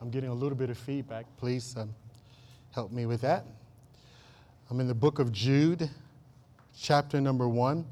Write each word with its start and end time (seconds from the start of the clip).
I'm 0.00 0.08
getting 0.08 0.30
a 0.30 0.34
little 0.34 0.56
bit 0.56 0.70
of 0.70 0.78
feedback. 0.78 1.26
Please 1.36 1.76
um, 1.76 1.94
help 2.72 2.90
me 2.90 3.04
with 3.04 3.20
that. 3.20 3.44
I'm 4.70 4.80
in 4.80 4.88
the 4.88 4.94
book 4.94 5.18
of 5.18 5.30
Jude, 5.30 5.90
chapter 6.78 7.20
number 7.20 7.46
one. 7.46 7.84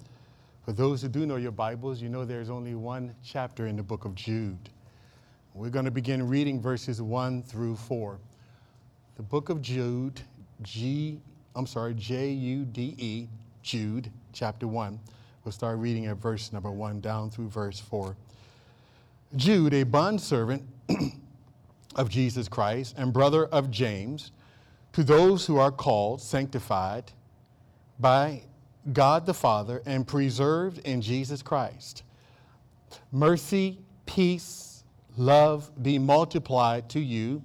For 0.65 0.73
those 0.73 1.03
who 1.03 1.09
do 1.09 1.27
know 1.27 1.37
your 1.37 1.53
Bibles, 1.53 2.01
you 2.01 2.09
know 2.09 2.25
there's 2.25 2.49
only 2.49 2.75
one 2.75 3.15
chapter 3.23 3.67
in 3.67 3.77
the 3.77 3.83
book 3.83 4.07
of 4.07 4.15
Jude. 4.15 4.71
We're 5.53 5.69
going 5.69 5.85
to 5.85 5.91
begin 5.91 6.27
reading 6.27 6.63
verses 6.63 7.03
1 7.03 7.43
through 7.43 7.77
4. 7.77 8.19
The 9.17 9.23
book 9.23 9.51
of 9.51 9.61
Jude, 9.61 10.23
G, 10.63 11.21
I'm 11.55 11.67
sorry, 11.67 11.93
J 11.93 12.31
U 12.31 12.65
D 12.65 12.95
E, 12.97 13.27
Jude, 13.63 14.11
chapter 14.33 14.67
1. 14.67 14.99
We'll 15.45 15.53
start 15.53 15.79
reading 15.79 16.07
at 16.07 16.17
verse 16.17 16.55
number 16.55 16.71
1 16.71 17.01
down 17.01 17.29
through 17.29 17.51
verse 17.51 17.81
4. 17.81 18.17
Jude, 19.37 19.75
a 19.75 19.83
bondservant 19.83 20.63
of 21.99 22.09
Jesus 22.09 22.49
Christ 22.49 22.95
and 22.97 23.13
brother 23.13 23.47
of 23.47 23.71
James, 23.71 24.33
to 24.93 25.05
those 25.05 25.45
who 25.45 25.59
are 25.59 25.73
called, 25.73 26.23
sanctified 26.23 27.13
by 27.99 28.43
God 28.93 29.27
the 29.27 29.35
Father, 29.35 29.83
and 29.85 30.07
preserved 30.07 30.79
in 30.87 31.03
Jesus 31.03 31.43
Christ. 31.43 32.05
Mercy, 33.13 33.79
peace, 34.07 34.85
love 35.19 35.71
be 35.83 35.99
multiplied 35.99 36.89
to 36.91 37.01
you. 37.01 37.43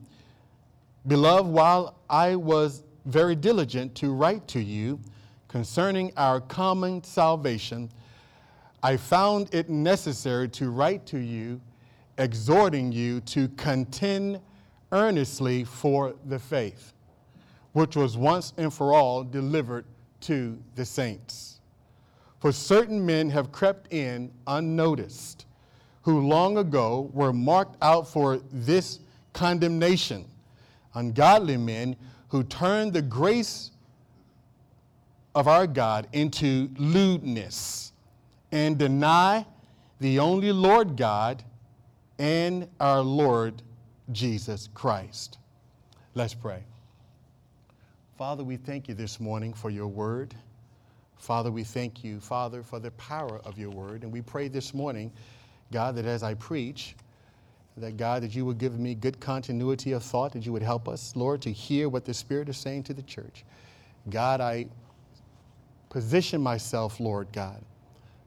Beloved, 1.07 1.49
while 1.49 1.95
I 2.09 2.35
was 2.35 2.83
very 3.05 3.35
diligent 3.35 3.95
to 3.95 4.13
write 4.13 4.47
to 4.49 4.61
you 4.61 4.99
concerning 5.49 6.13
our 6.15 6.39
common 6.39 7.03
salvation, 7.03 7.89
I 8.81 8.97
found 8.97 9.53
it 9.53 9.69
necessary 9.69 10.47
to 10.49 10.69
write 10.69 11.05
to 11.07 11.17
you 11.17 11.59
exhorting 12.17 12.91
you 12.91 13.21
to 13.21 13.47
contend 13.49 14.39
earnestly 14.91 15.63
for 15.63 16.15
the 16.25 16.39
faith, 16.39 16.93
which 17.73 17.95
was 17.95 18.15
once 18.17 18.53
and 18.57 18.73
for 18.73 18.93
all 18.93 19.23
delivered 19.23 19.85
to 20.21 20.57
the 20.75 20.85
saints. 20.85 21.59
For 22.39 22.51
certain 22.51 23.05
men 23.05 23.29
have 23.29 23.51
crept 23.51 23.91
in 23.93 24.31
unnoticed, 24.47 25.45
who 26.03 26.27
long 26.27 26.57
ago 26.57 27.09
were 27.13 27.33
marked 27.33 27.77
out 27.81 28.07
for 28.07 28.39
this 28.51 28.99
condemnation, 29.31 30.25
ungodly 30.93 31.57
men 31.57 31.95
who 32.27 32.43
turned 32.43 32.93
the 32.93 33.01
grace 33.01 33.71
of 35.33 35.47
our 35.47 35.65
God 35.65 36.07
into 36.13 36.69
lewdness 36.77 37.93
and 38.51 38.77
deny 38.77 39.45
the 39.99 40.19
only 40.19 40.51
Lord 40.51 40.95
God 40.95 41.43
and 42.19 42.67
our 42.79 43.01
Lord 43.01 43.61
Jesus 44.11 44.69
Christ. 44.73 45.37
Let's 46.15 46.33
pray. 46.33 46.63
Father, 48.17 48.43
we 48.43 48.57
thank 48.57 48.87
you 48.87 48.93
this 48.93 49.19
morning 49.19 49.53
for 49.53 49.69
your 49.69 49.87
word. 49.87 50.35
Father, 51.17 51.51
we 51.51 51.63
thank 51.63 52.03
you, 52.03 52.19
Father, 52.19 52.61
for 52.61 52.79
the 52.79 52.91
power 52.91 53.39
of 53.45 53.57
your 53.57 53.69
word. 53.69 54.03
And 54.03 54.11
we 54.11 54.21
pray 54.21 54.47
this 54.47 54.73
morning, 54.73 55.11
God, 55.71 55.95
that 55.95 56.05
as 56.05 56.21
I 56.21 56.33
preach, 56.35 56.95
that 57.77 57.97
God, 57.97 58.21
that 58.21 58.35
you 58.35 58.45
would 58.45 58.57
give 58.59 58.77
me 58.77 58.93
good 58.93 59.19
continuity 59.19 59.93
of 59.93 60.03
thought, 60.03 60.33
that 60.33 60.45
you 60.45 60.53
would 60.53 60.61
help 60.61 60.87
us, 60.87 61.15
Lord, 61.15 61.41
to 61.41 61.51
hear 61.51 61.89
what 61.89 62.05
the 62.05 62.13
Spirit 62.13 62.49
is 62.49 62.57
saying 62.57 62.83
to 62.83 62.93
the 62.93 63.01
church. 63.01 63.43
God, 64.09 64.41
I 64.41 64.67
position 65.89 66.41
myself, 66.41 66.99
Lord 66.99 67.27
God, 67.31 67.63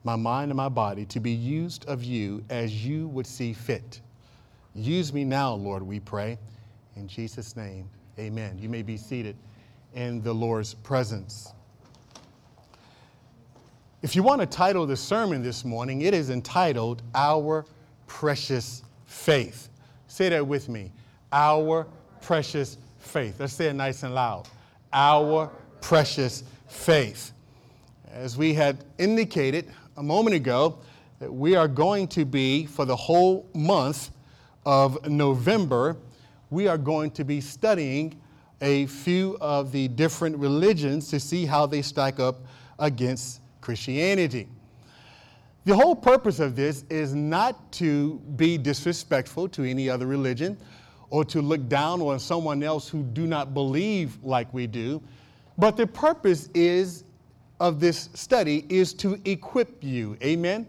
my 0.07 0.15
mind 0.15 0.53
and 0.53 0.57
my 0.57 0.69
body 0.69 1.05
to 1.05 1.19
be 1.19 1.33
used 1.33 1.85
of 1.87 2.05
you 2.05 2.43
as 2.49 2.87
you 2.87 3.09
would 3.09 3.27
see 3.27 3.53
fit. 3.53 4.01
Use 4.73 5.13
me 5.13 5.25
now, 5.25 5.53
Lord, 5.53 5.83
we 5.83 5.99
pray. 5.99 6.39
In 6.95 7.09
Jesus' 7.09 7.57
name, 7.57 7.91
amen. 8.17 8.57
You 8.57 8.69
may 8.69 8.83
be 8.83 8.97
seated 8.97 9.37
in 9.95 10.23
the 10.23 10.33
Lord's 10.33 10.75
presence. 10.75 11.53
If 14.03 14.15
you 14.15 14.23
want 14.23 14.41
to 14.43 14.47
title 14.47 14.87
the 14.87 14.97
sermon 14.97 15.43
this 15.43 15.65
morning, 15.65 16.03
it 16.03 16.15
is 16.15 16.31
entitled 16.31 17.03
Our 17.13 17.65
Precious 18.07 18.85
Faith. 19.07 19.71
Say 20.07 20.29
that 20.29 20.47
with 20.47 20.69
me. 20.69 20.93
Our 21.33 21.85
precious 22.21 22.79
faith. 22.99 23.41
Let's 23.41 23.55
say 23.55 23.71
it 23.71 23.75
nice 23.75 24.05
and 24.05 24.15
loud. 24.15 24.47
Our 24.93 25.51
precious 25.81 26.45
faith. 26.69 27.33
As 28.13 28.37
we 28.37 28.55
had 28.55 28.85
indicated 28.99 29.73
a 29.97 30.03
moment 30.03 30.37
ago 30.37 30.79
we 31.21 31.57
are 31.57 31.69
going 31.69 32.07
to 32.09 32.25
be, 32.25 32.67
for 32.67 32.85
the 32.85 32.97
whole 32.97 33.49
month 33.55 34.11
of 34.67 35.09
November, 35.09 35.97
we 36.51 36.69
are 36.69 36.77
going 36.77 37.11
to 37.13 37.25
be 37.25 37.41
studying 37.41 38.21
a 38.61 38.87
few 38.87 39.39
of 39.41 39.73
the 39.73 39.89
different 39.89 40.37
religions 40.37 41.09
to 41.09 41.19
see 41.19 41.47
how 41.47 41.65
they 41.67 41.81
stack 41.81 42.21
up 42.21 42.41
against 42.79 43.41
Christianity. 43.63 44.49
The 45.65 45.75
whole 45.75 45.97
purpose 45.97 46.39
of 46.39 46.55
this 46.55 46.85
is 46.91 47.15
not 47.15 47.73
to 47.73 48.19
be 48.37 48.59
disrespectful 48.59 49.49
to 49.49 49.65
any 49.65 49.89
other 49.89 50.07
religion 50.07 50.59
or 51.09 51.25
to 51.25 51.41
look 51.41 51.69
down 51.69 52.01
on 52.03 52.21
someone 52.21 52.63
else 52.63 52.89
who 52.89 53.03
do 53.03 53.27
not 53.27 53.55
believe 53.55 54.23
like 54.23 54.53
we 54.53 54.67
do, 54.67 55.03
but 55.57 55.77
the 55.77 55.87
purpose 55.87 56.51
is 56.55 57.05
of 57.61 57.81
this 57.81 58.09
study 58.15 58.65
is 58.69 58.93
to 58.95 59.21
equip 59.25 59.83
you. 59.83 60.17
Amen. 60.23 60.67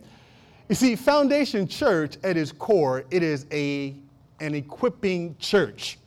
You 0.70 0.76
see, 0.76 0.96
Foundation 0.96 1.68
Church 1.68 2.18
at 2.24 2.38
its 2.38 2.52
core, 2.52 3.06
it 3.10 3.24
is 3.24 3.46
a, 3.52 3.96
an 4.40 4.56
equipping 4.56 5.36
church. 5.40 5.98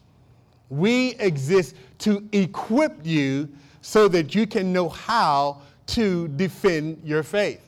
We 0.69 1.15
exist 1.17 1.77
to 2.01 2.27
equip 2.33 3.05
you 3.05 3.49
so 3.81 4.07
that 4.09 4.35
you 4.35 4.47
can 4.47 4.73
know 4.73 4.89
how 4.89 5.63
to 5.87 6.29
defend 6.29 7.01
your 7.05 7.23
faith. 7.23 7.67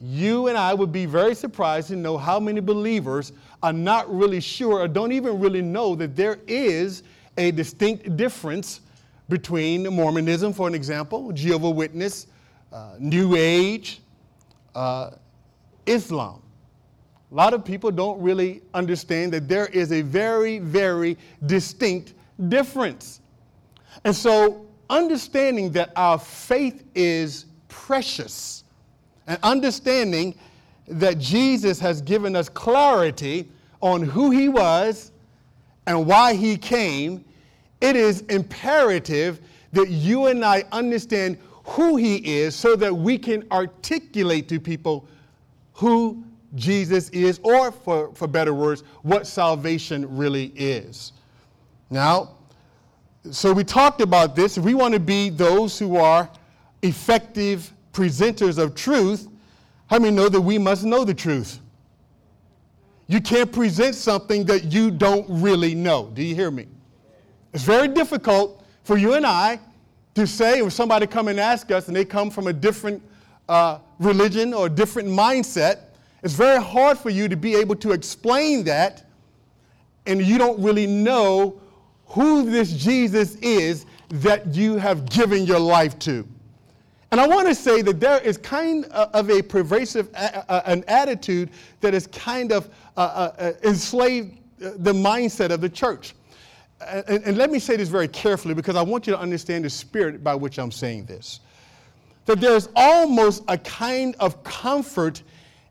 You 0.00 0.48
and 0.48 0.58
I 0.58 0.74
would 0.74 0.92
be 0.92 1.06
very 1.06 1.34
surprised 1.34 1.88
to 1.88 1.96
know 1.96 2.18
how 2.18 2.38
many 2.38 2.60
believers 2.60 3.32
are 3.62 3.72
not 3.72 4.14
really 4.14 4.40
sure 4.40 4.80
or 4.80 4.88
don't 4.88 5.12
even 5.12 5.40
really 5.40 5.62
know 5.62 5.94
that 5.96 6.14
there 6.14 6.38
is 6.46 7.02
a 7.38 7.50
distinct 7.50 8.16
difference 8.16 8.80
between 9.28 9.84
Mormonism, 9.92 10.52
for 10.52 10.68
an 10.68 10.74
example, 10.74 11.32
Jehovah 11.32 11.70
Witness, 11.70 12.26
uh, 12.72 12.94
New 12.98 13.34
Age, 13.36 14.00
uh, 14.74 15.10
Islam. 15.86 16.42
A 17.32 17.34
lot 17.34 17.54
of 17.54 17.64
people 17.64 17.90
don't 17.90 18.20
really 18.20 18.62
understand 18.74 19.32
that 19.32 19.48
there 19.48 19.66
is 19.66 19.90
a 19.90 20.02
very, 20.02 20.58
very 20.58 21.18
distinct 21.46 22.14
difference. 22.48 23.20
And 24.04 24.14
so, 24.14 24.66
understanding 24.88 25.72
that 25.72 25.90
our 25.96 26.18
faith 26.18 26.84
is 26.94 27.46
precious 27.68 28.64
and 29.26 29.38
understanding 29.42 30.38
that 30.86 31.18
Jesus 31.18 31.80
has 31.80 32.00
given 32.00 32.36
us 32.36 32.48
clarity 32.48 33.48
on 33.80 34.02
who 34.02 34.30
he 34.30 34.48
was 34.48 35.10
and 35.86 36.06
why 36.06 36.34
he 36.34 36.56
came 36.56 37.24
it 37.80 37.96
is 37.96 38.22
imperative 38.22 39.40
that 39.72 39.90
you 39.90 40.26
and 40.26 40.44
I 40.44 40.64
understand 40.72 41.38
who 41.64 41.96
he 41.96 42.16
is 42.16 42.54
so 42.54 42.76
that 42.76 42.94
we 42.94 43.18
can 43.18 43.46
articulate 43.50 44.48
to 44.48 44.60
people 44.60 45.08
who 45.72 46.24
Jesus 46.54 47.10
is, 47.10 47.38
or 47.42 47.70
for, 47.70 48.14
for 48.14 48.26
better 48.26 48.54
words, 48.54 48.82
what 49.02 49.26
salvation 49.26 50.16
really 50.16 50.52
is. 50.54 51.12
Now, 51.90 52.36
so 53.30 53.52
we 53.52 53.64
talked 53.64 54.00
about 54.00 54.36
this. 54.36 54.56
If 54.56 54.64
we 54.64 54.74
want 54.74 54.94
to 54.94 55.00
be 55.00 55.28
those 55.28 55.78
who 55.78 55.96
are 55.96 56.30
effective 56.82 57.72
presenters 57.92 58.58
of 58.58 58.74
truth, 58.74 59.28
how 59.88 59.98
many 59.98 60.14
know 60.14 60.28
that 60.28 60.40
we 60.40 60.58
must 60.58 60.84
know 60.84 61.04
the 61.04 61.14
truth? 61.14 61.60
You 63.08 63.20
can't 63.20 63.52
present 63.52 63.94
something 63.94 64.44
that 64.46 64.72
you 64.72 64.90
don't 64.90 65.26
really 65.28 65.74
know. 65.74 66.10
Do 66.12 66.22
you 66.22 66.34
hear 66.34 66.50
me? 66.50 66.66
It's 67.56 67.64
very 67.64 67.88
difficult 67.88 68.62
for 68.84 68.98
you 68.98 69.14
and 69.14 69.24
I 69.24 69.58
to 70.14 70.26
say, 70.26 70.58
if 70.58 70.74
somebody 70.74 71.06
come 71.06 71.28
and 71.28 71.40
ask 71.40 71.70
us 71.70 71.86
and 71.86 71.96
they 71.96 72.04
come 72.04 72.28
from 72.28 72.48
a 72.48 72.52
different 72.52 73.02
uh, 73.48 73.78
religion 73.98 74.52
or 74.52 74.66
a 74.66 74.68
different 74.68 75.08
mindset, 75.08 75.78
it's 76.22 76.34
very 76.34 76.62
hard 76.62 76.98
for 76.98 77.08
you 77.08 77.28
to 77.28 77.36
be 77.36 77.54
able 77.54 77.74
to 77.76 77.92
explain 77.92 78.62
that 78.64 79.06
and 80.04 80.20
you 80.20 80.36
don't 80.36 80.62
really 80.62 80.86
know 80.86 81.58
who 82.08 82.44
this 82.44 82.74
Jesus 82.74 83.36
is 83.36 83.86
that 84.10 84.54
you 84.54 84.76
have 84.76 85.08
given 85.08 85.46
your 85.46 85.58
life 85.58 85.98
to. 86.00 86.28
And 87.10 87.18
I 87.18 87.26
want 87.26 87.48
to 87.48 87.54
say 87.54 87.80
that 87.80 88.00
there 88.00 88.20
is 88.20 88.36
kind 88.36 88.84
of 88.84 89.30
a 89.30 89.40
pervasive 89.40 90.10
a, 90.12 90.68
an 90.68 90.84
attitude 90.88 91.48
that 91.80 91.94
has 91.94 92.06
kind 92.08 92.52
of 92.52 92.68
uh, 92.98 93.00
uh, 93.38 93.52
enslaved 93.64 94.40
the 94.58 94.92
mindset 94.92 95.48
of 95.48 95.62
the 95.62 95.70
church 95.70 96.12
and, 96.80 97.24
and 97.24 97.38
let 97.38 97.50
me 97.50 97.58
say 97.58 97.76
this 97.76 97.88
very 97.88 98.08
carefully 98.08 98.54
because 98.54 98.76
I 98.76 98.82
want 98.82 99.06
you 99.06 99.12
to 99.12 99.18
understand 99.18 99.64
the 99.64 99.70
spirit 99.70 100.22
by 100.22 100.34
which 100.34 100.58
I'm 100.58 100.72
saying 100.72 101.06
this. 101.06 101.40
That 102.26 102.40
there's 102.40 102.68
almost 102.74 103.44
a 103.48 103.56
kind 103.58 104.16
of 104.18 104.42
comfort 104.44 105.22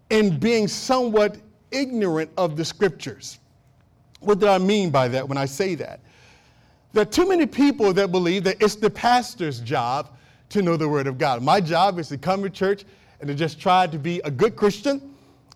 in 0.09 0.39
being 0.39 0.67
somewhat 0.67 1.37
ignorant 1.71 2.31
of 2.37 2.55
the 2.55 2.65
scriptures. 2.65 3.39
What 4.19 4.39
do 4.39 4.47
I 4.47 4.57
mean 4.57 4.89
by 4.89 5.07
that 5.09 5.27
when 5.27 5.37
I 5.37 5.45
say 5.45 5.75
that? 5.75 5.99
There 6.93 7.01
are 7.01 7.05
too 7.05 7.27
many 7.27 7.45
people 7.45 7.91
that 7.93 8.11
believe 8.11 8.45
that 8.45 8.61
it's 8.61 8.75
the 8.75 8.89
pastor's 8.89 9.59
job 9.59 10.15
to 10.49 10.61
know 10.61 10.77
the 10.77 10.87
Word 10.87 11.07
of 11.07 11.17
God. 11.17 11.43
My 11.43 11.59
job 11.59 11.99
is 11.99 12.07
to 12.09 12.17
come 12.17 12.41
to 12.43 12.49
church 12.49 12.85
and 13.19 13.27
to 13.27 13.35
just 13.35 13.59
try 13.59 13.85
to 13.87 13.99
be 13.99 14.21
a 14.23 14.31
good 14.31 14.55
Christian, 14.55 15.13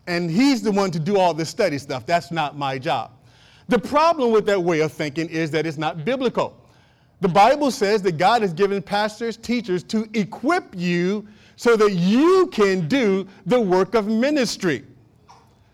and 0.07 0.29
he's 0.29 0.61
the 0.61 0.71
one 0.71 0.91
to 0.91 0.99
do 0.99 1.17
all 1.17 1.33
this 1.33 1.49
study 1.49 1.77
stuff. 1.77 2.05
That's 2.05 2.31
not 2.31 2.57
my 2.57 2.77
job. 2.77 3.11
The 3.69 3.79
problem 3.79 4.31
with 4.31 4.47
that 4.47 4.61
way 4.61 4.79
of 4.79 4.91
thinking 4.91 5.29
is 5.29 5.51
that 5.51 5.67
it's 5.67 5.77
not 5.77 6.03
biblical. 6.03 6.57
The 7.21 7.27
Bible 7.27 7.69
says 7.69 8.01
that 8.01 8.17
God 8.17 8.41
has 8.41 8.51
given 8.51 8.81
pastors, 8.81 9.37
teachers 9.37 9.83
to 9.83 10.09
equip 10.13 10.73
you 10.75 11.27
so 11.55 11.75
that 11.75 11.91
you 11.91 12.47
can 12.47 12.87
do 12.87 13.27
the 13.45 13.59
work 13.61 13.93
of 13.93 14.07
ministry. 14.07 14.85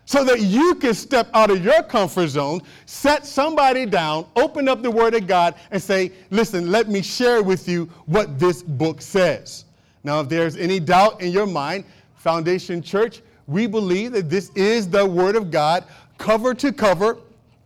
So 0.04 0.24
that 0.24 0.40
you 0.40 0.74
can 0.74 0.92
step 0.92 1.28
out 1.32 1.50
of 1.50 1.64
your 1.64 1.82
comfort 1.84 2.28
zone, 2.28 2.60
set 2.84 3.24
somebody 3.24 3.86
down, 3.86 4.26
open 4.36 4.68
up 4.68 4.82
the 4.82 4.90
Word 4.90 5.14
of 5.14 5.26
God, 5.26 5.54
and 5.70 5.82
say, 5.82 6.12
Listen, 6.30 6.70
let 6.70 6.88
me 6.88 7.02
share 7.02 7.42
with 7.42 7.66
you 7.66 7.86
what 8.04 8.38
this 8.38 8.62
book 8.62 9.00
says. 9.00 9.64
Now, 10.04 10.20
if 10.20 10.28
there's 10.28 10.56
any 10.56 10.78
doubt 10.78 11.22
in 11.22 11.32
your 11.32 11.46
mind, 11.46 11.84
Foundation 12.16 12.82
Church, 12.82 13.22
we 13.46 13.66
believe 13.66 14.12
that 14.12 14.28
this 14.28 14.50
is 14.50 14.88
the 14.88 15.04
Word 15.04 15.34
of 15.34 15.50
God, 15.50 15.84
cover 16.18 16.54
to 16.54 16.72
cover. 16.72 17.18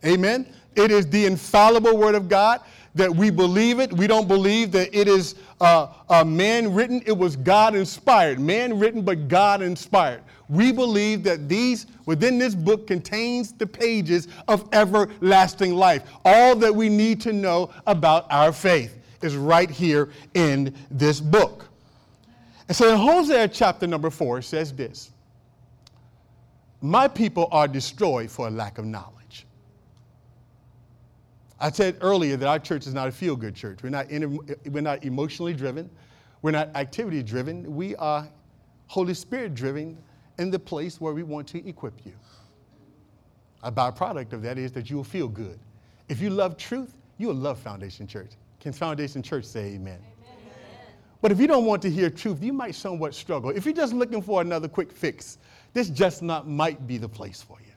Amen. 0.05 0.47
It 0.75 0.91
is 0.91 1.07
the 1.07 1.25
infallible 1.25 1.97
Word 1.97 2.15
of 2.15 2.29
God 2.29 2.61
that 2.95 3.13
we 3.13 3.29
believe 3.29 3.79
it. 3.79 3.91
We 3.93 4.07
don't 4.07 4.27
believe 4.27 4.71
that 4.71 4.93
it 4.97 5.07
is 5.07 5.35
uh, 5.59 5.87
uh, 6.09 6.23
man 6.23 6.73
written. 6.73 7.01
It 7.05 7.17
was 7.17 7.35
God 7.35 7.75
inspired. 7.75 8.39
Man 8.39 8.77
written, 8.79 9.01
but 9.01 9.27
God 9.27 9.61
inspired. 9.61 10.21
We 10.49 10.71
believe 10.73 11.23
that 11.23 11.47
these, 11.47 11.87
within 12.05 12.37
this 12.37 12.53
book, 12.53 12.87
contains 12.87 13.53
the 13.53 13.65
pages 13.65 14.27
of 14.49 14.67
everlasting 14.73 15.73
life. 15.73 16.03
All 16.25 16.55
that 16.57 16.73
we 16.73 16.89
need 16.89 17.21
to 17.21 17.31
know 17.31 17.69
about 17.87 18.25
our 18.29 18.51
faith 18.51 18.97
is 19.21 19.35
right 19.37 19.69
here 19.69 20.09
in 20.33 20.75
this 20.89 21.21
book. 21.21 21.67
And 22.67 22.75
so 22.75 22.91
in 22.91 22.97
Hosea 22.97 23.47
chapter 23.47 23.87
number 23.87 24.09
four 24.09 24.41
says 24.41 24.73
this 24.73 25.11
My 26.81 27.07
people 27.07 27.47
are 27.51 27.67
destroyed 27.67 28.29
for 28.29 28.47
a 28.47 28.51
lack 28.51 28.77
of 28.77 28.85
knowledge. 28.85 29.20
I 31.61 31.69
said 31.69 31.97
earlier 32.01 32.35
that 32.37 32.47
our 32.47 32.57
church 32.57 32.87
is 32.87 32.93
not 32.95 33.07
a 33.07 33.11
feel 33.11 33.35
good 33.35 33.55
church. 33.55 33.83
We're 33.83 33.89
not, 33.89 34.07
we're 34.09 34.81
not 34.81 35.05
emotionally 35.05 35.53
driven, 35.53 35.89
we're 36.41 36.51
not 36.51 36.75
activity 36.75 37.21
driven. 37.21 37.75
We 37.75 37.95
are 37.97 38.27
Holy 38.87 39.13
Spirit 39.13 39.53
driven 39.53 39.95
in 40.39 40.49
the 40.49 40.57
place 40.57 40.99
where 40.99 41.13
we 41.13 41.21
want 41.21 41.47
to 41.49 41.65
equip 41.67 42.03
you. 42.03 42.13
A 43.61 43.71
byproduct 43.71 44.33
of 44.33 44.41
that 44.41 44.57
is 44.57 44.71
that 44.71 44.89
you 44.89 44.95
will 44.95 45.03
feel 45.03 45.27
good. 45.27 45.59
If 46.09 46.19
you 46.19 46.31
love 46.31 46.57
truth, 46.57 46.97
you 47.19 47.27
will 47.27 47.35
love 47.35 47.59
Foundation 47.59 48.07
Church. 48.07 48.31
Can 48.59 48.73
Foundation 48.73 49.21
Church 49.21 49.45
say 49.45 49.75
amen? 49.75 49.99
amen? 49.99 50.01
But 51.21 51.31
if 51.31 51.39
you 51.39 51.45
don't 51.45 51.65
want 51.65 51.83
to 51.83 51.91
hear 51.91 52.09
truth, 52.09 52.41
you 52.41 52.53
might 52.53 52.73
somewhat 52.73 53.13
struggle. 53.13 53.51
If 53.51 53.65
you're 53.65 53.75
just 53.75 53.93
looking 53.93 54.23
for 54.23 54.41
another 54.41 54.67
quick 54.67 54.91
fix, 54.91 55.37
this 55.73 55.89
just 55.89 56.23
not 56.23 56.47
might 56.47 56.87
be 56.87 56.97
the 56.97 57.07
place 57.07 57.43
for 57.43 57.59
you. 57.61 57.71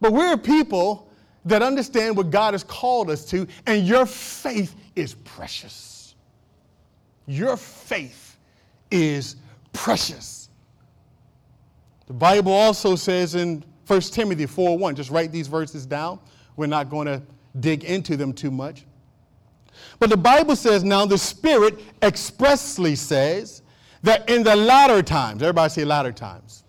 But 0.00 0.12
we're 0.12 0.36
people 0.36 1.07
that 1.48 1.62
understand 1.62 2.16
what 2.16 2.30
God 2.30 2.54
has 2.54 2.62
called 2.62 3.10
us 3.10 3.24
to, 3.26 3.46
and 3.66 3.86
your 3.86 4.06
faith 4.06 4.74
is 4.94 5.14
precious. 5.14 6.14
Your 7.26 7.56
faith 7.56 8.36
is 8.90 9.36
precious. 9.72 10.48
The 12.06 12.14
Bible 12.14 12.52
also 12.52 12.96
says 12.96 13.34
in 13.34 13.64
1 13.86 14.00
Timothy 14.00 14.46
4 14.46 14.78
1, 14.78 14.96
just 14.96 15.10
write 15.10 15.32
these 15.32 15.46
verses 15.46 15.86
down. 15.86 16.18
We're 16.56 16.66
not 16.66 16.90
going 16.90 17.06
to 17.06 17.22
dig 17.60 17.84
into 17.84 18.16
them 18.16 18.32
too 18.32 18.50
much. 18.50 18.84
But 19.98 20.10
the 20.10 20.16
Bible 20.16 20.56
says 20.56 20.84
now 20.84 21.06
the 21.06 21.18
Spirit 21.18 21.78
expressly 22.02 22.96
says 22.96 23.62
that 24.02 24.28
in 24.28 24.42
the 24.42 24.56
latter 24.56 25.02
times, 25.02 25.42
everybody 25.42 25.70
say 25.70 25.84
latter 25.84 26.12
times. 26.12 26.64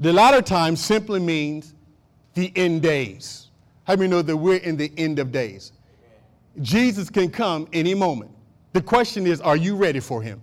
The 0.00 0.12
latter 0.12 0.42
times 0.42 0.84
simply 0.84 1.20
means 1.20 1.74
the 2.34 2.52
end 2.56 2.82
days. 2.82 3.43
How 3.84 3.96
many 3.96 4.08
know 4.08 4.22
that 4.22 4.36
we're 4.36 4.56
in 4.56 4.76
the 4.76 4.90
end 4.96 5.18
of 5.18 5.30
days? 5.30 5.72
Jesus 6.62 7.10
can 7.10 7.30
come 7.30 7.68
any 7.72 7.94
moment. 7.94 8.30
The 8.72 8.80
question 8.80 9.26
is, 9.26 9.40
are 9.40 9.56
you 9.56 9.76
ready 9.76 10.00
for 10.00 10.22
him? 10.22 10.40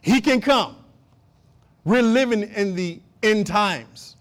He 0.00 0.20
can 0.20 0.40
come. 0.40 0.76
We're 1.84 2.02
living 2.02 2.42
in 2.42 2.74
the 2.74 3.00
end 3.22 3.46
times 3.46 4.16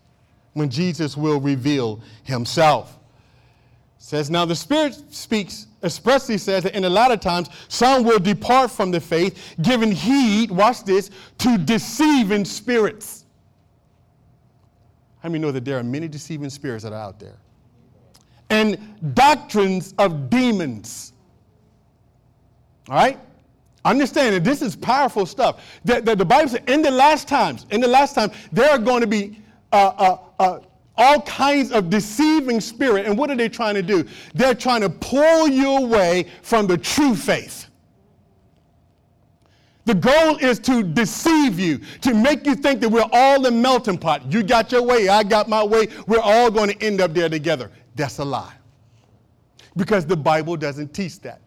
when 0.53 0.69
Jesus 0.69 1.15
will 1.15 1.39
reveal 1.39 2.01
himself. 2.23 2.97
It 3.97 4.03
says 4.03 4.29
now 4.29 4.45
the 4.45 4.55
Spirit 4.55 4.97
speaks 5.13 5.67
expressly 5.83 6.37
says 6.37 6.63
that 6.63 6.75
in 6.75 6.85
a 6.85 6.89
lot 6.89 7.11
of 7.11 7.19
times 7.19 7.49
some 7.67 8.03
will 8.03 8.19
depart 8.19 8.71
from 8.71 8.91
the 8.91 8.99
faith, 8.99 9.55
giving 9.61 9.91
heed, 9.91 10.49
watch 10.49 10.83
this, 10.83 11.11
to 11.37 11.57
deceiving 11.57 12.45
spirits. 12.45 13.25
How 15.19 15.29
many 15.29 15.39
know 15.39 15.51
that 15.51 15.65
there 15.65 15.77
are 15.77 15.83
many 15.83 16.07
deceiving 16.07 16.49
spirits 16.49 16.83
that 16.83 16.93
are 16.93 16.99
out 16.99 17.19
there? 17.19 17.35
And 18.49 19.13
doctrines 19.13 19.93
of 19.97 20.29
demons. 20.29 21.13
All 22.89 22.95
right? 22.95 23.19
Understand 23.83 24.35
that 24.35 24.43
this 24.43 24.61
is 24.61 24.75
powerful 24.75 25.25
stuff. 25.25 25.63
That, 25.85 26.05
that 26.05 26.17
the 26.17 26.25
Bible 26.25 26.49
says 26.49 26.61
in 26.67 26.81
the 26.81 26.91
last 26.91 27.27
times, 27.27 27.65
in 27.71 27.81
the 27.81 27.87
last 27.87 28.15
time, 28.15 28.31
there 28.51 28.69
are 28.69 28.77
going 28.77 29.01
to 29.01 29.07
be 29.07 29.41
uh, 29.71 29.93
uh, 29.97 30.17
uh, 30.39 30.59
all 30.97 31.21
kinds 31.21 31.71
of 31.71 31.89
deceiving 31.89 32.59
spirit. 32.59 33.05
And 33.05 33.17
what 33.17 33.29
are 33.29 33.35
they 33.35 33.49
trying 33.49 33.75
to 33.75 33.83
do? 33.83 34.05
They're 34.33 34.55
trying 34.55 34.81
to 34.81 34.89
pull 34.89 35.47
you 35.47 35.77
away 35.77 36.27
from 36.41 36.67
the 36.67 36.77
true 36.77 37.15
faith. 37.15 37.67
The 39.85 39.95
goal 39.95 40.35
is 40.37 40.59
to 40.59 40.83
deceive 40.83 41.57
you, 41.57 41.79
to 42.01 42.13
make 42.13 42.45
you 42.45 42.55
think 42.55 42.81
that 42.81 42.89
we're 42.89 43.07
all 43.13 43.41
the 43.41 43.51
melting 43.51 43.97
pot. 43.97 44.29
You 44.29 44.43
got 44.43 44.69
your 44.69 44.83
way, 44.83 45.07
I 45.07 45.23
got 45.23 45.47
my 45.47 45.63
way. 45.63 45.87
We're 46.07 46.19
all 46.19 46.51
going 46.51 46.71
to 46.71 46.85
end 46.85 46.99
up 46.99 47.13
there 47.13 47.29
together. 47.29 47.71
That's 47.97 48.19
a 48.19 48.25
lie. 48.25 48.53
Because 49.75 50.05
the 50.05 50.15
Bible 50.15 50.55
doesn't 50.55 50.93
teach 50.93 51.19
that. 51.21 51.41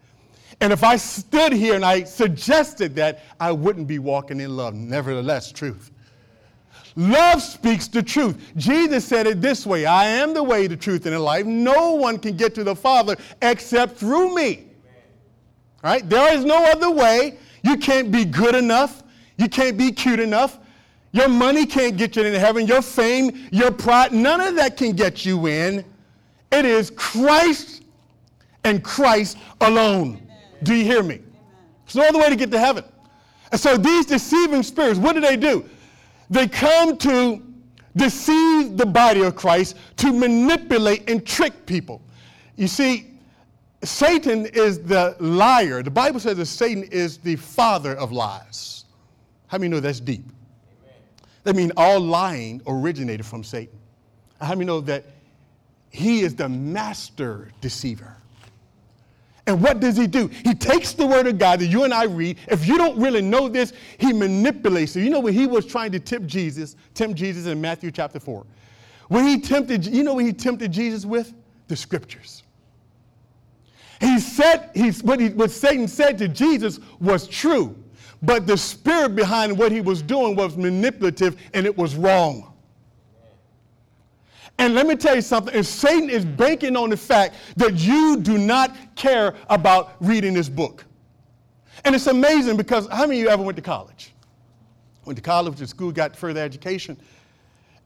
And 0.59 0.71
if 0.71 0.83
I 0.83 0.97
stood 0.97 1.53
here 1.53 1.75
and 1.75 1.83
I 1.83 2.03
suggested 2.03 2.95
that, 2.95 3.23
I 3.39 3.51
wouldn't 3.51 3.87
be 3.87 3.97
walking 3.97 4.39
in 4.39 4.55
love. 4.55 4.75
Nevertheless, 4.75 5.51
truth. 5.51 5.91
Love 6.95 7.41
speaks 7.41 7.87
the 7.87 8.03
truth. 8.03 8.51
Jesus 8.57 9.05
said 9.05 9.25
it 9.25 9.41
this 9.41 9.65
way 9.65 9.85
I 9.85 10.05
am 10.05 10.33
the 10.33 10.43
way, 10.43 10.67
the 10.67 10.75
truth, 10.75 11.05
and 11.05 11.15
the 11.15 11.19
life. 11.19 11.45
No 11.45 11.93
one 11.93 12.19
can 12.19 12.35
get 12.35 12.53
to 12.55 12.63
the 12.63 12.75
Father 12.75 13.15
except 13.41 13.97
through 13.97 14.35
me. 14.35 14.65
Right? 15.83 16.07
There 16.07 16.33
is 16.33 16.45
no 16.45 16.63
other 16.65 16.91
way. 16.91 17.39
You 17.63 17.77
can't 17.77 18.11
be 18.11 18.25
good 18.25 18.55
enough. 18.55 19.03
You 19.37 19.47
can't 19.47 19.77
be 19.77 19.91
cute 19.91 20.19
enough. 20.19 20.59
Your 21.13 21.27
money 21.27 21.65
can't 21.65 21.97
get 21.97 22.15
you 22.15 22.23
into 22.23 22.39
heaven. 22.39 22.67
Your 22.67 22.81
fame, 22.81 23.47
your 23.51 23.71
pride, 23.71 24.11
none 24.11 24.41
of 24.41 24.55
that 24.55 24.77
can 24.77 24.91
get 24.91 25.25
you 25.25 25.47
in. 25.47 25.83
It 26.51 26.65
is 26.65 26.91
Christ 26.91 27.83
and 28.63 28.83
Christ 28.83 29.37
alone. 29.61 30.21
Amen. 30.23 30.27
Do 30.63 30.75
you 30.75 30.83
hear 30.83 31.03
me? 31.03 31.15
Amen. 31.15 31.31
There's 31.85 31.95
no 31.95 32.07
other 32.07 32.19
way 32.19 32.29
to 32.29 32.35
get 32.35 32.51
to 32.51 32.59
heaven. 32.59 32.83
And 33.51 33.59
so 33.59 33.77
these 33.77 34.05
deceiving 34.05 34.63
spirits, 34.63 34.99
what 34.99 35.13
do 35.13 35.21
they 35.21 35.37
do? 35.37 35.67
They 36.29 36.47
come 36.47 36.97
to 36.97 37.43
deceive 37.95 38.77
the 38.77 38.85
body 38.85 39.21
of 39.21 39.35
Christ, 39.35 39.77
to 39.97 40.13
manipulate 40.13 41.09
and 41.09 41.25
trick 41.25 41.65
people. 41.65 42.01
You 42.55 42.67
see, 42.67 43.07
Satan 43.83 44.45
is 44.45 44.79
the 44.79 45.15
liar. 45.19 45.83
The 45.83 45.91
Bible 45.91 46.19
says 46.19 46.37
that 46.37 46.45
Satan 46.45 46.83
is 46.83 47.17
the 47.17 47.35
father 47.35 47.95
of 47.95 48.11
lies. 48.11 48.85
How 49.47 49.57
many 49.57 49.69
know 49.69 49.79
that's 49.79 49.99
deep? 49.99 50.23
Amen. 50.23 50.95
That 51.43 51.55
means 51.55 51.71
all 51.75 51.99
lying 51.99 52.61
originated 52.67 53.25
from 53.25 53.43
Satan. 53.43 53.77
How 54.39 54.53
many 54.53 54.65
know 54.65 54.79
that 54.81 55.03
he 55.91 56.21
is 56.21 56.35
the 56.35 56.49
master 56.49 57.49
deceiver? 57.59 58.15
And 59.47 59.61
what 59.61 59.79
does 59.79 59.97
he 59.97 60.07
do? 60.07 60.27
He 60.27 60.53
takes 60.53 60.93
the 60.93 61.05
word 61.05 61.27
of 61.27 61.37
God 61.37 61.59
that 61.59 61.65
you 61.65 61.83
and 61.83 61.93
I 61.93 62.05
read. 62.05 62.37
If 62.47 62.67
you 62.67 62.77
don't 62.77 62.97
really 62.97 63.21
know 63.21 63.49
this, 63.49 63.73
he 63.97 64.13
manipulates 64.13 64.95
it. 64.95 65.03
You 65.03 65.09
know 65.09 65.19
when 65.19 65.33
he 65.33 65.47
was 65.47 65.65
trying 65.65 65.91
to 65.91 65.99
tempt 65.99 66.27
Jesus, 66.27 66.75
tempt 66.93 67.17
Jesus 67.17 67.47
in 67.47 67.59
Matthew 67.59 67.91
chapter 67.91 68.19
4. 68.19 68.45
When 69.09 69.27
he 69.27 69.39
tempted, 69.39 69.85
you 69.85 70.03
know 70.03 70.13
what 70.13 70.25
he 70.25 70.31
tempted 70.31 70.71
Jesus 70.71 71.05
with? 71.05 71.33
The 71.67 71.75
scriptures. 71.75 72.43
He 73.99 74.19
said, 74.19 74.69
he's, 74.73 75.03
what, 75.03 75.19
he, 75.19 75.29
what 75.29 75.51
Satan 75.51 75.87
said 75.87 76.17
to 76.19 76.27
Jesus 76.27 76.79
was 76.99 77.27
true, 77.27 77.75
but 78.21 78.47
the 78.47 78.57
spirit 78.57 79.15
behind 79.15 79.57
what 79.57 79.71
he 79.71 79.81
was 79.81 80.01
doing 80.01 80.35
was 80.35 80.55
manipulative 80.55 81.35
and 81.53 81.65
it 81.65 81.77
was 81.77 81.95
wrong. 81.95 82.50
And 84.61 84.75
let 84.75 84.85
me 84.85 84.95
tell 84.95 85.15
you 85.15 85.21
something, 85.21 85.53
if 85.55 85.65
Satan 85.65 86.09
is 86.09 86.23
banking 86.23 86.77
on 86.77 86.89
the 86.89 86.97
fact 86.97 87.35
that 87.57 87.73
you 87.79 88.17
do 88.17 88.37
not 88.37 88.75
care 88.95 89.35
about 89.49 89.95
reading 89.99 90.33
this 90.33 90.47
book. 90.47 90.85
And 91.83 91.95
it's 91.95 92.07
amazing 92.07 92.57
because 92.57 92.87
how 92.87 93.07
many 93.07 93.19
of 93.19 93.23
you 93.23 93.29
ever 93.29 93.41
went 93.41 93.55
to 93.55 93.61
college? 93.61 94.13
Went 95.05 95.17
to 95.17 95.23
college, 95.23 95.47
went 95.47 95.57
to 95.57 95.67
school, 95.67 95.91
got 95.91 96.15
further 96.15 96.41
education. 96.41 96.95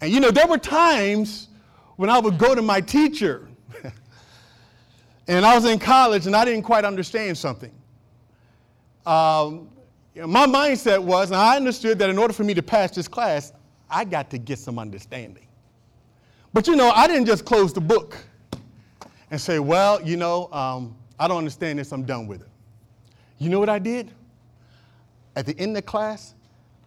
And 0.02 0.12
you 0.12 0.20
know, 0.20 0.32
there 0.32 0.48
were 0.48 0.58
times 0.58 1.48
when 1.96 2.10
I 2.10 2.20
would 2.20 2.38
go 2.38 2.54
to 2.54 2.62
my 2.62 2.82
teacher 2.82 3.48
And 5.28 5.46
I 5.46 5.56
was 5.56 5.66
in 5.66 5.80
college 5.80 6.28
and 6.28 6.36
I 6.36 6.46
didn't 6.46 6.64
quite 6.64 6.86
understand 6.86 7.38
something. 7.38 7.72
Um, 9.06 9.70
my 10.16 10.46
mindset 10.46 11.02
was, 11.02 11.32
and 11.32 11.40
I 11.40 11.56
understood 11.56 12.00
that 12.00 12.10
in 12.10 12.18
order 12.18 12.34
for 12.34 12.44
me 12.44 12.54
to 12.54 12.64
pass 12.64 12.92
this 12.92 13.08
class, 13.08 13.54
I 13.90 14.06
got 14.06 14.30
to 14.32 14.38
get 14.38 14.60
some 14.60 14.80
understanding. 14.80 15.48
But 16.56 16.68
you 16.68 16.78
know, 16.78 16.90
I 16.92 17.06
didn't 17.06 17.26
just 17.26 17.44
close 17.44 17.74
the 17.74 17.82
book 17.82 18.18
and 19.30 19.42
say, 19.42 19.60
well, 19.60 20.02
you 20.02 20.16
know, 20.16 20.50
um, 20.54 20.96
I 21.20 21.28
don't 21.28 21.40
understand 21.40 21.80
this, 21.80 21.92
I'm 21.92 22.06
done 22.06 22.28
with 22.28 22.44
it. 22.44 22.48
You 23.40 23.50
know 23.50 23.60
what 23.60 23.68
I 23.68 23.78
did? 23.78 24.10
At 25.36 25.46
the 25.46 25.60
end 25.60 25.72
of 25.72 25.76
the 25.76 25.82
class, 25.82 26.34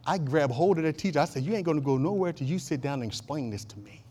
I 0.07 0.17
grabbed 0.17 0.55
hold 0.55 0.79
of 0.79 0.85
the 0.85 0.93
teacher. 0.95 1.21
I 1.21 1.27
said, 1.27 1.43
You 1.43 1.55
ain't 1.55 1.67
to 1.67 1.81
go 1.83 1.99
nowhere 1.99 2.33
till 2.33 2.47
you 2.47 2.59
sit 2.59 2.81
down 2.81 3.03
and 3.03 3.11
explain 3.11 3.51
this 3.51 3.67
to 3.67 3.79
me. 3.81 4.03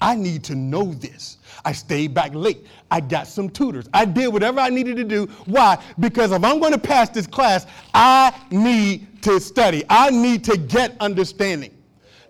I 0.00 0.14
need 0.14 0.44
to 0.44 0.54
know 0.54 0.94
this. 0.94 1.38
I 1.64 1.72
stayed 1.72 2.14
back 2.14 2.32
late. 2.32 2.68
I 2.88 3.00
got 3.00 3.26
some 3.26 3.50
tutors. 3.50 3.88
I 3.92 4.04
did 4.04 4.28
whatever 4.28 4.60
I 4.60 4.68
needed 4.68 4.96
to 4.98 5.04
do. 5.04 5.26
Why? 5.46 5.76
Because 5.98 6.30
if 6.30 6.44
I'm 6.44 6.60
going 6.60 6.72
to 6.72 6.78
pass 6.78 7.08
this 7.08 7.26
class, 7.26 7.66
I 7.92 8.32
need 8.52 9.24
to 9.24 9.40
study. 9.40 9.82
I 9.90 10.10
need 10.10 10.44
to 10.44 10.56
get 10.56 10.96
understanding. 11.00 11.74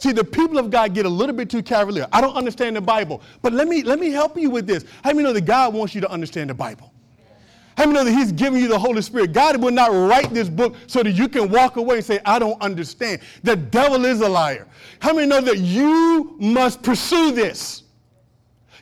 See, 0.01 0.13
the 0.13 0.25
people 0.25 0.57
of 0.57 0.71
God 0.71 0.95
get 0.95 1.05
a 1.05 1.11
little 1.11 1.37
bit 1.37 1.51
too 1.51 1.63
cavalier. 1.63 2.07
I 2.11 2.23
don't 2.23 2.35
understand 2.35 2.75
the 2.75 2.81
Bible, 2.81 3.21
but 3.43 3.53
let 3.53 3.69
me 3.69 3.83
let 3.83 3.99
me 3.99 4.09
help 4.11 4.35
you 4.35 4.49
with 4.49 4.67
this. 4.67 4.87
How 5.05 5.11
many 5.11 5.25
know 5.25 5.35
that 5.35 5.45
God 5.45 5.75
wants 5.75 5.95
you 5.95 6.01
to 6.01 6.11
understand 6.11 6.49
the 6.49 6.55
Bible? 6.55 6.91
How 7.77 7.85
many 7.85 7.99
know 7.99 8.05
that 8.05 8.13
He's 8.13 8.33
giving 8.33 8.63
you 8.63 8.69
the 8.69 8.79
Holy 8.79 9.03
Spirit? 9.03 9.35
God 9.35 9.61
will 9.63 9.73
not 9.73 9.91
write 9.91 10.33
this 10.33 10.49
book 10.49 10.75
so 10.87 11.03
that 11.03 11.11
you 11.11 11.29
can 11.29 11.51
walk 11.51 11.77
away 11.77 11.97
and 11.97 12.05
say, 12.05 12.19
I 12.25 12.39
don't 12.39 12.59
understand. 12.63 13.21
The 13.43 13.57
devil 13.57 14.07
is 14.07 14.23
a 14.23 14.29
liar. 14.29 14.67
How 15.01 15.13
many 15.13 15.27
know 15.27 15.43
that 15.43 15.59
you 15.59 16.35
must 16.41 16.83
pursue 16.83 17.33
this? 17.33 17.83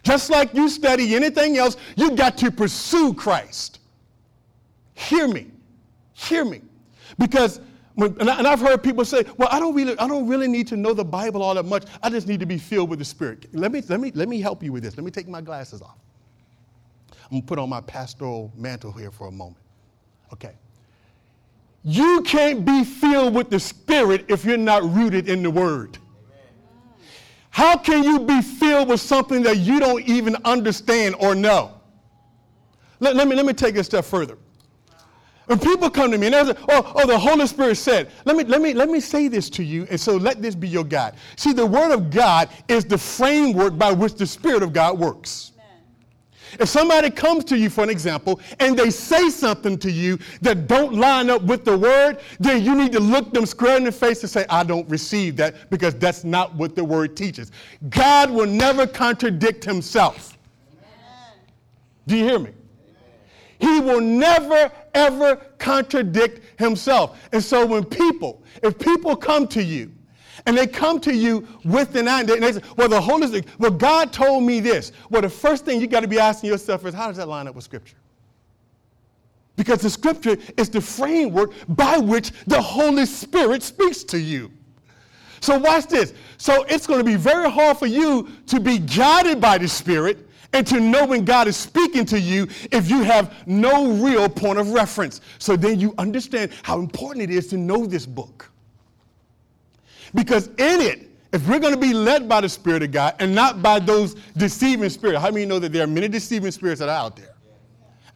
Just 0.04 0.30
like 0.30 0.54
you 0.54 0.68
study 0.68 1.16
anything 1.16 1.58
else, 1.58 1.78
you 1.96 2.12
got 2.12 2.38
to 2.38 2.52
pursue 2.52 3.12
Christ. 3.12 3.80
Hear 4.94 5.26
me. 5.26 5.50
Hear 6.12 6.44
me. 6.44 6.60
Because 7.18 7.60
when, 7.98 8.16
and, 8.20 8.30
I, 8.30 8.50
have 8.50 8.60
heard 8.60 8.80
people 8.80 9.04
say, 9.04 9.24
well, 9.38 9.48
I 9.50 9.58
don't, 9.58 9.74
really, 9.74 9.98
I 9.98 10.06
don't 10.06 10.28
really 10.28 10.46
need 10.46 10.68
to 10.68 10.76
know 10.76 10.94
the 10.94 11.04
Bible 11.04 11.42
all 11.42 11.52
that 11.56 11.64
much. 11.64 11.82
I 12.00 12.08
just 12.08 12.28
need 12.28 12.38
to 12.38 12.46
be 12.46 12.56
filled 12.56 12.90
with 12.90 13.00
the 13.00 13.04
Spirit. 13.04 13.52
Let 13.52 13.72
me, 13.72 13.82
let 13.88 13.98
me, 13.98 14.12
let 14.14 14.28
me 14.28 14.40
help 14.40 14.62
you 14.62 14.72
with 14.72 14.84
this. 14.84 14.96
Let 14.96 15.04
me 15.04 15.10
take 15.10 15.26
my 15.26 15.40
glasses 15.40 15.82
off. 15.82 15.98
I'm 17.10 17.30
going 17.30 17.42
to 17.42 17.46
put 17.48 17.58
on 17.58 17.68
my 17.68 17.80
pastoral 17.80 18.52
mantle 18.56 18.92
here 18.92 19.10
for 19.10 19.26
a 19.26 19.32
moment. 19.32 19.64
Okay. 20.32 20.52
You 21.82 22.22
can't 22.22 22.64
be 22.64 22.84
filled 22.84 23.34
with 23.34 23.50
the 23.50 23.58
Spirit 23.58 24.26
if 24.28 24.44
you're 24.44 24.56
not 24.56 24.84
rooted 24.84 25.28
in 25.28 25.42
the 25.42 25.50
Word. 25.50 25.98
How 27.50 27.76
can 27.76 28.04
you 28.04 28.20
be 28.20 28.42
filled 28.42 28.90
with 28.90 29.00
something 29.00 29.42
that 29.42 29.56
you 29.56 29.80
don't 29.80 30.04
even 30.04 30.36
understand 30.44 31.16
or 31.18 31.34
know? 31.34 31.72
Let, 33.00 33.16
let, 33.16 33.26
me, 33.26 33.34
let 33.34 33.44
me 33.44 33.54
take 33.54 33.74
it 33.74 33.80
a 33.80 33.84
step 33.84 34.04
further. 34.04 34.38
When 35.48 35.58
people 35.58 35.88
come 35.88 36.10
to 36.10 36.18
me 36.18 36.26
and 36.26 36.34
they 36.34 36.52
say, 36.52 36.58
oh, 36.68 36.92
oh, 36.94 37.06
the 37.06 37.18
Holy 37.18 37.46
Spirit 37.46 37.76
said, 37.76 38.10
let 38.26 38.36
me, 38.36 38.44
let, 38.44 38.60
me, 38.60 38.74
let 38.74 38.90
me 38.90 39.00
say 39.00 39.28
this 39.28 39.48
to 39.50 39.64
you, 39.64 39.86
and 39.88 39.98
so 39.98 40.14
let 40.14 40.42
this 40.42 40.54
be 40.54 40.68
your 40.68 40.84
guide. 40.84 41.14
See, 41.36 41.54
the 41.54 41.64
Word 41.64 41.90
of 41.90 42.10
God 42.10 42.50
is 42.68 42.84
the 42.84 42.98
framework 42.98 43.78
by 43.78 43.90
which 43.90 44.16
the 44.16 44.26
Spirit 44.26 44.62
of 44.62 44.74
God 44.74 44.98
works. 44.98 45.52
Amen. 45.54 45.82
If 46.60 46.68
somebody 46.68 47.08
comes 47.08 47.46
to 47.46 47.56
you, 47.56 47.70
for 47.70 47.82
an 47.82 47.88
example, 47.88 48.42
and 48.60 48.78
they 48.78 48.90
say 48.90 49.30
something 49.30 49.78
to 49.78 49.90
you 49.90 50.18
that 50.42 50.66
don't 50.66 50.92
line 50.92 51.30
up 51.30 51.40
with 51.44 51.64
the 51.64 51.78
Word, 51.78 52.20
then 52.38 52.62
you 52.62 52.74
need 52.74 52.92
to 52.92 53.00
look 53.00 53.32
them 53.32 53.46
square 53.46 53.78
in 53.78 53.84
the 53.84 53.92
face 53.92 54.20
and 54.20 54.28
say, 54.28 54.44
I 54.50 54.64
don't 54.64 54.86
receive 54.90 55.36
that 55.36 55.70
because 55.70 55.94
that's 55.94 56.24
not 56.24 56.54
what 56.56 56.76
the 56.76 56.84
Word 56.84 57.16
teaches. 57.16 57.52
God 57.88 58.30
will 58.30 58.44
never 58.46 58.86
contradict 58.86 59.64
Himself. 59.64 60.36
Amen. 60.74 61.40
Do 62.06 62.16
you 62.18 62.24
hear 62.24 62.38
me? 62.38 62.50
He 63.60 63.80
will 63.80 64.00
never, 64.00 64.70
ever 64.98 65.36
contradict 65.58 66.58
himself. 66.58 67.18
And 67.32 67.42
so 67.42 67.64
when 67.64 67.84
people, 67.84 68.42
if 68.62 68.78
people 68.78 69.16
come 69.16 69.46
to 69.48 69.62
you, 69.62 69.92
and 70.46 70.56
they 70.56 70.66
come 70.66 71.00
to 71.00 71.14
you 71.14 71.46
with 71.64 71.94
an 71.96 72.08
idea, 72.08 72.36
and 72.36 72.44
they 72.44 72.52
say, 72.52 72.62
well, 72.76 72.88
the 72.88 73.00
Holy 73.00 73.26
Spirit, 73.26 73.46
well, 73.58 73.70
God 73.70 74.12
told 74.12 74.44
me 74.44 74.60
this. 74.60 74.92
Well, 75.10 75.22
the 75.22 75.28
first 75.28 75.64
thing 75.64 75.80
you 75.80 75.86
got 75.86 76.00
to 76.00 76.08
be 76.08 76.18
asking 76.18 76.50
yourself 76.50 76.86
is, 76.86 76.94
how 76.94 77.08
does 77.08 77.16
that 77.16 77.28
line 77.28 77.48
up 77.48 77.54
with 77.54 77.64
Scripture? 77.64 77.96
Because 79.56 79.80
the 79.80 79.90
Scripture 79.90 80.36
is 80.56 80.70
the 80.70 80.80
framework 80.80 81.52
by 81.68 81.98
which 81.98 82.30
the 82.46 82.60
Holy 82.60 83.04
Spirit 83.04 83.62
speaks 83.62 84.04
to 84.04 84.18
you. 84.18 84.50
So 85.40 85.58
watch 85.58 85.86
this. 85.86 86.14
So 86.36 86.64
it's 86.68 86.86
going 86.86 87.00
to 87.00 87.04
be 87.04 87.16
very 87.16 87.50
hard 87.50 87.76
for 87.76 87.86
you 87.86 88.28
to 88.46 88.60
be 88.60 88.78
guided 88.78 89.40
by 89.40 89.58
the 89.58 89.68
Spirit 89.68 90.27
and 90.52 90.66
to 90.66 90.80
know 90.80 91.06
when 91.06 91.24
God 91.24 91.46
is 91.46 91.56
speaking 91.56 92.04
to 92.06 92.18
you 92.18 92.48
if 92.72 92.88
you 92.88 93.02
have 93.02 93.34
no 93.46 93.92
real 93.92 94.28
point 94.28 94.58
of 94.58 94.70
reference. 94.70 95.20
So 95.38 95.56
then 95.56 95.78
you 95.78 95.94
understand 95.98 96.52
how 96.62 96.78
important 96.78 97.22
it 97.22 97.30
is 97.30 97.48
to 97.48 97.56
know 97.56 97.86
this 97.86 98.06
book. 98.06 98.50
Because 100.14 100.48
in 100.48 100.80
it, 100.80 101.08
if 101.32 101.46
we're 101.46 101.58
going 101.58 101.74
to 101.74 101.80
be 101.80 101.92
led 101.92 102.28
by 102.28 102.40
the 102.40 102.48
Spirit 102.48 102.82
of 102.82 102.92
God 102.92 103.14
and 103.18 103.34
not 103.34 103.62
by 103.62 103.78
those 103.78 104.14
deceiving 104.36 104.88
spirits, 104.88 105.20
how 105.20 105.30
many 105.30 105.44
know 105.44 105.58
that 105.58 105.72
there 105.72 105.84
are 105.84 105.88
many 105.88 106.08
deceiving 106.08 106.50
spirits 106.50 106.80
that 106.80 106.88
are 106.88 107.04
out 107.04 107.16
there? 107.16 107.34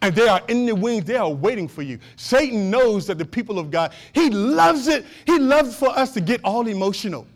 And 0.01 0.13
they 0.15 0.27
are 0.27 0.41
in 0.47 0.65
the 0.65 0.75
wings, 0.75 1.05
they 1.05 1.15
are 1.15 1.29
waiting 1.29 1.67
for 1.67 1.81
you. 1.81 1.99
Satan 2.15 2.69
knows 2.69 3.07
that 3.07 3.17
the 3.17 3.25
people 3.25 3.59
of 3.59 3.71
God, 3.71 3.93
he 4.13 4.29
loves 4.29 4.87
it. 4.87 5.05
He 5.25 5.39
loves 5.39 5.75
for 5.75 5.89
us 5.89 6.13
to 6.15 6.21
get 6.21 6.41
all 6.43 6.67
emotional. 6.67 7.27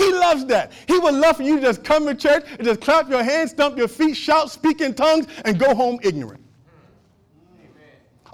He 0.00 0.10
loves 0.14 0.46
that. 0.46 0.72
He 0.88 0.98
would 0.98 1.14
love 1.14 1.36
for 1.36 1.42
you 1.42 1.56
to 1.56 1.62
just 1.62 1.84
come 1.84 2.06
to 2.06 2.14
church 2.14 2.46
and 2.52 2.64
just 2.64 2.80
clap 2.80 3.10
your 3.10 3.22
hands, 3.22 3.50
stomp 3.50 3.76
your 3.76 3.86
feet, 3.86 4.16
shout, 4.16 4.50
speak 4.50 4.80
in 4.80 4.94
tongues, 4.94 5.26
and 5.44 5.58
go 5.58 5.74
home 5.74 5.98
ignorant. 6.02 6.42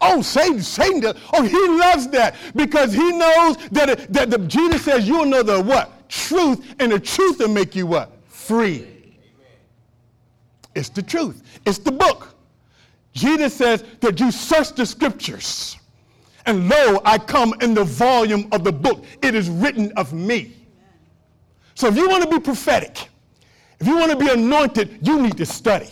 Oh, 0.01 0.23
Satan, 0.23 0.63
Satan 0.63 1.01
does. 1.01 1.17
Oh, 1.33 1.43
he 1.43 1.59
loves 1.77 2.07
that 2.09 2.37
because 2.55 2.93
he 2.93 3.11
knows 3.11 3.57
that, 3.73 4.13
that 4.13 4.31
the, 4.31 4.39
Jesus 4.47 4.85
says 4.85 5.09
you'll 5.09 5.25
know 5.25 5.43
the 5.43 5.61
what? 5.61 6.09
Truth, 6.09 6.77
and 6.79 6.93
the 6.93 7.01
truth 7.01 7.41
will 7.41 7.49
make 7.49 7.75
you 7.75 7.89
what? 7.89 8.13
Free. 8.29 8.87
It's 10.77 10.91
the 10.91 11.03
truth. 11.03 11.43
It's 11.65 11.79
the 11.79 11.91
book. 11.91 12.37
Jesus 13.13 13.55
says 13.55 13.83
that 14.03 14.21
you 14.21 14.31
search 14.31 14.73
the 14.75 14.87
scriptures, 14.87 15.79
and 16.45 16.69
lo, 16.69 17.01
I 17.05 17.19
come 17.19 17.55
in 17.61 17.75
the 17.75 17.83
volume 17.83 18.47
of 18.53 18.63
the 18.63 18.73
book. 18.73 19.05
It 19.21 19.35
is 19.35 19.51
written 19.51 19.91
of 19.97 20.13
me. 20.13 20.56
So 21.77 21.87
if 21.89 21.97
you 21.97 22.09
want 22.09 22.25
to 22.25 22.31
be 22.31 22.41
prophetic, 22.41 23.09
if 23.79 23.87
you 23.87 23.97
want 23.97 24.11
to 24.11 24.17
be 24.17 24.29
anointed, 24.29 25.07
you 25.07 25.21
need 25.23 25.37
to 25.37 25.47
study. 25.47 25.91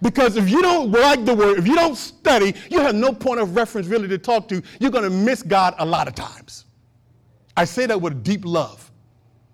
Because 0.00 0.36
if 0.36 0.50
you 0.50 0.62
don't 0.62 0.90
like 0.90 1.24
the 1.24 1.34
word, 1.34 1.58
if 1.58 1.66
you 1.66 1.74
don't 1.74 1.96
study, 1.96 2.54
you 2.70 2.80
have 2.80 2.94
no 2.94 3.12
point 3.12 3.40
of 3.40 3.54
reference 3.54 3.86
really 3.86 4.08
to 4.08 4.18
talk 4.18 4.48
to. 4.48 4.62
You're 4.80 4.90
going 4.90 5.04
to 5.04 5.10
miss 5.10 5.42
God 5.42 5.74
a 5.78 5.84
lot 5.84 6.08
of 6.08 6.14
times. 6.14 6.64
I 7.56 7.66
say 7.66 7.86
that 7.86 8.00
with 8.00 8.24
deep 8.24 8.44
love 8.44 8.90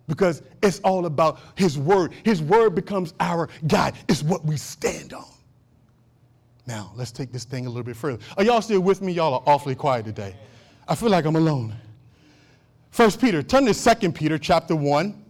because 0.06 0.42
it's 0.62 0.78
all 0.80 1.06
about 1.06 1.40
His 1.56 1.76
word. 1.76 2.12
His 2.24 2.40
word 2.40 2.74
becomes 2.74 3.12
our 3.20 3.48
guide, 3.66 3.94
it's 4.08 4.22
what 4.22 4.44
we 4.44 4.56
stand 4.56 5.12
on. 5.12 5.26
Now, 6.66 6.92
let's 6.94 7.10
take 7.10 7.32
this 7.32 7.44
thing 7.44 7.66
a 7.66 7.68
little 7.68 7.82
bit 7.82 7.96
further. 7.96 8.22
Are 8.36 8.44
y'all 8.44 8.62
still 8.62 8.80
with 8.80 9.02
me? 9.02 9.12
Y'all 9.12 9.34
are 9.34 9.42
awfully 9.44 9.74
quiet 9.74 10.04
today. 10.04 10.36
I 10.86 10.94
feel 10.94 11.10
like 11.10 11.24
I'm 11.24 11.34
alone. 11.34 11.74
First 12.90 13.20
Peter, 13.20 13.42
turn 13.42 13.66
to 13.66 13.74
Second 13.74 14.14
Peter 14.14 14.36
chapter 14.36 14.74
1. 14.74 15.24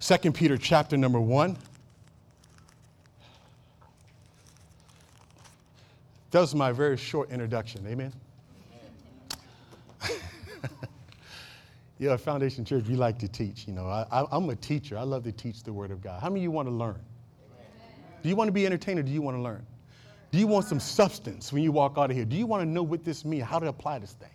2 0.00 0.32
Peter 0.32 0.58
chapter 0.58 0.96
number 0.98 1.18
1. 1.18 1.56
That 6.30 6.40
was 6.40 6.54
my 6.54 6.72
very 6.72 6.98
short 6.98 7.30
introduction. 7.30 7.86
Amen. 7.86 8.12
yeah, 11.98 12.16
Foundation 12.18 12.66
Church, 12.66 12.84
we 12.86 12.96
like 12.96 13.18
to 13.20 13.28
teach. 13.28 13.66
You 13.66 13.72
know, 13.72 13.86
I, 13.86 14.26
am 14.30 14.50
a 14.50 14.56
teacher. 14.56 14.98
I 14.98 15.02
love 15.02 15.24
to 15.24 15.32
teach 15.32 15.62
the 15.62 15.72
Word 15.72 15.90
of 15.90 16.02
God. 16.02 16.20
How 16.20 16.28
many 16.28 16.40
of 16.40 16.42
you 16.42 16.50
want 16.50 16.68
to 16.68 16.74
learn? 16.74 17.00
Amen. 17.54 17.66
Do 18.22 18.28
you 18.28 18.36
want 18.36 18.48
to 18.48 18.52
be 18.52 18.66
entertained 18.66 18.98
or 18.98 19.02
do 19.02 19.10
you 19.10 19.22
want 19.22 19.38
to 19.38 19.42
learn? 19.42 19.64
Do 20.32 20.38
you 20.38 20.46
want 20.46 20.66
some 20.66 20.80
substance 20.80 21.50
when 21.50 21.62
you 21.62 21.72
walk 21.72 21.94
out 21.96 22.10
of 22.10 22.16
here? 22.16 22.26
Do 22.26 22.36
you 22.36 22.46
want 22.46 22.60
to 22.62 22.68
know 22.68 22.82
what 22.82 23.04
this 23.04 23.24
means, 23.24 23.44
how 23.44 23.58
to 23.58 23.68
apply 23.68 24.00
this 24.00 24.12
thing, 24.12 24.28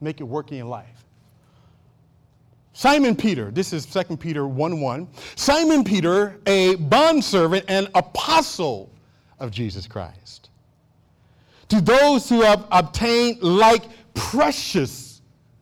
make 0.00 0.20
it 0.20 0.24
work 0.24 0.50
in 0.50 0.56
your 0.56 0.66
life? 0.66 1.04
Simon 2.74 3.14
Peter, 3.14 3.50
this 3.50 3.72
is 3.72 3.84
2 3.84 4.16
Peter 4.16 4.46
1 4.46 4.80
1. 4.80 5.08
Simon 5.36 5.84
Peter, 5.84 6.40
a 6.46 6.74
bondservant 6.76 7.64
and 7.68 7.88
apostle 7.94 8.90
of 9.38 9.50
Jesus 9.50 9.86
Christ. 9.86 10.48
To 11.68 11.80
those 11.80 12.28
who 12.28 12.42
have 12.42 12.66
obtained 12.70 13.42
like 13.42 13.84
precious, 14.14 15.20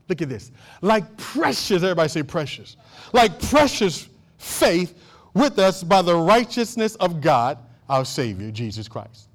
look 0.09 0.23
at 0.23 0.29
this, 0.29 0.53
like 0.83 1.17
precious, 1.17 1.83
everybody 1.83 2.09
say 2.09 2.23
precious, 2.23 2.77
like 3.13 3.41
precious 3.49 4.09
faith 4.39 4.95
with 5.35 5.59
us 5.59 5.83
by 5.83 6.03
the 6.03 6.15
righteousness 6.15 6.95
of 6.97 7.21
God, 7.21 7.59
our 7.89 8.05
Savior, 8.05 8.51
Jesus 8.51 8.89
Christ. 8.89 9.29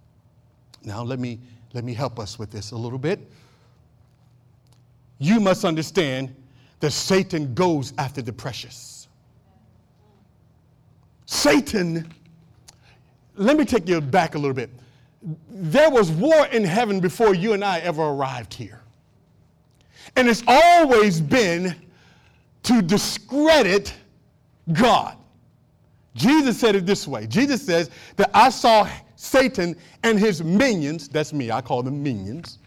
Now, 0.84 1.04
let 1.04 1.20
me, 1.20 1.40
let 1.74 1.84
me 1.84 1.94
help 1.94 2.20
us 2.20 2.40
with 2.40 2.52
this 2.52 2.72
a 2.72 2.76
little 2.78 3.00
bit. 3.00 3.20
You 5.18 5.40
must 5.40 5.66
understand 5.66 6.36
that 6.80 6.92
Satan 6.92 7.54
goes 7.54 7.94
after 7.98 8.22
the 8.22 8.34
precious. 8.34 9.08
Satan, 11.26 12.12
let 13.36 13.58
me 13.58 13.66
take 13.66 13.88
you 13.88 14.00
back 14.02 14.36
a 14.36 14.38
little 14.38 14.54
bit. 14.54 14.70
There 15.50 15.90
was 15.90 16.12
war 16.12 16.46
in 16.48 16.64
heaven 16.64 17.00
before 17.00 17.34
you 17.34 17.54
and 17.54 17.64
I 17.64 17.80
ever 17.80 18.04
arrived 18.04 18.54
here. 18.54 18.82
And 20.16 20.28
it's 20.28 20.44
always 20.48 21.20
been 21.20 21.76
to 22.64 22.82
discredit 22.82 23.94
God. 24.72 25.18
Jesus 26.16 26.58
said 26.58 26.76
it 26.76 26.86
this 26.86 27.08
way 27.08 27.28
Jesus 27.28 27.66
says 27.66 27.90
that 28.16 28.32
I 28.34 28.50
saw 28.50 28.88
Satan 29.16 29.76
and 30.04 30.20
his 30.20 30.44
minions, 30.44 31.08
that's 31.08 31.34
me, 31.34 31.52
I 31.52 31.62
call 31.62 31.84
them 31.84 32.02
minions, 32.02 32.60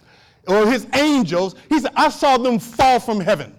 or 0.47 0.67
his 0.67 0.87
angels, 0.95 1.55
he 1.69 1.79
said, 1.79 1.93
I 1.95 2.09
saw 2.09 2.37
them 2.39 2.59
fall 2.59 2.99
from 3.01 3.21
heaven. 3.21 3.55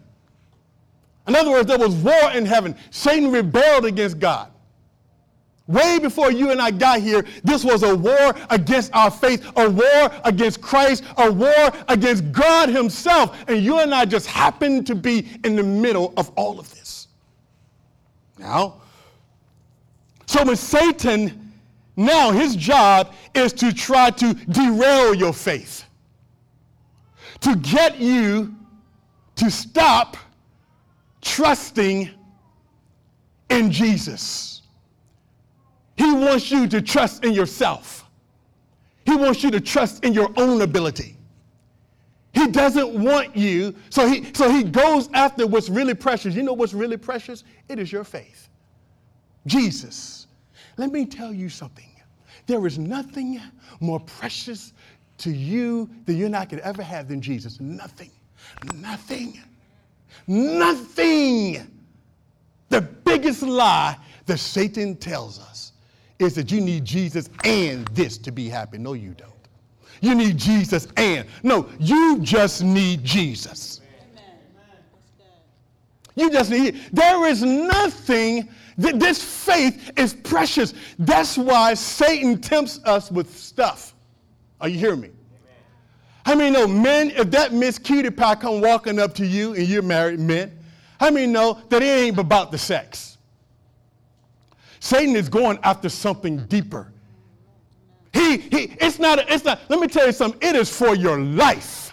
In 1.29 1.36
other 1.36 1.51
words, 1.51 1.67
there 1.67 1.77
was 1.77 1.93
war 1.93 2.31
in 2.33 2.43
heaven. 2.43 2.75
Satan 2.89 3.31
rebelled 3.31 3.86
against 3.86 4.17
God. 4.17 4.51
Way 5.67 6.00
before 6.00 6.31
you 6.31 6.50
and 6.50 6.59
I 6.59 6.71
got 6.71 7.01
here, 7.01 7.24
this 7.43 7.63
was 7.63 7.83
a 7.83 7.95
war 7.95 8.36
against 8.50 8.91
our 8.95 9.12
faith, 9.12 9.45
a 9.55 9.69
war 9.69 10.12
against 10.25 10.59
Christ, 10.59 11.03
a 11.17 11.31
war 11.31 11.71
against 11.88 12.31
God 12.31 12.69
Himself. 12.69 13.38
And 13.48 13.63
you 13.63 13.77
and 13.77 13.93
I 13.93 14.05
just 14.05 14.25
happened 14.25 14.88
to 14.88 14.95
be 14.95 15.27
in 15.43 15.55
the 15.55 15.62
middle 15.62 16.13
of 16.17 16.31
all 16.36 16.59
of 16.59 16.67
this. 16.71 17.09
Now, 18.39 18.81
so 20.25 20.43
when 20.43 20.55
Satan, 20.55 21.53
now 21.95 22.31
his 22.31 22.55
job 22.55 23.13
is 23.36 23.53
to 23.53 23.71
try 23.71 24.09
to 24.09 24.33
derail 24.33 25.13
your 25.13 25.33
faith, 25.33 25.86
to 27.41 27.55
get 27.57 28.00
you 28.00 28.55
to 29.36 29.51
stop 29.51 30.17
trusting 31.21 32.09
in 33.49 33.71
Jesus. 33.71 34.61
He 35.95 36.11
wants 36.13 36.49
you 36.49 36.67
to 36.67 36.81
trust 36.81 37.25
in 37.25 37.33
yourself. 37.33 38.05
He 39.05 39.15
wants 39.15 39.43
you 39.43 39.51
to 39.51 39.59
trust 39.59 40.05
in 40.05 40.13
your 40.13 40.31
own 40.38 40.61
ability. 40.61 41.17
He 42.33 42.47
doesn't 42.47 42.93
want 42.93 43.35
you, 43.35 43.75
so 43.89 44.07
he, 44.07 44.31
so 44.33 44.49
he 44.49 44.63
goes 44.63 45.09
after 45.13 45.47
what's 45.47 45.67
really 45.67 45.95
precious. 45.95 46.35
You 46.35 46.43
know 46.43 46.53
what's 46.53 46.73
really 46.73 46.97
precious? 46.97 47.43
It 47.67 47.79
is 47.79 47.91
your 47.91 48.03
faith. 48.03 48.49
Jesus. 49.47 50.27
Let 50.77 50.91
me 50.91 51.05
tell 51.05 51.33
you 51.33 51.49
something. 51.49 51.89
There 52.45 52.65
is 52.65 52.77
nothing 52.77 53.41
more 53.79 53.99
precious 53.99 54.73
to 55.19 55.31
you 55.31 55.89
than 56.05 56.17
you 56.17 56.27
and 56.27 56.35
I 56.35 56.45
could 56.45 56.59
ever 56.59 56.81
have 56.81 57.07
than 57.07 57.21
Jesus. 57.21 57.59
Nothing. 57.59 58.11
Nothing. 58.75 59.41
Nothing. 60.27 61.67
The 62.69 62.81
biggest 62.81 63.41
lie 63.41 63.97
that 64.25 64.38
Satan 64.38 64.95
tells 64.95 65.39
us 65.39 65.73
is 66.19 66.35
that 66.35 66.51
you 66.51 66.61
need 66.61 66.85
Jesus 66.85 67.29
and 67.43 67.88
this 67.89 68.17
to 68.19 68.31
be 68.31 68.49
happy. 68.49 68.77
No, 68.77 68.93
you 68.93 69.13
don't. 69.13 69.33
You 70.01 70.15
need 70.15 70.38
Jesus 70.38 70.88
and. 70.97 71.27
No, 71.43 71.69
you 71.79 72.19
just 72.21 72.63
need 72.63 73.03
Jesus. 73.03 73.81
You 76.15 76.29
just 76.29 76.51
need. 76.51 76.79
There 76.91 77.27
is 77.27 77.43
nothing. 77.43 78.49
That 78.77 78.97
this 78.97 79.21
faith 79.21 79.91
is 79.97 80.13
precious. 80.13 80.73
That's 80.97 81.38
why 81.38 81.73
Satan 81.73 82.39
tempts 82.39 82.79
us 82.85 83.11
with 83.11 83.38
stuff. 83.38 83.93
Are 84.61 84.69
you 84.69 84.79
hearing 84.79 85.01
me? 85.01 85.09
How 86.29 86.36
many 86.36 86.51
know 86.51 86.67
men, 86.67 87.09
if 87.09 87.31
that 87.31 87.53
Miss 87.53 87.79
Cutie 87.79 88.12
Pie 88.12 88.36
come 88.36 88.62
walking 88.62 89.00
up 89.00 89.15
to 89.15 89.25
you 89.25 89.55
and 89.55 89.67
you're 89.67 89.81
married 89.81 90.19
men, 90.19 90.55
how 91.00 91.09
many 91.09 91.25
know 91.25 91.59
that 91.69 91.81
it 91.81 91.86
ain't 91.86 92.19
about 92.19 92.51
the 92.51 92.57
sex? 92.59 93.17
Satan 94.79 95.15
is 95.15 95.27
going 95.27 95.57
after 95.63 95.89
something 95.89 96.45
deeper. 96.45 96.93
He, 98.13 98.38
he, 98.38 98.75
it's 98.79 99.00
not, 99.00 99.27
it's 99.27 99.43
not, 99.43 99.62
let 99.69 99.79
me 99.79 99.88
tell 99.88 100.05
you 100.05 100.12
something, 100.12 100.39
it 100.48 100.55
is 100.55 100.69
for 100.69 100.95
your 100.95 101.19
life. 101.19 101.88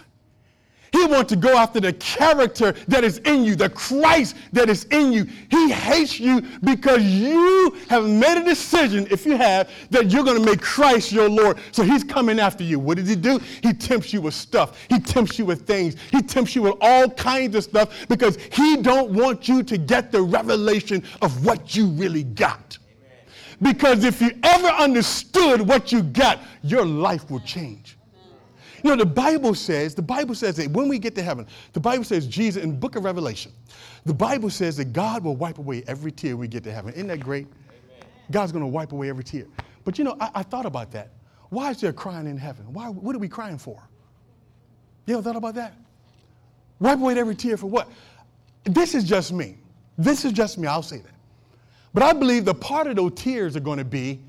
He 0.91 1.05
wants 1.05 1.29
to 1.29 1.35
go 1.35 1.57
after 1.57 1.79
the 1.79 1.93
character 1.93 2.73
that 2.87 3.03
is 3.03 3.17
in 3.19 3.43
you, 3.43 3.55
the 3.55 3.69
Christ 3.69 4.35
that 4.53 4.69
is 4.69 4.85
in 4.85 5.11
you. 5.11 5.25
He 5.49 5.71
hates 5.71 6.19
you 6.19 6.41
because 6.63 7.03
you 7.03 7.75
have 7.89 8.05
made 8.05 8.41
a 8.41 8.43
decision, 8.43 9.07
if 9.11 9.25
you 9.25 9.37
have, 9.37 9.69
that 9.89 10.11
you're 10.11 10.23
going 10.23 10.43
to 10.43 10.45
make 10.45 10.61
Christ 10.61 11.11
your 11.11 11.29
Lord. 11.29 11.57
So 11.71 11.83
he's 11.83 12.03
coming 12.03 12.39
after 12.39 12.63
you. 12.63 12.79
What 12.79 12.97
does 12.97 13.09
he 13.09 13.15
do? 13.15 13.39
He 13.61 13.73
tempts 13.73 14.13
you 14.13 14.21
with 14.21 14.33
stuff. 14.33 14.77
He 14.89 14.99
tempts 14.99 15.37
you 15.37 15.45
with 15.45 15.67
things. 15.67 15.95
He 16.11 16.21
tempts 16.21 16.55
you 16.55 16.63
with 16.63 16.75
all 16.81 17.09
kinds 17.09 17.55
of 17.55 17.63
stuff 17.63 18.07
because 18.07 18.37
he 18.51 18.77
don't 18.77 19.11
want 19.11 19.47
you 19.47 19.63
to 19.63 19.77
get 19.77 20.11
the 20.11 20.21
revelation 20.21 21.03
of 21.21 21.45
what 21.45 21.75
you 21.75 21.87
really 21.87 22.23
got. 22.23 22.77
Because 23.61 24.03
if 24.03 24.21
you 24.21 24.31
ever 24.43 24.67
understood 24.67 25.61
what 25.61 25.91
you 25.91 26.03
got, 26.03 26.39
your 26.61 26.85
life 26.85 27.29
will 27.31 27.39
change. 27.39 27.96
You 28.83 28.91
know, 28.91 28.95
the 28.95 29.05
Bible 29.05 29.55
says, 29.55 29.95
the 29.95 30.01
Bible 30.01 30.35
says 30.35 30.55
that 30.57 30.69
when 30.71 30.87
we 30.87 30.99
get 30.99 31.15
to 31.15 31.23
heaven, 31.23 31.47
the 31.73 31.79
Bible 31.79 32.03
says 32.03 32.27
Jesus 32.27 32.63
in 32.63 32.71
the 32.71 32.75
book 32.75 32.95
of 32.95 33.03
Revelation, 33.03 33.51
the 34.05 34.13
Bible 34.13 34.49
says 34.49 34.77
that 34.77 34.93
God 34.93 35.23
will 35.23 35.35
wipe 35.35 35.57
away 35.57 35.83
every 35.87 36.11
tear 36.11 36.35
when 36.35 36.41
we 36.41 36.47
get 36.47 36.63
to 36.65 36.71
heaven. 36.71 36.93
Isn't 36.93 37.07
that 37.07 37.19
great? 37.19 37.47
Amen. 37.47 38.07
God's 38.31 38.51
going 38.51 38.63
to 38.63 38.67
wipe 38.67 38.91
away 38.91 39.09
every 39.09 39.23
tear. 39.23 39.45
But 39.83 39.97
you 39.97 40.03
know, 40.03 40.15
I, 40.19 40.29
I, 40.35 40.43
thought 40.43 40.65
about 40.65 40.91
that. 40.91 41.09
Why 41.49 41.71
is 41.71 41.81
there 41.81 41.93
crying 41.93 42.27
in 42.27 42.37
heaven? 42.37 42.71
Why, 42.71 42.89
what 42.89 43.15
are 43.15 43.19
we 43.19 43.29
crying 43.29 43.57
for? 43.57 43.81
You 45.05 45.15
ever 45.15 45.23
thought 45.23 45.37
about 45.37 45.55
that? 45.55 45.73
Wipe 46.79 46.99
away 46.99 47.17
every 47.17 47.35
tear 47.35 47.57
for 47.57 47.67
what? 47.67 47.89
This 48.63 48.93
is 48.93 49.03
just 49.03 49.31
me. 49.31 49.57
This 49.97 50.25
is 50.25 50.33
just 50.33 50.57
me. 50.57 50.67
I'll 50.67 50.83
say 50.83 50.97
that. 50.97 51.15
But 51.93 52.03
I 52.03 52.13
believe 52.13 52.45
the 52.45 52.53
part 52.53 52.85
of 52.87 52.95
those 52.95 53.13
tears 53.15 53.55
are 53.55 53.61
going 53.61 53.79
to 53.79 53.85
be 53.85 54.19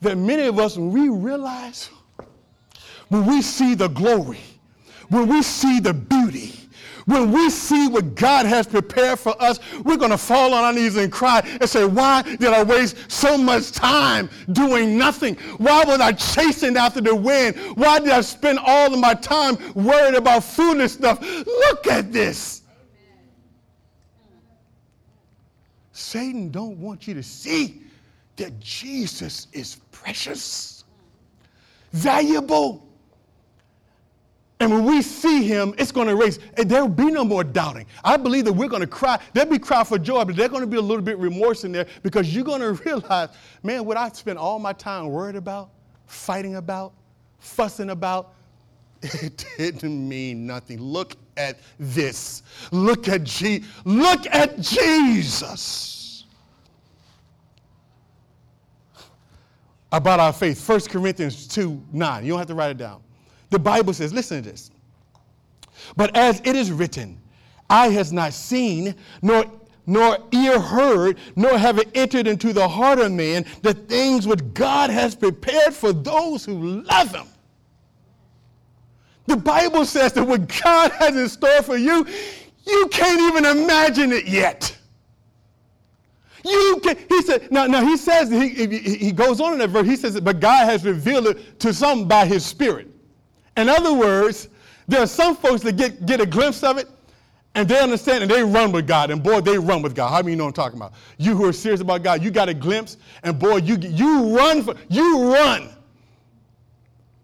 that 0.00 0.16
many 0.16 0.46
of 0.46 0.58
us, 0.58 0.76
when 0.76 0.90
we 0.90 1.08
realize 1.08 1.90
when 3.08 3.26
we 3.26 3.42
see 3.42 3.74
the 3.74 3.88
glory, 3.88 4.40
when 5.08 5.28
we 5.28 5.42
see 5.42 5.80
the 5.80 5.94
beauty, 5.94 6.52
when 7.06 7.30
we 7.30 7.50
see 7.50 7.86
what 7.86 8.16
God 8.16 8.46
has 8.46 8.66
prepared 8.66 9.20
for 9.20 9.40
us, 9.40 9.60
we're 9.84 9.96
going 9.96 10.10
to 10.10 10.18
fall 10.18 10.52
on 10.52 10.64
our 10.64 10.72
knees 10.72 10.96
and 10.96 11.10
cry 11.10 11.40
and 11.60 11.70
say, 11.70 11.84
Why 11.84 12.22
did 12.22 12.48
I 12.48 12.64
waste 12.64 12.96
so 13.10 13.38
much 13.38 13.70
time 13.70 14.28
doing 14.50 14.98
nothing? 14.98 15.36
Why 15.58 15.84
was 15.84 16.00
I 16.00 16.12
chasing 16.12 16.76
after 16.76 17.00
the 17.00 17.14
wind? 17.14 17.56
Why 17.76 18.00
did 18.00 18.10
I 18.10 18.20
spend 18.22 18.58
all 18.58 18.92
of 18.92 18.98
my 18.98 19.14
time 19.14 19.56
worried 19.74 20.16
about 20.16 20.42
foolish 20.42 20.92
stuff? 20.92 21.20
Look 21.46 21.86
at 21.86 22.12
this. 22.12 22.62
Satan 25.92 26.50
don't 26.50 26.76
want 26.78 27.06
you 27.06 27.14
to 27.14 27.22
see 27.22 27.82
that 28.34 28.58
Jesus 28.58 29.46
is 29.52 29.76
precious, 29.92 30.84
valuable, 31.92 32.85
and 34.58 34.70
when 34.70 34.84
we 34.84 35.02
see 35.02 35.46
him, 35.46 35.74
it's 35.76 35.92
going 35.92 36.06
to 36.06 36.14
erase. 36.14 36.38
There'll 36.56 36.88
be 36.88 37.10
no 37.10 37.24
more 37.24 37.44
doubting. 37.44 37.86
I 38.02 38.16
believe 38.16 38.46
that 38.46 38.54
we're 38.54 38.68
going 38.68 38.80
to 38.80 38.86
cry. 38.86 39.18
There'll 39.34 39.50
be 39.50 39.58
cry 39.58 39.84
for 39.84 39.98
joy, 39.98 40.24
but 40.24 40.34
there's 40.34 40.48
going 40.48 40.62
to 40.62 40.66
be 40.66 40.78
a 40.78 40.82
little 40.82 41.02
bit 41.02 41.18
remorse 41.18 41.64
in 41.64 41.72
there 41.72 41.86
because 42.02 42.34
you're 42.34 42.44
going 42.44 42.60
to 42.62 42.72
realize, 42.72 43.30
man, 43.62 43.84
what 43.84 43.98
I 43.98 44.08
spent 44.10 44.38
all 44.38 44.58
my 44.58 44.72
time 44.72 45.08
worried 45.08 45.36
about, 45.36 45.70
fighting 46.06 46.56
about, 46.56 46.94
fussing 47.38 47.90
about, 47.90 48.32
it 49.02 49.44
didn't 49.58 50.08
mean 50.08 50.46
nothing. 50.46 50.80
Look 50.80 51.16
at 51.36 51.58
this. 51.78 52.42
Look 52.72 53.08
at 53.08 53.24
Je- 53.24 53.62
Look 53.84 54.26
at 54.26 54.58
Jesus. 54.58 56.24
About 59.92 60.18
our 60.18 60.32
faith, 60.32 60.66
1 60.66 60.80
Corinthians 60.80 61.46
2 61.46 61.82
9. 61.92 62.24
You 62.24 62.30
don't 62.30 62.38
have 62.38 62.48
to 62.48 62.54
write 62.54 62.70
it 62.70 62.78
down. 62.78 63.02
The 63.50 63.58
Bible 63.58 63.92
says, 63.92 64.12
listen 64.12 64.42
to 64.42 64.50
this. 64.50 64.70
But 65.96 66.16
as 66.16 66.40
it 66.44 66.56
is 66.56 66.72
written, 66.72 67.20
eye 67.70 67.88
has 67.88 68.12
not 68.12 68.32
seen, 68.32 68.94
nor 69.22 69.44
nor 69.86 70.18
ear 70.32 70.58
heard, 70.58 71.16
nor 71.36 71.56
have 71.56 71.78
it 71.78 71.88
entered 71.94 72.26
into 72.26 72.52
the 72.52 72.66
heart 72.66 72.98
of 72.98 73.12
man 73.12 73.46
the 73.62 73.72
things 73.72 74.26
which 74.26 74.40
God 74.52 74.90
has 74.90 75.14
prepared 75.14 75.72
for 75.74 75.92
those 75.92 76.44
who 76.44 76.82
love 76.82 77.14
him. 77.14 77.28
The 79.26 79.36
Bible 79.36 79.84
says 79.84 80.12
that 80.14 80.24
what 80.24 80.48
God 80.62 80.90
has 80.92 81.16
in 81.16 81.28
store 81.28 81.62
for 81.62 81.76
you, 81.76 82.06
you 82.66 82.88
can't 82.90 83.20
even 83.20 83.44
imagine 83.44 84.12
it 84.12 84.26
yet. 84.26 84.76
You 86.44 86.80
can, 86.82 86.96
he 87.08 87.22
said, 87.22 87.50
now, 87.50 87.66
now 87.66 87.84
he 87.84 87.96
says, 87.96 88.30
he, 88.30 88.48
he 88.78 89.12
goes 89.12 89.40
on 89.40 89.52
in 89.52 89.58
that 89.60 89.70
verse, 89.70 89.86
he 89.86 89.96
says, 89.96 90.20
but 90.20 90.38
God 90.38 90.68
has 90.68 90.84
revealed 90.84 91.26
it 91.26 91.58
to 91.60 91.72
some 91.72 92.06
by 92.06 92.24
his 92.24 92.44
spirit. 92.44 92.88
In 93.56 93.68
other 93.68 93.92
words, 93.92 94.48
there 94.88 95.00
are 95.00 95.06
some 95.06 95.36
folks 95.36 95.62
that 95.62 95.76
get, 95.76 96.06
get 96.06 96.20
a 96.20 96.26
glimpse 96.26 96.62
of 96.62 96.78
it 96.78 96.88
and 97.54 97.68
they 97.68 97.78
understand 97.78 98.22
and 98.22 98.30
they 98.30 98.42
run 98.42 98.70
with 98.70 98.86
God. 98.86 99.10
And 99.10 99.22
boy, 99.22 99.40
they 99.40 99.58
run 99.58 99.82
with 99.82 99.94
God. 99.94 100.10
How 100.10 100.18
many 100.18 100.32
you 100.32 100.36
know 100.36 100.46
I'm 100.46 100.52
talking 100.52 100.78
about? 100.78 100.92
You 101.16 101.34
who 101.34 101.46
are 101.46 101.52
serious 101.52 101.80
about 101.80 102.02
God, 102.02 102.22
you 102.22 102.30
got 102.30 102.48
a 102.48 102.54
glimpse 102.54 102.98
and 103.22 103.38
boy, 103.38 103.56
you, 103.56 103.76
you 103.76 104.36
run 104.36 104.62
for, 104.62 104.74
you 104.88 105.32
run. 105.32 105.70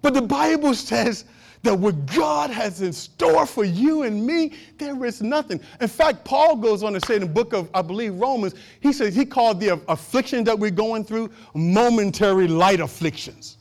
But 0.01 0.15
the 0.15 0.23
Bible 0.23 0.75
says 0.75 1.27
that 1.63 1.79
what 1.79 2.07
God 2.07 2.51
has 2.51 2.83
in 2.83 2.93
store 2.93 3.47
for 3.47 3.63
you 3.63 4.03
and 4.03 4.27
me, 4.27 4.55
there 4.79 5.05
is 5.05 5.23
nothing. 5.23 5.61
In 5.81 5.87
fact, 5.87 6.25
Paul 6.25 6.57
goes 6.57 6.83
on 6.83 6.95
to 6.95 7.01
say 7.07 7.15
in 7.17 7.21
the 7.21 7.27
book 7.27 7.53
of, 7.53 7.71
I 7.73 7.83
believe, 7.83 8.15
Romans, 8.15 8.55
he 8.81 8.93
says 8.93 9.15
he 9.15 9.25
called 9.25 9.61
the 9.61 9.81
affliction 9.89 10.45
that 10.45 10.59
we're 10.59 10.73
going 10.73 11.05
through 11.05 11.31
momentary 11.55 12.49
light 12.49 12.81
afflictions. 12.81 13.59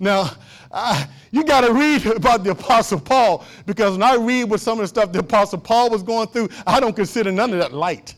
Now, 0.00 0.32
uh, 0.74 1.06
you 1.30 1.44
got 1.44 1.62
to 1.62 1.72
read 1.72 2.04
about 2.06 2.42
the 2.44 2.50
Apostle 2.50 3.00
Paul 3.00 3.44
because 3.64 3.92
when 3.92 4.02
I 4.02 4.16
read 4.16 4.44
what 4.44 4.60
some 4.60 4.78
of 4.78 4.82
the 4.82 4.88
stuff 4.88 5.12
the 5.12 5.20
Apostle 5.20 5.60
Paul 5.60 5.88
was 5.88 6.02
going 6.02 6.26
through, 6.28 6.48
I 6.66 6.80
don't 6.80 6.96
consider 6.96 7.30
none 7.30 7.52
of 7.52 7.60
that 7.60 7.72
light 7.72 8.16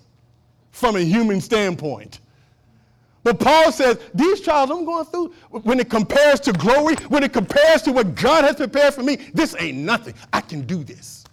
from 0.73 0.97
a 0.97 1.01
human 1.01 1.41
standpoint. 1.41 2.21
But 3.23 3.41
Paul 3.41 3.73
says, 3.73 3.99
these 4.15 4.41
trials 4.41 4.71
I'm 4.71 4.85
going 4.85 5.05
through, 5.05 5.35
when 5.51 5.81
it 5.81 5.91
compares 5.91 6.41
to 6.41 6.53
glory, 6.53 6.95
when 7.09 7.23
it 7.23 7.33
compares 7.33 7.83
to 7.83 7.93
what 7.93 8.15
God 8.15 8.45
has 8.45 8.57
prepared 8.57 8.95
for 8.95 9.03
me, 9.03 9.17
this 9.35 9.55
ain't 9.59 9.79
nothing. 9.79 10.15
I 10.33 10.41
can 10.41 10.63
do 10.63 10.83
this. 10.83 11.25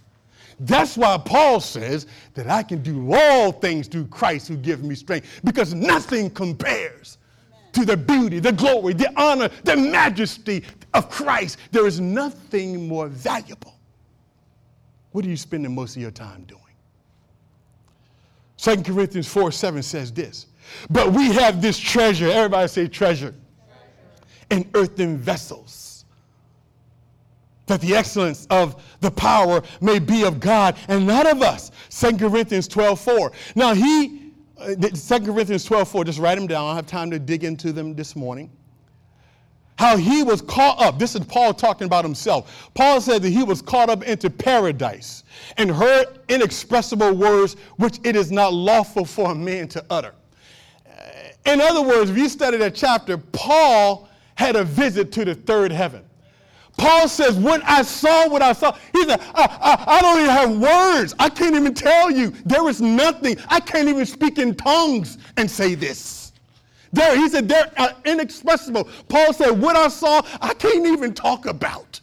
That's 0.60 0.98
why 0.98 1.18
Paul 1.24 1.60
says 1.60 2.08
that 2.34 2.48
I 2.48 2.64
can 2.64 2.82
do 2.82 3.14
all 3.14 3.52
things 3.52 3.88
through 3.88 4.08
Christ 4.08 4.48
who 4.48 4.58
gives 4.58 4.84
me 4.84 4.96
strength, 4.96 5.42
because 5.44 5.74
nothing 5.74 6.30
compares 6.30 7.18
to 7.74 7.86
the 7.86 7.98
beauty, 7.98 8.40
the 8.40 8.52
glory, 8.52 8.94
the 8.94 9.12
honor, 9.20 9.50
the 9.64 9.76
majesty 9.76 10.64
of 10.94 11.10
Christ. 11.10 11.58
There 11.72 11.88
is 11.88 12.00
nothing 12.00 12.88
more 12.88 13.08
valuable. 13.08 13.76
What 15.12 15.26
are 15.26 15.30
you 15.30 15.38
spending 15.38 15.74
most 15.74 15.96
of 15.96 16.02
your 16.02 16.12
time 16.12 16.44
doing? 16.44 16.62
2 18.58 18.84
Corinthians 18.84 19.28
4 19.28 19.52
7 19.52 19.84
says 19.84 20.12
this 20.12 20.48
but 20.90 21.12
we 21.12 21.32
have 21.34 21.62
this 21.62 21.78
treasure, 21.78 22.30
everybody 22.30 22.68
say 22.68 22.88
treasure, 22.88 23.34
in 24.50 24.70
earthen 24.74 25.18
vessels, 25.18 26.06
that 27.66 27.82
the 27.82 27.96
excellence 27.96 28.46
of 28.50 28.84
the 29.00 29.12
power 29.12 29.64
may 29.82 30.00
be 30.00 30.24
of 30.24 30.40
God 30.40 30.78
and 30.88 31.08
not 31.08 31.26
of 31.26 31.42
us. 31.42 31.72
2 31.90 32.18
Corinthians 32.18 32.68
12 32.68 33.00
4. 33.00 33.32
Now, 33.56 33.74
he, 33.74 34.32
uh, 34.58 34.76
2 34.76 35.20
Corinthians 35.26 35.64
12 35.66 35.88
4, 35.88 36.04
just 36.04 36.20
write 36.20 36.36
them 36.36 36.48
down. 36.48 36.66
I 36.66 36.68
don't 36.70 36.76
have 36.76 36.88
time 36.88 37.12
to 37.12 37.20
dig 37.20 37.44
into 37.44 37.72
them 37.72 37.96
this 37.96 38.16
morning. 38.16 38.52
How 39.78 39.98
he 39.98 40.24
was 40.24 40.42
caught 40.42 40.80
up. 40.80 41.00
This 41.00 41.16
is 41.16 41.26
Paul 41.26 41.54
talking 41.54 41.86
about 41.86 42.06
himself. 42.06 42.70
Paul 42.74 43.02
said 43.02 43.22
that 43.24 43.30
he 43.30 43.44
was 43.44 43.62
caught 43.62 43.90
up 43.90 44.04
into 44.04 44.30
paradise 44.30 45.24
and 45.58 45.72
heard 45.72 46.20
inexpressible 46.30 47.14
words 47.14 47.56
which 47.78 48.00
it 48.04 48.16
is 48.16 48.32
not 48.32 48.54
lawful 48.54 49.06
for 49.06 49.32
a 49.32 49.36
man 49.36 49.68
to 49.70 49.84
utter. 49.90 50.14
In 51.46 51.60
other 51.60 51.82
words, 51.82 52.10
if 52.10 52.18
you 52.18 52.30
study 52.30 52.58
that 52.58 52.76
chapter, 52.76 53.18
Paul 53.18 54.08
had 54.36 54.56
a 54.56 54.64
visit 54.64 55.12
to 55.14 55.26
the 55.26 55.36
third 55.36 55.72
heaven. 55.72 56.04
Paul 56.78 57.08
says, 57.08 57.38
when 57.38 57.62
I 57.64 57.84
saw 57.84 58.28
what 58.30 58.42
I 58.42 58.54
saw, 58.54 58.76
he 58.94 59.04
said, 59.06 59.20
I, 59.36 59.44
I, 59.62 59.98
I, 59.98 60.02
don't 60.02 60.22
even 60.22 60.30
have 60.32 60.60
words. 60.60 61.14
I 61.20 61.30
can't 61.30 61.56
even 61.56 61.74
tell 61.74 62.10
you. 62.10 62.32
There 62.46 62.68
is 62.68 62.82
nothing. 62.82 63.38
I 63.48 63.60
can't 63.60 63.88
even 63.90 64.06
speak 64.06 64.40
in 64.40 64.56
tongues 64.56 65.20
and 65.38 65.50
say 65.50 65.76
this. 65.76 66.23
There, 66.94 67.18
he 67.18 67.28
said, 67.28 67.50
they're 67.50 67.72
inexpressible. 68.06 68.88
Paul 69.10 69.34
said, 69.34 69.50
what 69.50 69.76
I 69.76 69.88
saw, 69.88 70.22
I 70.40 70.54
can't 70.54 70.86
even 70.86 71.14
talk 71.14 71.48
about. 71.48 72.00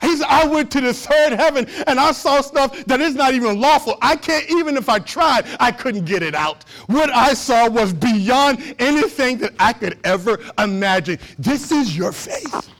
He 0.00 0.16
said, 0.16 0.26
I 0.28 0.46
went 0.46 0.70
to 0.70 0.80
the 0.80 0.94
third 0.94 1.32
heaven 1.32 1.66
and 1.88 1.98
I 1.98 2.12
saw 2.12 2.40
stuff 2.40 2.84
that 2.84 3.00
is 3.00 3.16
not 3.16 3.34
even 3.34 3.60
lawful. 3.60 3.98
I 4.00 4.14
can't, 4.14 4.48
even 4.50 4.76
if 4.76 4.88
I 4.88 5.00
tried, 5.00 5.46
I 5.58 5.72
couldn't 5.72 6.04
get 6.04 6.22
it 6.22 6.36
out. 6.36 6.64
What 6.86 7.10
I 7.10 7.34
saw 7.34 7.68
was 7.68 7.92
beyond 7.92 8.76
anything 8.78 9.38
that 9.38 9.54
I 9.58 9.72
could 9.72 9.98
ever 10.04 10.38
imagine. 10.58 11.18
This 11.40 11.72
is 11.72 11.96
your 11.96 12.12
faith. 12.12 12.70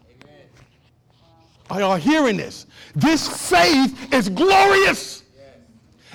Are 1.68 1.80
y'all 1.80 1.96
hearing 1.96 2.36
this? 2.36 2.66
This 2.94 3.50
faith 3.50 4.12
is 4.12 4.28
glorious. 4.28 5.24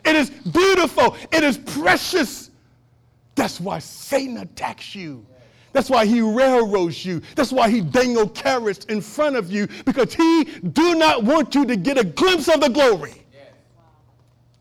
It 0.05 0.15
is 0.15 0.29
beautiful. 0.29 1.17
It 1.33 1.43
is 1.43 1.57
precious. 1.57 2.50
That's 3.41 3.59
why 3.59 3.79
Satan 3.79 4.37
attacks 4.37 4.93
you. 4.93 5.25
That's 5.73 5.89
why 5.89 6.05
he 6.05 6.21
railroads 6.21 7.03
you. 7.03 7.23
That's 7.35 7.51
why 7.51 7.71
he 7.71 7.81
dangle 7.81 8.29
carrots 8.29 8.85
in 8.85 9.01
front 9.01 9.35
of 9.35 9.51
you 9.51 9.65
because 9.83 10.13
he 10.13 10.43
do 10.43 10.93
not 10.93 11.23
want 11.23 11.55
you 11.55 11.65
to 11.65 11.75
get 11.75 11.97
a 11.97 12.03
glimpse 12.03 12.47
of 12.49 12.61
the 12.61 12.69
glory. 12.69 13.15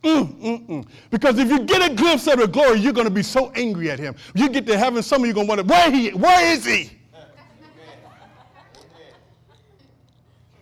Mm, 0.02 0.34
mm, 0.40 0.66
mm. 0.66 0.88
Because 1.10 1.38
if 1.38 1.50
you 1.50 1.60
get 1.60 1.90
a 1.90 1.94
glimpse 1.94 2.26
of 2.26 2.38
the 2.38 2.48
glory, 2.48 2.80
you're 2.80 2.94
going 2.94 3.06
to 3.06 3.12
be 3.12 3.22
so 3.22 3.52
angry 3.54 3.90
at 3.90 3.98
him. 3.98 4.14
You 4.34 4.48
get 4.48 4.66
to 4.68 4.78
heaven, 4.78 5.02
some 5.02 5.20
of 5.20 5.26
you 5.26 5.32
are 5.32 5.34
going 5.34 5.46
to 5.48 5.50
wonder, 5.50 5.64
where 5.64 5.90
he, 5.90 6.12
where 6.12 6.50
is 6.50 6.64
he? 6.64 6.90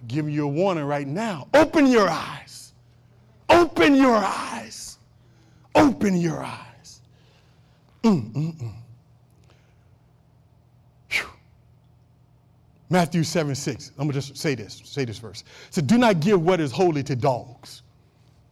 Giving 0.09 0.35
you 0.35 0.47
a 0.47 0.49
warning 0.49 0.87
right 0.87 1.07
now. 1.07 1.47
Open 1.55 1.87
your 1.87 2.09
eyes. 2.09 2.73
Open 3.49 3.95
your 3.95 4.17
eyes. 4.17 4.99
Open 5.77 6.17
your 6.17 6.43
eyes. 6.43 6.68
Mm, 8.03 8.33
mm, 8.33 8.61
mm. 8.61 8.75
Matthew 12.91 13.23
7 13.23 13.55
6. 13.55 13.91
I'm 13.91 13.97
going 13.97 14.09
to 14.09 14.15
just 14.15 14.37
say 14.37 14.55
this, 14.55 14.81
say 14.85 15.05
this 15.05 15.19
verse. 15.19 15.45
So 15.71 15.83
do 15.83 15.99
not 15.99 16.21
give 16.21 16.41
what 16.41 16.61
is 16.61 16.73
holy 16.73 17.03
to 17.05 17.15
dogs, 17.15 17.83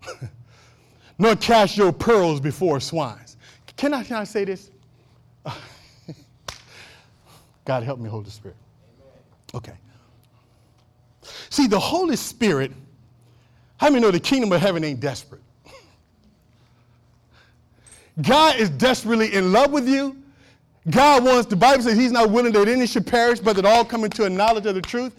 nor 1.18 1.36
cast 1.36 1.76
your 1.76 1.92
pearls 1.92 2.40
before 2.40 2.80
swines. 2.80 3.36
Can 3.76 3.94
I, 3.94 4.04
can 4.04 4.16
I 4.16 4.24
say 4.24 4.44
this? 4.44 4.70
God 7.64 7.82
help 7.82 7.98
me, 7.98 8.08
Holy 8.08 8.30
Spirit. 8.30 8.56
Okay. 9.54 9.74
See, 11.50 11.66
the 11.66 11.80
Holy 11.80 12.16
Spirit, 12.16 12.72
how 13.78 13.88
many 13.88 14.00
know 14.00 14.10
the 14.10 14.20
kingdom 14.20 14.52
of 14.52 14.60
heaven 14.60 14.84
ain't 14.84 15.00
desperate? 15.00 15.40
God 18.22 18.56
is 18.56 18.70
desperately 18.70 19.34
in 19.34 19.52
love 19.52 19.72
with 19.72 19.88
you 19.88 20.16
God 20.90 21.24
wants, 21.24 21.46
the 21.46 21.56
Bible 21.56 21.82
says 21.82 21.98
he's 21.98 22.12
not 22.12 22.30
willing 22.30 22.52
that 22.52 22.68
any 22.68 22.86
should 22.86 23.06
perish, 23.06 23.40
but 23.40 23.56
that 23.56 23.64
all 23.64 23.84
come 23.84 24.04
into 24.04 24.24
a 24.24 24.30
knowledge 24.30 24.66
of 24.66 24.74
the 24.74 24.82
truth. 24.82 25.14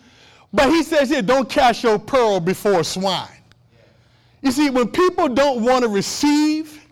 But 0.54 0.70
he 0.70 0.82
says 0.82 1.10
here, 1.10 1.22
don't 1.22 1.50
cast 1.50 1.84
your 1.84 2.00
pearl 2.00 2.40
before 2.40 2.84
swine. 2.84 3.28
You 4.42 4.52
see, 4.52 4.70
when 4.70 4.88
people 4.88 5.28
don't 5.28 5.64
want 5.64 5.84
to 5.84 5.90
receive 5.90 6.86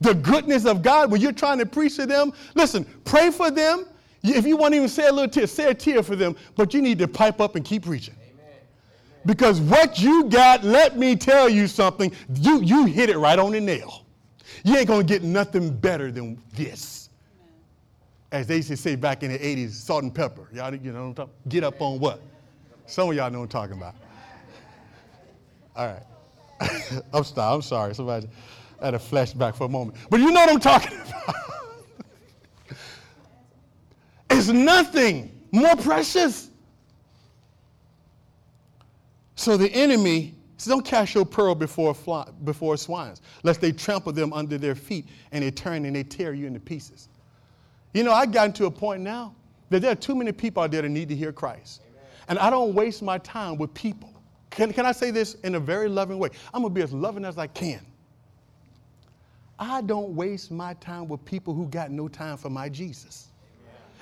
the 0.00 0.14
goodness 0.14 0.64
of 0.64 0.80
God, 0.80 1.10
when 1.10 1.20
you're 1.20 1.32
trying 1.32 1.58
to 1.58 1.66
preach 1.66 1.96
to 1.96 2.06
them, 2.06 2.32
listen, 2.54 2.86
pray 3.04 3.30
for 3.30 3.50
them. 3.50 3.86
If 4.22 4.46
you 4.46 4.56
want 4.56 4.72
to 4.72 4.76
even 4.76 4.88
say 4.88 5.06
a 5.06 5.12
little 5.12 5.28
tear, 5.28 5.46
say 5.46 5.68
a 5.68 5.74
tear 5.74 6.02
for 6.02 6.16
them, 6.16 6.34
but 6.56 6.72
you 6.72 6.80
need 6.80 6.98
to 7.00 7.08
pipe 7.08 7.42
up 7.42 7.56
and 7.56 7.64
keep 7.64 7.84
preaching. 7.84 8.14
Because 9.26 9.60
what 9.60 10.00
you 10.00 10.24
got, 10.24 10.64
let 10.64 10.96
me 10.96 11.14
tell 11.14 11.48
you 11.48 11.66
something, 11.66 12.10
you, 12.36 12.62
you 12.62 12.86
hit 12.86 13.10
it 13.10 13.18
right 13.18 13.38
on 13.38 13.52
the 13.52 13.60
nail. 13.60 14.03
You 14.62 14.76
ain't 14.76 14.88
to 14.88 15.02
get 15.02 15.22
nothing 15.22 15.76
better 15.76 16.10
than 16.10 16.40
this 16.54 17.08
as 18.32 18.46
they 18.46 18.56
used 18.56 18.68
to 18.68 18.76
say 18.76 18.96
back 18.96 19.22
in 19.22 19.32
the 19.32 19.38
80s, 19.38 19.70
salt 19.70 20.02
and 20.02 20.14
pepper. 20.14 20.48
Y'all, 20.52 20.74
you 20.74 20.92
know, 20.92 21.14
get 21.48 21.62
up 21.64 21.80
on 21.80 22.00
what? 22.00 22.20
Some 22.86 23.08
of 23.08 23.16
y'all 23.16 23.30
know 23.30 23.40
what 23.40 23.44
I'm 23.44 23.48
talking 23.48 23.76
about. 23.76 23.94
All 25.76 25.86
right. 25.86 26.02
I'm, 27.12 27.24
sorry, 27.24 27.54
I'm 27.54 27.62
sorry. 27.62 27.94
Somebody 27.94 28.28
had 28.82 28.94
a 28.94 28.98
flashback 28.98 29.54
for 29.54 29.64
a 29.64 29.68
moment. 29.68 29.98
But 30.10 30.20
you 30.20 30.30
know 30.30 30.40
what 30.40 30.50
I'm 30.50 30.60
talking 30.60 30.98
about. 31.00 32.76
it's 34.30 34.48
nothing 34.48 35.40
more 35.52 35.76
precious. 35.76 36.50
So 39.36 39.56
the 39.56 39.70
enemy 39.72 40.34
Don't 40.64 40.84
cast 40.84 41.14
your 41.14 41.24
pearl 41.24 41.54
before, 41.54 41.94
fly, 41.94 42.28
before 42.44 42.76
swines, 42.76 43.22
lest 43.42 43.60
they 43.60 43.72
trample 43.72 44.12
them 44.12 44.32
under 44.32 44.58
their 44.58 44.74
feet 44.74 45.06
and 45.32 45.44
they 45.44 45.50
turn 45.50 45.84
and 45.84 45.96
they 45.96 46.02
tear 46.02 46.32
you 46.32 46.46
into 46.46 46.60
pieces. 46.60 47.08
You 47.92 48.02
know, 48.04 48.12
I've 48.12 48.32
gotten 48.32 48.52
to 48.54 48.66
a 48.66 48.70
point 48.70 49.02
now 49.02 49.34
that 49.70 49.80
there 49.80 49.92
are 49.92 49.96
too 49.96 50.14
many 50.14 50.32
people 50.32 50.62
out 50.62 50.70
there 50.70 50.82
that 50.82 50.88
need 50.88 51.08
to 51.08 51.16
hear 51.16 51.32
Christ. 51.32 51.82
Amen. 51.82 52.02
And 52.28 52.38
I 52.38 52.50
don't 52.50 52.74
waste 52.74 53.02
my 53.02 53.18
time 53.18 53.56
with 53.56 53.72
people. 53.74 54.12
Can, 54.50 54.72
can 54.72 54.86
I 54.86 54.92
say 54.92 55.10
this 55.10 55.34
in 55.42 55.56
a 55.56 55.60
very 55.60 55.88
loving 55.88 56.18
way? 56.18 56.30
I'm 56.52 56.62
going 56.62 56.72
to 56.72 56.74
be 56.74 56.82
as 56.82 56.92
loving 56.92 57.24
as 57.24 57.38
I 57.38 57.46
can. 57.46 57.84
I 59.58 59.82
don't 59.82 60.14
waste 60.14 60.50
my 60.50 60.74
time 60.74 61.08
with 61.08 61.24
people 61.24 61.54
who 61.54 61.66
got 61.66 61.90
no 61.90 62.08
time 62.08 62.36
for 62.36 62.50
my 62.50 62.68
Jesus. 62.68 63.28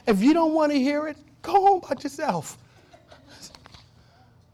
Amen. 0.07 0.17
If 0.17 0.23
you 0.23 0.33
don't 0.35 0.55
want 0.55 0.73
to 0.73 0.79
hear 0.79 1.09
it, 1.09 1.17
go 1.43 1.53
home 1.53 1.81
by 1.81 1.95
yourself. 2.03 2.59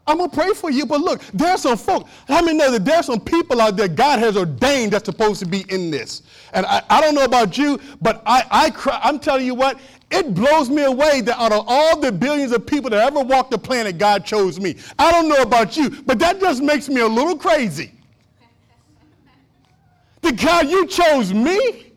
I'm 0.09 0.17
gonna 0.17 0.31
pray 0.31 0.55
for 0.55 0.71
you, 0.71 0.87
but 0.87 1.03
look, 1.03 1.23
there's 1.35 1.61
some 1.61 1.77
folk. 1.77 2.09
How 2.27 2.41
many 2.41 2.57
know 2.57 2.71
that 2.71 2.83
there's 2.83 3.05
some 3.07 3.21
people 3.21 3.61
out 3.61 3.77
there 3.77 3.89
God 3.89 4.19
has 4.21 4.39
ordained 4.39 4.93
that's 4.93 5.05
supposed 5.05 5.39
to 5.41 5.47
be 5.47 5.67
in 5.69 5.91
this? 5.91 6.23
And 6.55 6.65
I, 6.65 6.83
I 6.89 7.03
don't 7.03 7.15
know 7.15 7.25
about 7.25 7.59
you, 7.59 7.79
but 8.01 8.23
I, 8.25 8.43
I 8.51 8.71
cry, 8.71 8.99
I'm 9.03 9.19
telling 9.19 9.45
you 9.45 9.55
what, 9.55 9.79
it 10.11 10.33
blows 10.33 10.71
me 10.71 10.85
away 10.85 11.21
that 11.21 11.39
out 11.39 11.53
of 11.53 11.67
all 11.69 12.01
the 12.01 12.11
billions 12.11 12.53
of 12.53 12.67
people 12.67 12.89
that 12.89 13.07
ever 13.07 13.21
walked 13.21 13.51
the 13.51 13.59
planet, 13.59 13.99
God 13.99 14.25
chose 14.25 14.59
me. 14.59 14.77
I 14.99 15.13
don't 15.13 15.29
know 15.29 15.43
about 15.43 15.77
you, 15.77 15.91
but 16.07 16.19
that 16.21 16.41
just 16.41 16.63
makes 16.63 16.89
me 16.89 17.03
a 17.03 17.07
little 17.07 17.37
crazy. 17.37 17.93
The 20.21 20.33
God, 20.33 20.69
you 20.69 20.85
chose 20.89 21.33
me? 21.33 21.93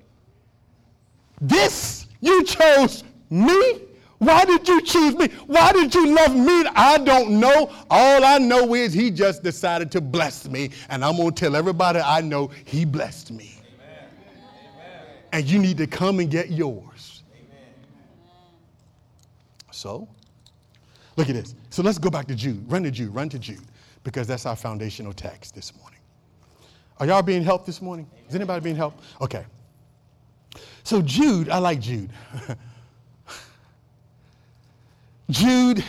This, 1.40 2.06
you 2.20 2.44
chose 2.44 3.04
me? 3.32 3.82
Why 4.22 4.46
did 4.46 4.68
you 4.68 4.84
choose 4.84 5.16
me? 5.16 5.30
Why 5.48 5.72
did 5.72 5.96
you 5.96 6.14
love 6.14 6.36
me? 6.36 6.64
I 6.76 7.00
don't 7.00 7.40
know. 7.40 7.72
All 7.90 8.24
I 8.24 8.38
know 8.38 8.76
is 8.76 8.94
he 8.94 9.10
just 9.10 9.42
decided 9.42 9.92
to 9.94 10.00
bless 10.00 10.48
me, 10.48 10.70
and 10.90 11.04
I'm 11.04 11.18
going 11.18 11.34
to 11.34 11.36
tell 11.36 11.56
everybody 11.56 12.02
I 12.02 12.22
know 12.22 12.52
he 12.66 12.86
blessed 12.86 13.32
me. 13.32 13.56
Amen. 13.74 14.10
And 15.34 15.46
you 15.50 15.58
need 15.58 15.76
to 15.80 15.88
come 15.88 16.20
and 16.20 16.30
get 16.30 16.52
yours. 16.52 17.24
Amen. 17.34 17.74
So, 19.72 20.08
look 21.18 21.28
at 21.28 21.34
this. 21.34 21.56
So 21.72 21.82
let's 21.82 21.98
go 21.98 22.12
back 22.12 22.28
to 22.28 22.36
Jude. 22.36 22.64
Run 22.72 22.84
to 22.84 22.92
Jude. 22.92 23.16
Run 23.16 23.28
to 23.30 23.40
Jude, 23.40 23.66
because 24.04 24.28
that's 24.28 24.46
our 24.46 24.56
foundational 24.56 25.14
text 25.14 25.56
this 25.56 25.76
morning. 25.80 26.00
Are 27.00 27.08
y'all 27.08 27.24
being 27.24 27.44
helped 27.44 27.66
this 27.66 27.82
morning? 27.82 28.08
Is 28.30 28.36
anybody 28.36 28.64
being 28.64 28.76
helped? 28.76 29.04
Okay. 29.20 29.46
So, 30.84 31.02
Jude, 31.02 31.50
I 31.50 31.58
like 31.58 31.80
Jude. 31.80 32.12
Jude 35.32 35.84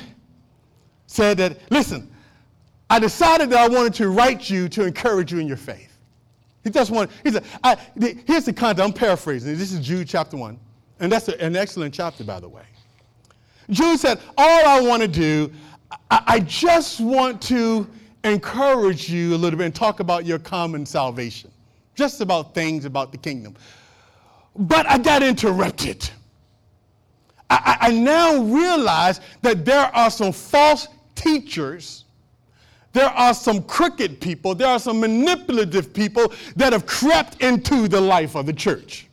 said 1.07 1.37
that, 1.38 1.59
listen, 1.70 2.11
I 2.88 2.98
decided 2.98 3.50
that 3.50 3.59
I 3.59 3.68
wanted 3.68 3.94
to 3.94 4.09
write 4.09 4.48
you 4.48 4.68
to 4.70 4.87
encourage 4.87 5.33
you 5.33 5.38
in 5.38 5.46
your 5.46 5.57
faith. 5.57 5.98
He 6.64 6.70
just 6.70 6.90
wanted, 6.90 7.11
he 7.24 7.31
said, 7.31 7.44
I, 7.64 7.76
the, 7.96 8.16
here's 8.26 8.44
the 8.44 8.52
content, 8.52 8.87
I'm 8.87 8.92
paraphrasing. 8.92 9.57
This 9.57 9.72
is 9.72 9.81
Jude 9.81 10.09
chapter 10.09 10.37
1. 10.37 10.59
And 11.00 11.11
that's 11.11 11.28
a, 11.28 11.40
an 11.42 11.57
excellent 11.57 11.92
chapter, 11.92 12.22
by 12.22 12.38
the 12.38 12.48
way. 12.48 12.62
Jude 13.70 13.98
said, 13.98 14.20
All 14.38 14.66
I 14.66 14.81
want 14.81 15.02
to 15.02 15.09
do, 15.09 15.52
I, 16.11 16.22
I 16.26 16.40
just 16.40 17.00
want 17.00 17.42
to 17.42 17.88
encourage 18.24 19.11
you 19.11 19.35
a 19.35 19.38
little 19.38 19.59
bit 19.59 19.64
and 19.64 19.74
talk 19.74 20.00
about 20.00 20.24
your 20.24 20.38
common 20.38 20.87
salvation, 20.87 21.50
just 21.94 22.20
about 22.20 22.55
things 22.55 22.85
about 22.85 23.11
the 23.11 23.18
kingdom. 23.18 23.57
But 24.55 24.87
I 24.87 24.98
got 24.98 25.22
interrupted. 25.22 26.09
I, 27.83 27.90
now 27.90 28.42
realize 28.42 29.21
that 29.42 29.64
there 29.64 29.95
are 29.95 30.11
some 30.11 30.33
false 30.33 30.88
teachers 31.14 32.03
there 32.92 33.09
are 33.09 33.33
some 33.33 33.62
crooked 33.62 34.21
people, 34.21 34.55
there 34.55 34.68
are 34.68 34.79
some 34.79 35.01
manipulative 35.01 35.95
people 35.95 36.33
that 36.57 36.73
have 36.73 36.87
crept 36.87 37.42
into 37.42 37.88
the 37.88 38.01
life 38.01 38.35
of 38.35 38.47
the 38.47 38.53
church. 38.53 39.09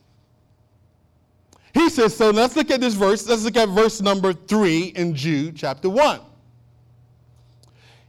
He 1.73 1.89
says, 1.89 2.15
so 2.15 2.29
let's 2.31 2.55
look 2.55 2.71
at 2.71 2.81
this 2.81 2.95
verse. 2.95 3.27
Let's 3.27 3.43
look 3.43 3.55
at 3.55 3.69
verse 3.69 4.01
number 4.01 4.33
three 4.33 4.87
in 4.95 5.15
Jude 5.15 5.55
chapter 5.55 5.89
one. 5.89 6.19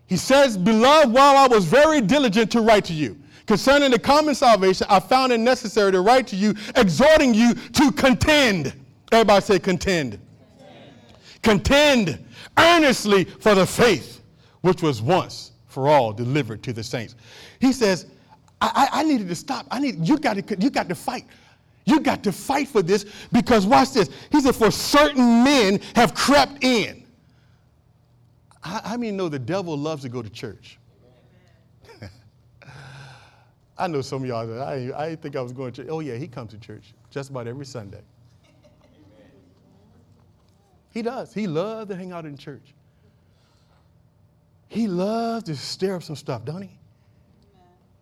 He 0.06 0.16
says, 0.16 0.56
Beloved, 0.56 1.12
while 1.12 1.36
I 1.36 1.46
was 1.46 1.66
very 1.66 2.00
diligent 2.00 2.50
to 2.52 2.62
write 2.62 2.84
to 2.86 2.92
you 2.92 3.16
concerning 3.46 3.92
the 3.92 3.98
common 3.98 4.34
salvation, 4.34 4.86
I 4.90 4.98
found 4.98 5.30
it 5.30 5.38
necessary 5.38 5.92
to 5.92 6.00
write 6.00 6.26
to 6.28 6.36
you, 6.36 6.54
exhorting 6.74 7.32
you 7.32 7.54
to 7.54 7.92
contend. 7.92 8.74
Everybody 9.12 9.44
say 9.44 9.58
contend. 9.60 10.18
Contend, 11.42 12.24
earnestly 12.58 13.24
for 13.24 13.54
the 13.54 13.66
faith 13.66 14.22
which 14.60 14.82
was 14.82 15.00
once 15.00 15.52
for 15.66 15.88
all 15.88 16.12
delivered 16.12 16.62
to 16.64 16.72
the 16.72 16.82
saints. 16.82 17.14
He 17.60 17.72
says, 17.72 18.06
I, 18.60 18.88
I, 18.92 19.00
I 19.00 19.02
needed 19.04 19.28
to 19.28 19.34
stop. 19.34 19.66
I 19.70 19.78
need 19.80 20.06
you 20.06 20.18
got 20.18 20.34
to 20.36 20.56
you 20.58 20.70
got 20.70 20.88
to 20.88 20.94
fight. 20.94 21.24
You 21.86 22.00
got 22.00 22.22
to 22.24 22.32
fight 22.32 22.68
for 22.68 22.82
this 22.82 23.06
because 23.32 23.66
watch 23.66 23.92
this. 23.92 24.10
He 24.30 24.40
said, 24.40 24.54
For 24.54 24.70
certain 24.70 25.42
men 25.42 25.80
have 25.94 26.14
crept 26.14 26.62
in. 26.62 27.04
I, 28.62 28.80
how 28.84 28.96
many 28.96 29.12
know 29.12 29.28
the 29.28 29.38
devil 29.38 29.76
loves 29.76 30.02
to 30.02 30.08
go 30.08 30.22
to 30.22 30.28
church? 30.28 30.78
I 33.78 33.86
know 33.86 34.02
some 34.02 34.22
of 34.22 34.28
y'all, 34.28 34.62
I, 34.62 34.92
I 34.94 35.16
think 35.16 35.36
I 35.36 35.40
was 35.40 35.52
going 35.52 35.72
to. 35.72 35.88
Oh, 35.88 36.00
yeah, 36.00 36.16
he 36.16 36.28
comes 36.28 36.50
to 36.50 36.58
church 36.58 36.92
just 37.10 37.30
about 37.30 37.46
every 37.46 37.64
Sunday. 37.64 38.02
He 40.92 41.02
does. 41.02 41.32
He 41.32 41.46
loves 41.46 41.90
to 41.90 41.96
hang 41.96 42.12
out 42.12 42.26
in 42.26 42.36
church. 42.36 42.74
He 44.68 44.86
loves 44.86 45.44
to 45.44 45.56
stir 45.56 45.96
up 45.96 46.02
some 46.02 46.16
stuff, 46.16 46.44
don't 46.44 46.62
he? 46.62 46.70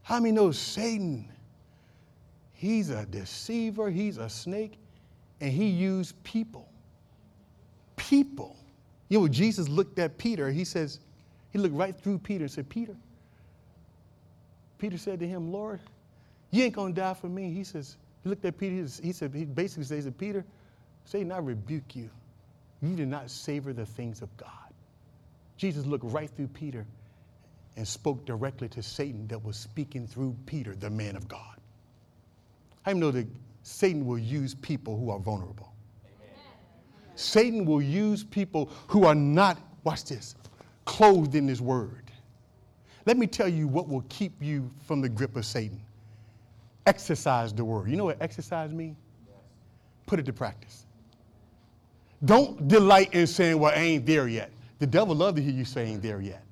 How 0.03 0.20
many 0.20 0.33
know 0.33 0.53
Satan? 0.53 1.29
He's 2.53 2.90
a 2.90 3.07
deceiver, 3.07 3.88
he's 3.90 4.16
a 4.18 4.29
snake, 4.29 4.79
and 5.40 5.53
he 5.53 5.66
used 5.66 6.20
people. 6.24 6.68
People. 7.96 8.57
You 9.09 9.20
know, 9.20 9.29
Jesus 9.29 9.68
looked 9.68 9.98
at 9.98 10.18
Peter, 10.18 10.51
he 10.51 10.64
says, 10.64 11.01
he 11.51 11.59
looked 11.59 11.74
right 11.74 11.98
through 11.98 12.18
Peter 12.18 12.44
and 12.44 12.51
said, 12.51 12.68
Peter. 12.68 12.96
Peter 14.79 14.98
said 14.98 15.20
to 15.20 15.29
him, 15.29 15.53
Lord, 15.53 15.81
you 16.51 16.64
ain't 16.64 16.74
gonna 16.74 16.92
die 16.92 17.14
for 17.14 17.29
me. 17.29 17.51
He 17.53 17.64
says, 17.64 17.96
he 18.22 18.29
looked 18.29 18.44
at 18.44 18.59
Peter, 18.59 18.87
he 19.03 19.12
said, 19.12 19.33
he 19.35 19.44
basically 19.44 19.85
says, 19.85 20.05
to 20.05 20.12
Peter, 20.12 20.44
Satan, 21.05 21.33
I 21.33 21.38
rebuke 21.38 21.96
you. 21.96 22.11
You 22.82 22.94
do 22.94 23.06
not 23.06 23.30
savor 23.30 23.72
the 23.72 23.86
things 23.86 24.22
of 24.22 24.34
God. 24.36 24.50
Jesus 25.56 25.84
looked 25.86 26.04
right 26.04 26.30
through 26.30 26.48
Peter 26.48 26.86
and 27.76 27.86
spoke 27.86 28.24
directly 28.24 28.68
to 28.68 28.82
Satan 28.82 29.26
that 29.28 29.44
was 29.44 29.56
speaking 29.56 30.06
through 30.06 30.36
Peter, 30.46 30.74
the 30.74 30.90
man 30.90 31.16
of 31.16 31.28
God. 31.28 31.56
I 32.86 32.92
know 32.92 33.10
that 33.10 33.26
Satan 33.62 34.06
will 34.06 34.18
use 34.18 34.54
people 34.54 34.98
who 34.98 35.10
are 35.10 35.18
vulnerable. 35.18 35.72
Amen. 36.04 36.36
Satan 37.16 37.64
will 37.64 37.82
use 37.82 38.24
people 38.24 38.70
who 38.86 39.04
are 39.04 39.14
not, 39.14 39.58
watch 39.84 40.04
this, 40.04 40.36
clothed 40.84 41.34
in 41.34 41.46
his 41.46 41.60
word. 41.60 42.10
Let 43.04 43.16
me 43.16 43.26
tell 43.26 43.48
you 43.48 43.68
what 43.68 43.88
will 43.88 44.04
keep 44.08 44.42
you 44.42 44.70
from 44.86 45.00
the 45.00 45.08
grip 45.08 45.36
of 45.36 45.44
Satan. 45.44 45.80
Exercise 46.86 47.52
the 47.52 47.64
word. 47.64 47.90
You 47.90 47.96
know 47.96 48.04
what 48.04 48.20
exercise 48.20 48.72
means? 48.72 48.96
Put 50.06 50.18
it 50.18 50.26
to 50.26 50.32
practice. 50.32 50.86
Don't 52.24 52.66
delight 52.66 53.14
in 53.14 53.26
saying, 53.26 53.59
well, 53.59 53.72
I 53.74 53.81
ain't 53.81 54.07
there 54.07 54.28
yet. 54.28 54.50
The 54.78 54.87
devil 54.87 55.14
love 55.14 55.37
to 55.37 55.42
hear 55.42 55.52
you 55.52 55.64
say 55.64 55.87
ain't 55.87 56.02
there 56.02 56.20
yet. 56.20 56.42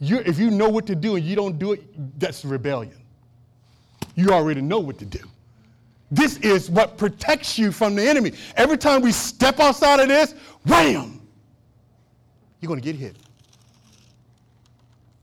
You're, 0.00 0.20
if 0.22 0.38
you 0.38 0.50
know 0.50 0.68
what 0.68 0.86
to 0.86 0.94
do 0.94 1.16
and 1.16 1.24
you 1.24 1.36
don't 1.36 1.58
do 1.58 1.72
it, 1.72 2.18
that's 2.18 2.44
rebellion. 2.44 2.96
You 4.16 4.30
already 4.30 4.60
know 4.60 4.80
what 4.80 4.98
to 4.98 5.04
do. 5.04 5.20
This 6.10 6.36
is 6.38 6.70
what 6.70 6.96
protects 6.98 7.58
you 7.58 7.72
from 7.72 7.94
the 7.94 8.08
enemy. 8.08 8.32
Every 8.56 8.78
time 8.78 9.02
we 9.02 9.12
step 9.12 9.60
outside 9.60 10.00
of 10.00 10.08
this, 10.08 10.34
wham, 10.66 11.20
you're 12.60 12.68
going 12.68 12.80
to 12.80 12.84
get 12.84 12.96
hit. 12.96 13.16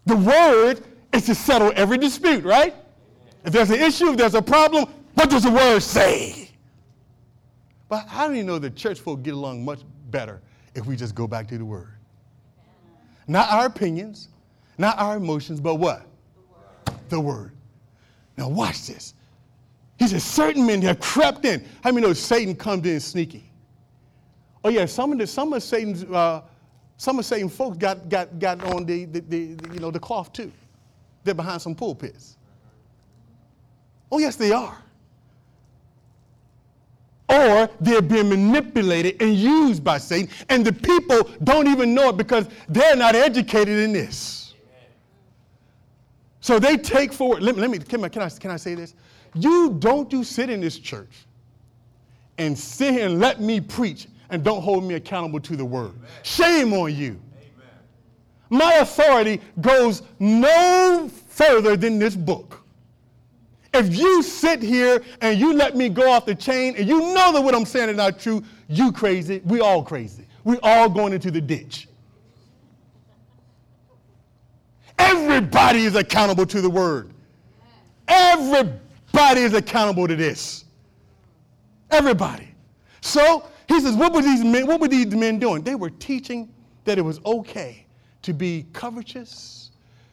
The 0.05 0.15
word 0.15 0.83
is 1.13 1.25
to 1.27 1.35
settle 1.35 1.71
every 1.75 1.97
dispute, 1.97 2.43
right? 2.43 2.75
If 3.45 3.53
there's 3.53 3.69
an 3.69 3.79
issue, 3.79 4.11
if 4.11 4.17
there's 4.17 4.35
a 4.35 4.41
problem, 4.41 4.85
what 5.13 5.29
does 5.29 5.43
the 5.43 5.51
word 5.51 5.81
say? 5.81 6.50
But 7.91 8.07
how 8.07 8.29
do 8.29 8.35
you 8.35 8.43
know 8.45 8.57
the 8.57 8.69
church 8.69 9.01
folk 9.01 9.21
get 9.21 9.33
along 9.33 9.65
much 9.65 9.81
better 10.11 10.41
if 10.75 10.85
we 10.85 10.95
just 10.95 11.13
go 11.13 11.27
back 11.27 11.45
to 11.49 11.57
the 11.57 11.65
word? 11.65 11.89
Not 13.27 13.51
our 13.51 13.65
opinions, 13.65 14.29
not 14.77 14.97
our 14.97 15.17
emotions, 15.17 15.59
but 15.59 15.75
what? 15.75 16.05
The 16.33 16.39
word. 16.39 17.09
The 17.09 17.19
word. 17.19 17.51
Now 18.37 18.47
watch 18.47 18.87
this. 18.87 19.13
He 19.99 20.07
says, 20.07 20.23
certain 20.23 20.65
men 20.65 20.81
have 20.83 21.01
crept 21.01 21.43
in. 21.43 21.65
How 21.83 21.91
many 21.91 22.07
know 22.07 22.13
Satan 22.13 22.55
comes 22.55 22.87
in 22.87 22.97
sneaky? 23.01 23.51
Oh 24.63 24.69
yeah, 24.69 24.85
some 24.85 25.11
of 25.11 25.17
the 25.17 25.27
some 25.27 25.51
of 25.51 25.61
Satan's 25.61 26.05
uh, 26.05 26.43
some 26.95 27.19
of 27.19 27.25
Satan's 27.25 27.53
folks 27.53 27.75
got 27.75 28.07
got 28.07 28.39
got 28.39 28.63
on 28.73 28.85
the, 28.85 29.03
the, 29.03 29.19
the 29.19 29.37
you 29.73 29.81
know 29.81 29.91
the 29.91 29.99
cloth 29.99 30.31
too. 30.31 30.49
They're 31.25 31.33
behind 31.33 31.61
some 31.61 31.75
pulpits. 31.75 32.37
Oh 34.09 34.19
yes, 34.19 34.37
they 34.37 34.53
are. 34.53 34.81
Or 37.31 37.69
they're 37.79 38.01
being 38.01 38.27
manipulated 38.27 39.21
and 39.21 39.35
used 39.35 39.83
by 39.83 39.97
Satan, 39.97 40.29
and 40.49 40.65
the 40.65 40.73
people 40.73 41.29
don't 41.45 41.67
even 41.67 41.93
know 41.93 42.09
it 42.09 42.17
because 42.17 42.47
they're 42.67 42.97
not 42.97 43.15
educated 43.15 43.79
in 43.79 43.93
this. 43.93 44.53
So 46.41 46.59
they 46.59 46.75
take 46.75 47.13
forward. 47.13 47.41
Let 47.41 47.55
me, 47.55 47.61
let 47.61 47.69
me 47.69 47.79
can, 47.79 48.03
I, 48.03 48.09
can, 48.09 48.23
I, 48.23 48.29
can 48.29 48.51
I 48.51 48.57
say 48.57 48.75
this? 48.75 48.95
You 49.35 49.75
don't 49.79 50.09
do 50.09 50.23
sit 50.23 50.49
in 50.49 50.59
this 50.59 50.77
church 50.77 51.25
and 52.37 52.57
sit 52.57 52.93
here 52.93 53.05
and 53.05 53.19
let 53.19 53.39
me 53.39 53.61
preach 53.61 54.07
and 54.29 54.43
don't 54.43 54.61
hold 54.61 54.83
me 54.83 54.95
accountable 54.95 55.39
to 55.41 55.55
the 55.55 55.63
word. 55.63 55.91
Amen. 55.91 56.09
Shame 56.23 56.73
on 56.73 56.95
you. 56.95 57.11
Amen. 57.11 57.19
My 58.49 58.73
authority 58.75 59.39
goes 59.61 60.01
no 60.19 61.09
further 61.27 61.77
than 61.77 61.99
this 61.99 62.15
book. 62.15 62.60
If 63.73 63.95
you 63.95 64.21
sit 64.21 64.61
here 64.61 65.01
and 65.21 65.39
you 65.39 65.53
let 65.53 65.77
me 65.77 65.87
go 65.87 66.11
off 66.11 66.25
the 66.25 66.35
chain 66.35 66.75
and 66.77 66.87
you 66.87 66.99
know 67.13 67.31
that 67.31 67.41
what 67.41 67.55
I'm 67.55 67.65
saying 67.65 67.89
is 67.89 67.95
not 67.95 68.19
true, 68.19 68.43
you 68.67 68.91
crazy. 68.91 69.41
We 69.45 69.61
all 69.61 69.83
crazy. 69.83 70.25
We 70.43 70.57
all 70.61 70.89
going 70.89 71.13
into 71.13 71.31
the 71.31 71.39
ditch. 71.39 71.87
Everybody 74.99 75.85
is 75.85 75.95
accountable 75.95 76.45
to 76.47 76.61
the 76.61 76.69
word. 76.69 77.13
Everybody 78.07 79.41
is 79.41 79.53
accountable 79.53 80.07
to 80.07 80.15
this. 80.15 80.65
Everybody. 81.89 82.53
So 83.01 83.47
he 83.67 83.79
says, 83.79 83.95
what 83.95 84.13
were 84.13 84.21
these 84.21 84.43
men, 84.43 84.67
what 84.67 84.81
were 84.81 84.87
these 84.87 85.07
men 85.07 85.39
doing? 85.39 85.63
They 85.63 85.75
were 85.75 85.89
teaching 85.89 86.51
that 86.83 86.97
it 86.97 87.01
was 87.01 87.19
okay 87.25 87.85
to 88.21 88.33
be 88.33 88.65
covetous, 88.73 89.71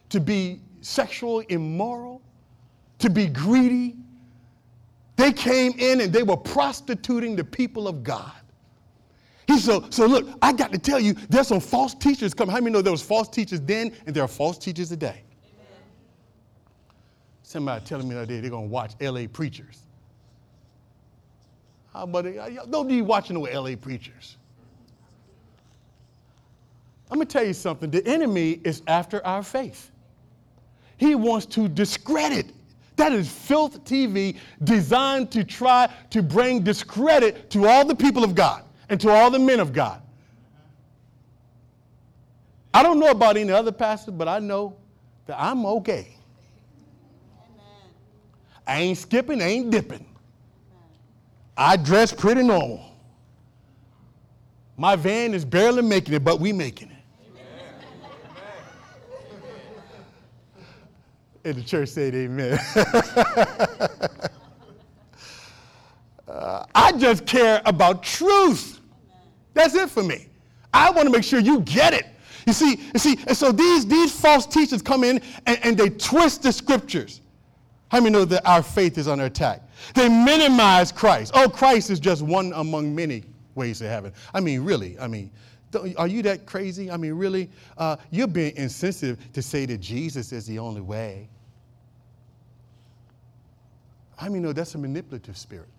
to 0.09 0.19
be 0.19 0.61
sexually 0.81 1.45
immoral, 1.49 2.21
to 2.99 3.09
be 3.09 3.27
greedy. 3.27 3.95
They 5.15 5.33
came 5.33 5.73
in 5.77 6.01
and 6.01 6.13
they 6.13 6.23
were 6.23 6.37
prostituting 6.37 7.35
the 7.35 7.43
people 7.43 7.87
of 7.87 8.03
God. 8.03 8.31
He 9.47 9.59
so 9.59 9.85
so 9.89 10.05
look, 10.05 10.29
I 10.41 10.53
got 10.53 10.71
to 10.71 10.77
tell 10.77 10.99
you, 10.99 11.15
there's 11.27 11.47
some 11.47 11.59
false 11.59 11.95
teachers 11.95 12.33
coming. 12.33 12.53
How 12.53 12.61
many 12.61 12.71
know 12.71 12.81
there 12.81 12.91
was 12.91 13.01
false 13.01 13.27
teachers 13.27 13.59
then 13.61 13.91
and 14.05 14.15
there 14.15 14.23
are 14.23 14.27
false 14.27 14.57
teachers 14.57 14.89
today? 14.89 15.23
Amen. 15.43 15.83
Somebody 17.41 17.83
telling 17.83 18.07
me 18.07 18.15
that 18.15 18.27
they're 18.27 18.41
gonna 18.49 18.67
watch 18.67 18.93
LA 19.01 19.25
preachers. 19.27 19.83
How 21.93 22.03
about 22.03 22.27
it? 22.27 22.69
Don't 22.69 22.87
be 22.87 23.01
watching 23.01 23.41
no 23.41 23.61
LA 23.61 23.75
preachers. 23.75 24.37
I'm 27.09 27.17
gonna 27.17 27.25
tell 27.25 27.43
you 27.43 27.53
something. 27.53 27.89
The 27.89 28.05
enemy 28.05 28.61
is 28.63 28.83
after 28.87 29.25
our 29.25 29.41
faith. 29.41 29.89
He 30.97 31.15
wants 31.15 31.47
to 31.47 31.67
discredit. 31.67 32.53
That 32.99 33.13
is 33.13 33.31
filth 33.31 33.85
TV 33.85 34.35
designed 34.61 35.31
to 35.31 35.45
try 35.45 35.89
to 36.09 36.21
bring 36.21 36.63
discredit 36.63 37.49
to 37.51 37.65
all 37.65 37.85
the 37.85 37.95
people 37.95 38.25
of 38.25 38.35
God 38.35 38.65
and 38.89 38.99
to 38.99 39.09
all 39.09 39.31
the 39.31 39.39
men 39.39 39.61
of 39.61 39.71
God. 39.71 40.01
I 42.73 42.83
don't 42.83 42.99
know 42.99 43.09
about 43.09 43.37
any 43.37 43.53
other 43.53 43.71
pastor, 43.71 44.11
but 44.11 44.27
I 44.27 44.39
know 44.39 44.75
that 45.27 45.39
I'm 45.39 45.65
okay. 45.65 46.09
I 48.67 48.79
ain't 48.81 48.97
skipping, 48.97 49.41
I 49.41 49.45
ain't 49.45 49.71
dipping. 49.71 50.05
I 51.55 51.77
dress 51.77 52.11
pretty 52.11 52.43
normal. 52.43 52.83
My 54.75 54.97
van 54.97 55.33
is 55.33 55.45
barely 55.45 55.83
making 55.83 56.15
it, 56.15 56.23
but 56.25 56.41
we 56.41 56.51
making 56.51 56.91
it. 56.91 56.98
And 61.49 61.57
the 61.57 61.63
church 61.63 61.89
said, 61.89 62.13
Amen. 62.13 62.59
uh, 66.27 66.63
I 66.75 66.91
just 66.91 67.25
care 67.25 67.59
about 67.65 68.03
truth. 68.03 68.79
That's 69.55 69.73
it 69.73 69.89
for 69.89 70.03
me. 70.03 70.27
I 70.71 70.91
want 70.91 71.07
to 71.07 71.11
make 71.11 71.23
sure 71.23 71.39
you 71.39 71.61
get 71.61 71.95
it. 71.95 72.05
You 72.45 72.53
see, 72.53 72.79
you 72.93 72.99
see, 72.99 73.17
and 73.25 73.35
so 73.35 73.51
these, 73.51 73.87
these 73.87 74.11
false 74.11 74.45
teachers 74.45 74.83
come 74.83 75.03
in 75.03 75.21
and, 75.47 75.59
and 75.63 75.75
they 75.75 75.89
twist 75.89 76.43
the 76.43 76.51
scriptures. 76.51 77.21
How 77.89 77.99
many 77.99 78.11
know 78.11 78.25
that 78.25 78.47
our 78.47 78.61
faith 78.61 78.99
is 78.99 79.07
under 79.07 79.25
attack? 79.25 79.63
They 79.95 80.07
minimize 80.07 80.91
Christ. 80.91 81.31
Oh, 81.33 81.49
Christ 81.49 81.89
is 81.89 81.99
just 81.99 82.21
one 82.21 82.53
among 82.53 82.93
many 82.93 83.23
ways 83.55 83.79
to 83.79 83.89
heaven. 83.89 84.13
I 84.35 84.39
mean, 84.39 84.63
really, 84.63 84.99
I 84.99 85.07
mean, 85.07 85.31
are 85.97 86.07
you 86.07 86.21
that 86.23 86.45
crazy? 86.45 86.89
I 86.91 86.97
mean, 86.97 87.13
really? 87.13 87.49
Uh, 87.77 87.97
you're 88.11 88.27
being 88.27 88.55
insensitive 88.55 89.17
to 89.33 89.41
say 89.41 89.65
that 89.65 89.79
Jesus 89.79 90.31
is 90.31 90.45
the 90.45 90.59
only 90.59 90.81
way. 90.81 91.27
I 94.19 94.29
mean, 94.29 94.43
no, 94.43 94.53
that's 94.53 94.75
a 94.75 94.77
manipulative 94.77 95.37
spirit. 95.37 95.69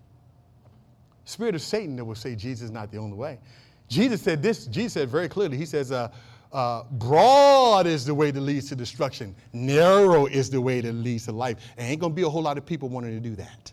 Spirit 1.25 1.55
of 1.55 1.61
Satan 1.61 1.95
that 1.97 2.05
will 2.05 2.15
say 2.15 2.35
Jesus 2.35 2.65
is 2.65 2.71
not 2.71 2.91
the 2.91 2.97
only 2.97 3.15
way. 3.15 3.39
Jesus 3.87 4.21
said 4.21 4.41
this, 4.41 4.65
Jesus 4.67 4.93
said 4.93 5.09
very 5.09 5.29
clearly, 5.29 5.57
he 5.57 5.65
says, 5.65 5.91
uh, 5.91 6.09
uh, 6.51 6.83
broad 6.91 7.87
is 7.87 8.05
the 8.05 8.13
way 8.13 8.31
that 8.31 8.41
leads 8.41 8.67
to 8.69 8.75
destruction. 8.75 9.35
Narrow 9.53 10.25
is 10.25 10.49
the 10.49 10.59
way 10.59 10.81
that 10.81 10.93
leads 10.93 11.25
to 11.25 11.31
life. 11.31 11.57
And 11.77 11.87
ain't 11.87 12.01
to 12.01 12.09
be 12.09 12.23
a 12.23 12.29
whole 12.29 12.41
lot 12.41 12.57
of 12.57 12.65
people 12.65 12.89
wanting 12.89 13.11
to 13.11 13.29
do 13.29 13.35
that. 13.35 13.71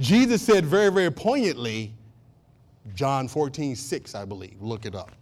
Jesus 0.00 0.40
said 0.40 0.64
very, 0.64 0.90
very 0.90 1.10
poignantly, 1.10 1.92
John 2.94 3.28
14, 3.28 3.76
6, 3.76 4.14
I 4.14 4.24
believe. 4.24 4.56
Look 4.60 4.86
it 4.86 4.94
up. 4.94 5.12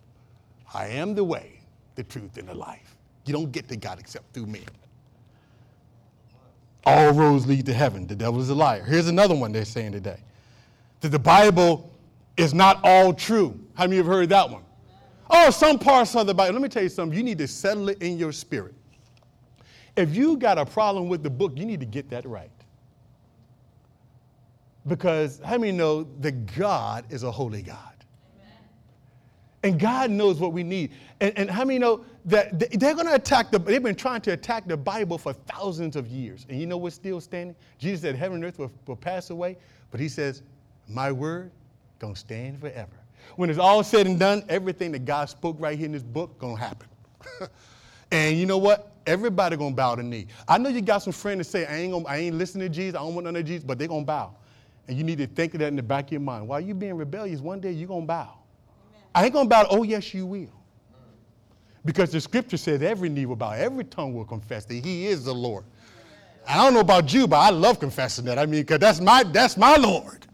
I 0.73 0.87
am 0.87 1.15
the 1.15 1.25
way, 1.25 1.61
the 1.97 2.05
truth, 2.05 2.37
and 2.37 2.49
the 2.49 2.55
life. 2.55 2.97
You 3.27 3.33
don't 3.33 3.51
get 3.51 3.69
to 3.69 3.77
God 3.77 3.99
except 3.99 4.33
through 4.33 4.47
me. 4.47 4.63
All 6.85 7.13
roads 7.13 7.47
lead 7.47 7.67
to 7.67 7.75
heaven. 7.75 8.07
The 8.07 8.17
devil 8.17 8.41
is 8.41 8.49
a 8.49 8.55
liar. 8.55 8.85
Here's 8.85 9.09
another 9.09 9.35
one 9.35 9.53
they're 9.53 9.65
saying 9.65 9.93
today 9.93 10.19
that 11.01 11.09
the 11.11 11.19
Bible 11.19 11.93
is 12.37 12.55
not 12.55 12.81
all 12.85 13.13
true. 13.13 13.59
How 13.75 13.85
many 13.85 13.99
of 13.99 14.07
you 14.07 14.11
have 14.11 14.19
heard 14.19 14.29
that 14.31 14.51
one? 14.51 14.63
Oh, 15.31 15.51
some 15.51 15.79
parts 15.79 16.15
of 16.17 16.27
the 16.27 16.35
Bible. 16.35 16.55
Let 16.55 16.63
me 16.63 16.69
tell 16.69 16.83
you 16.83 16.89
something. 16.89 17.17
You 17.17 17.23
need 17.23 17.39
to 17.39 17.47
settle 17.47 17.89
it 17.89 18.03
in 18.03 18.19
your 18.19 18.33
spirit. 18.33 18.75
If 19.97 20.15
you 20.15 20.37
got 20.37 20.59
a 20.59 20.65
problem 20.65 21.09
with 21.09 21.23
the 21.23 21.31
book, 21.31 21.53
you 21.57 21.65
need 21.65 21.81
to 21.81 21.87
get 21.87 22.11
that 22.11 22.27
right. 22.27 22.51
Because 24.87 25.41
how 25.45 25.59
many 25.59 25.73
know 25.73 26.05
that 26.21 26.57
God 26.57 27.05
is 27.11 27.23
a 27.23 27.31
holy 27.31 27.63
God? 27.63 27.77
And 29.63 29.79
God 29.79 30.11
knows 30.11 30.39
what 30.41 30.53
we 30.53 30.63
need. 30.63 30.93
And, 31.21 31.37
and 31.37 31.51
how 31.51 31.65
many 31.65 31.79
know 31.79 32.05
that 32.27 32.59
they're 32.59 32.95
going 32.95 33.07
to 33.07 33.15
attack 33.15 33.51
the, 33.51 33.59
they've 33.59 33.83
been 33.83 33.95
trying 33.95 34.23
to 34.23 34.33
attack 34.33 34.67
the 34.67 34.77
Bible 34.77 35.19
for 35.19 35.33
thousands 35.33 35.97
of 35.97 36.07
years. 36.07 36.47
And 36.49 36.59
you 36.59 36.67
know 36.67 36.79
what's 36.79 36.97
still 36.97 37.21
standing? 37.21 37.55
Jesus 37.79 38.01
said 38.01 38.17
heaven 38.17 38.37
and 38.37 38.45
earth 38.45 38.59
will, 38.59 38.73
will 38.87 38.97
pass 38.97 39.31
away, 39.31 39.59
but 39.91 40.01
he 40.01 40.09
says, 40.09 40.43
my 40.89 41.13
word 41.13 41.51
going 41.99 42.15
to 42.15 42.21
stand 42.21 42.59
forever. 42.59 42.89
When 43.37 43.51
it's 43.51 43.59
all 43.59 43.83
said 43.83 44.07
and 44.07 44.19
done, 44.19 44.45
everything 44.49 44.93
that 44.93 45.05
God 45.05 45.29
spoke 45.29 45.57
right 45.59 45.77
here 45.77 45.87
in 45.87 45.93
this 45.93 46.03
book 46.03 46.39
going 46.39 46.57
to 46.57 46.63
happen. 46.63 46.89
and 48.11 48.39
you 48.39 48.47
know 48.47 48.59
what? 48.59 48.93
Everybody 49.07 49.57
going 49.57 49.73
to 49.73 49.77
bow 49.77 49.95
the 49.95 50.03
knee. 50.03 50.27
I 50.49 50.59
know 50.59 50.71
you 50.71 50.81
got 50.81 50.99
some 50.99 51.13
friends 51.13 51.39
that 51.39 51.45
say, 51.45 51.67
I 51.67 51.77
ain't, 51.77 51.93
gonna, 51.93 52.07
I 52.07 52.17
ain't 52.17 52.37
listening 52.37 52.69
to 52.69 52.75
Jesus, 52.75 52.95
I 52.95 53.03
don't 53.03 53.15
want 53.15 53.27
none 53.27 53.37
of 53.37 53.45
Jesus, 53.45 53.65
but 53.65 53.79
they're 53.79 53.89
going 53.89 54.03
to 54.03 54.07
bow. 54.07 54.35
And 54.89 54.97
you 54.97 55.05
need 55.05 55.19
to 55.19 55.27
think 55.27 55.55
of 55.55 55.61
that 55.61 55.69
in 55.69 55.77
the 55.77 55.83
back 55.83 56.07
of 56.07 56.13
your 56.13 56.21
mind. 56.21 56.49
While 56.49 56.61
you 56.61 56.75
being 56.75 56.97
rebellious, 56.97 57.41
one 57.41 57.61
day 57.61 57.73
you're 57.73 57.89
going 57.89 58.03
to 58.03 58.07
bow. 58.07 58.40
I 59.15 59.25
ain't 59.25 59.33
going 59.33 59.47
to 59.47 59.51
bow. 59.51 59.67
Oh, 59.71 59.83
yes, 59.83 60.15
you 60.15 60.27
will. 60.27 60.53
Because 61.85 62.11
the 62.11 62.21
scripture 62.21 62.57
says 62.57 62.83
every 62.83 63.09
knee 63.09 63.27
will 63.27 63.37
bow, 63.37 63.53
every 63.53 63.85
tongue 63.85 64.13
will 64.13 64.25
confess 64.25 64.65
that 64.67 64.85
he 64.85 65.07
is 65.07 65.25
the 65.25 65.35
Lord. 65.35 65.65
I 66.47 66.57
don't 66.57 66.75
know 66.75 66.81
about 66.81 67.13
you, 67.13 67.27
but 67.27 67.37
I 67.37 67.51
love 67.51 67.81
confessing 67.81 68.25
that. 68.27 68.39
I 68.39 68.47
mean, 68.47 68.63
because 68.63 68.79
that's 68.79 69.01
my, 69.01 69.23
that's 69.23 69.57
my 69.57 69.77
Lord. 69.77 70.27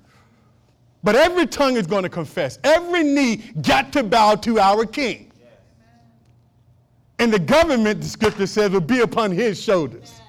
But 1.04 1.14
every 1.14 1.46
tongue 1.46 1.76
is 1.76 1.86
going 1.86 2.02
to 2.02 2.08
confess. 2.08 2.58
Every 2.64 3.04
knee 3.04 3.36
got 3.62 3.92
to 3.92 4.02
bow 4.02 4.34
to 4.36 4.58
our 4.58 4.84
King. 4.84 5.30
And 7.18 7.32
the 7.32 7.38
government, 7.38 8.00
the 8.00 8.08
scripture 8.08 8.46
says, 8.46 8.70
will 8.70 8.80
be 8.80 9.00
upon 9.00 9.30
his 9.30 9.62
shoulders. 9.62 10.20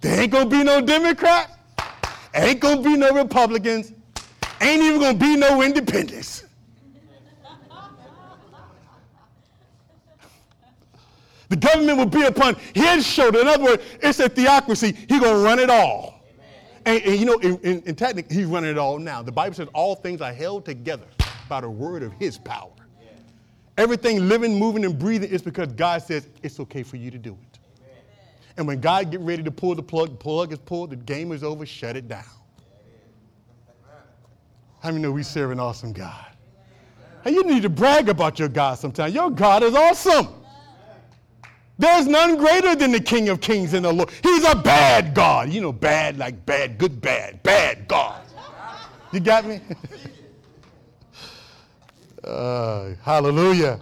There 0.00 0.20
ain't 0.20 0.32
going 0.32 0.50
to 0.50 0.56
be 0.56 0.62
no 0.62 0.80
Democrat. 0.80 1.58
Ain't 2.34 2.60
going 2.60 2.82
to 2.82 2.82
be 2.82 2.96
no 2.96 3.12
Republicans. 3.12 3.92
Ain't 4.60 4.82
even 4.82 5.00
going 5.00 5.18
to 5.18 5.24
be 5.24 5.36
no 5.36 5.62
independents. 5.62 6.44
The 11.52 11.58
government 11.58 11.98
will 11.98 12.06
be 12.06 12.22
upon 12.22 12.56
his 12.74 13.06
shoulder. 13.06 13.42
In 13.42 13.46
other 13.46 13.62
words, 13.62 13.82
it's 14.00 14.18
a 14.20 14.28
theocracy. 14.30 14.96
He's 15.06 15.20
going 15.20 15.34
to 15.34 15.44
run 15.44 15.58
it 15.58 15.68
all. 15.68 16.24
And, 16.86 17.02
and, 17.02 17.20
you 17.20 17.26
know, 17.26 17.36
in, 17.40 17.58
in, 17.58 17.82
in 17.82 17.94
technically, 17.94 18.34
he's 18.34 18.46
running 18.46 18.70
it 18.70 18.78
all 18.78 18.98
now. 18.98 19.20
The 19.20 19.32
Bible 19.32 19.54
says 19.54 19.68
all 19.74 19.94
things 19.94 20.22
are 20.22 20.32
held 20.32 20.64
together 20.64 21.04
by 21.50 21.60
the 21.60 21.68
word 21.68 22.02
of 22.02 22.14
his 22.14 22.38
power. 22.38 22.70
Yeah. 23.02 23.10
Everything 23.76 24.30
living, 24.30 24.58
moving, 24.58 24.86
and 24.86 24.98
breathing 24.98 25.28
is 25.28 25.42
because 25.42 25.70
God 25.74 26.00
says 26.00 26.26
it's 26.42 26.58
okay 26.58 26.82
for 26.82 26.96
you 26.96 27.10
to 27.10 27.18
do 27.18 27.32
it. 27.32 27.58
Amen. 27.82 28.00
And 28.56 28.66
when 28.66 28.80
God 28.80 29.10
get 29.10 29.20
ready 29.20 29.42
to 29.42 29.50
pull 29.50 29.74
the 29.74 29.82
plug, 29.82 30.08
the 30.08 30.16
plug 30.16 30.52
is 30.52 30.58
pulled, 30.58 30.88
the 30.88 30.96
game 30.96 31.32
is 31.32 31.44
over, 31.44 31.66
shut 31.66 31.98
it 31.98 32.08
down. 32.08 32.24
How 34.82 34.88
many 34.88 35.02
know 35.02 35.12
we 35.12 35.22
serve 35.22 35.50
an 35.50 35.60
awesome 35.60 35.92
God? 35.92 36.28
And 37.26 37.34
you 37.34 37.44
need 37.44 37.60
to 37.60 37.68
brag 37.68 38.08
about 38.08 38.38
your 38.38 38.48
God 38.48 38.78
sometimes. 38.78 39.12
Your 39.14 39.30
God 39.30 39.62
is 39.62 39.74
awesome. 39.74 40.41
There's 41.82 42.06
none 42.06 42.36
greater 42.36 42.76
than 42.76 42.92
the 42.92 43.00
King 43.00 43.28
of 43.28 43.40
Kings 43.40 43.74
and 43.74 43.84
the 43.84 43.92
Lord. 43.92 44.08
He's 44.22 44.44
a 44.44 44.54
bad 44.54 45.14
God. 45.14 45.52
You 45.52 45.60
know, 45.60 45.72
bad 45.72 46.16
like 46.16 46.46
bad, 46.46 46.78
good, 46.78 47.00
bad, 47.00 47.42
bad 47.42 47.88
God. 47.88 48.22
You 49.10 49.18
got 49.18 49.44
me? 49.44 49.60
uh, 52.24 52.90
hallelujah. 53.02 53.80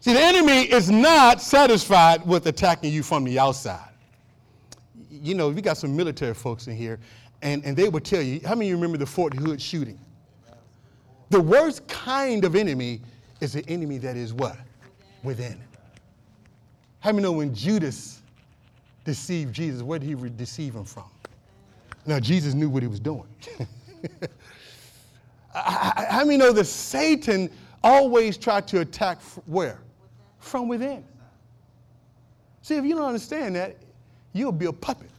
See, 0.00 0.12
the 0.12 0.20
enemy 0.20 0.70
is 0.70 0.90
not 0.90 1.40
satisfied 1.40 2.26
with 2.26 2.46
attacking 2.46 2.92
you 2.92 3.02
from 3.02 3.24
the 3.24 3.38
outside. 3.38 3.88
You 5.10 5.34
know, 5.34 5.48
we 5.48 5.62
got 5.62 5.78
some 5.78 5.96
military 5.96 6.34
folks 6.34 6.66
in 6.66 6.76
here, 6.76 7.00
and, 7.40 7.64
and 7.64 7.74
they 7.74 7.88
will 7.88 8.00
tell 8.00 8.20
you 8.20 8.38
how 8.44 8.54
many 8.54 8.66
of 8.66 8.68
you 8.68 8.76
remember 8.76 8.98
the 8.98 9.06
Fort 9.06 9.32
Hood 9.32 9.62
shooting? 9.62 9.98
The 11.30 11.40
worst 11.40 11.88
kind 11.88 12.44
of 12.44 12.54
enemy 12.54 13.00
is 13.40 13.54
the 13.54 13.66
enemy 13.66 13.96
that 13.96 14.18
is 14.18 14.34
what? 14.34 14.58
Within. 15.24 15.58
How 17.00 17.10
many 17.10 17.22
know 17.22 17.32
when 17.32 17.54
Judas 17.54 18.22
deceived 19.04 19.54
Jesus, 19.54 19.82
where 19.82 19.98
did 19.98 20.08
he 20.08 20.14
deceive 20.30 20.74
him 20.74 20.84
from? 20.84 21.04
Now, 22.06 22.20
Jesus 22.20 22.54
knew 22.54 22.68
what 22.68 22.82
he 22.82 22.88
was 22.88 23.00
doing. 23.00 23.26
How 25.54 26.24
many 26.24 26.36
know 26.36 26.52
that 26.52 26.64
Satan 26.64 27.50
always 27.82 28.36
tried 28.36 28.66
to 28.68 28.80
attack 28.80 29.20
where? 29.46 29.80
From 30.38 30.68
within. 30.68 31.04
See, 32.62 32.76
if 32.76 32.84
you 32.84 32.94
don't 32.94 33.04
understand 33.04 33.56
that, 33.56 33.76
you'll 34.32 34.52
be 34.52 34.66
a 34.66 34.72
puppet. 34.72 35.10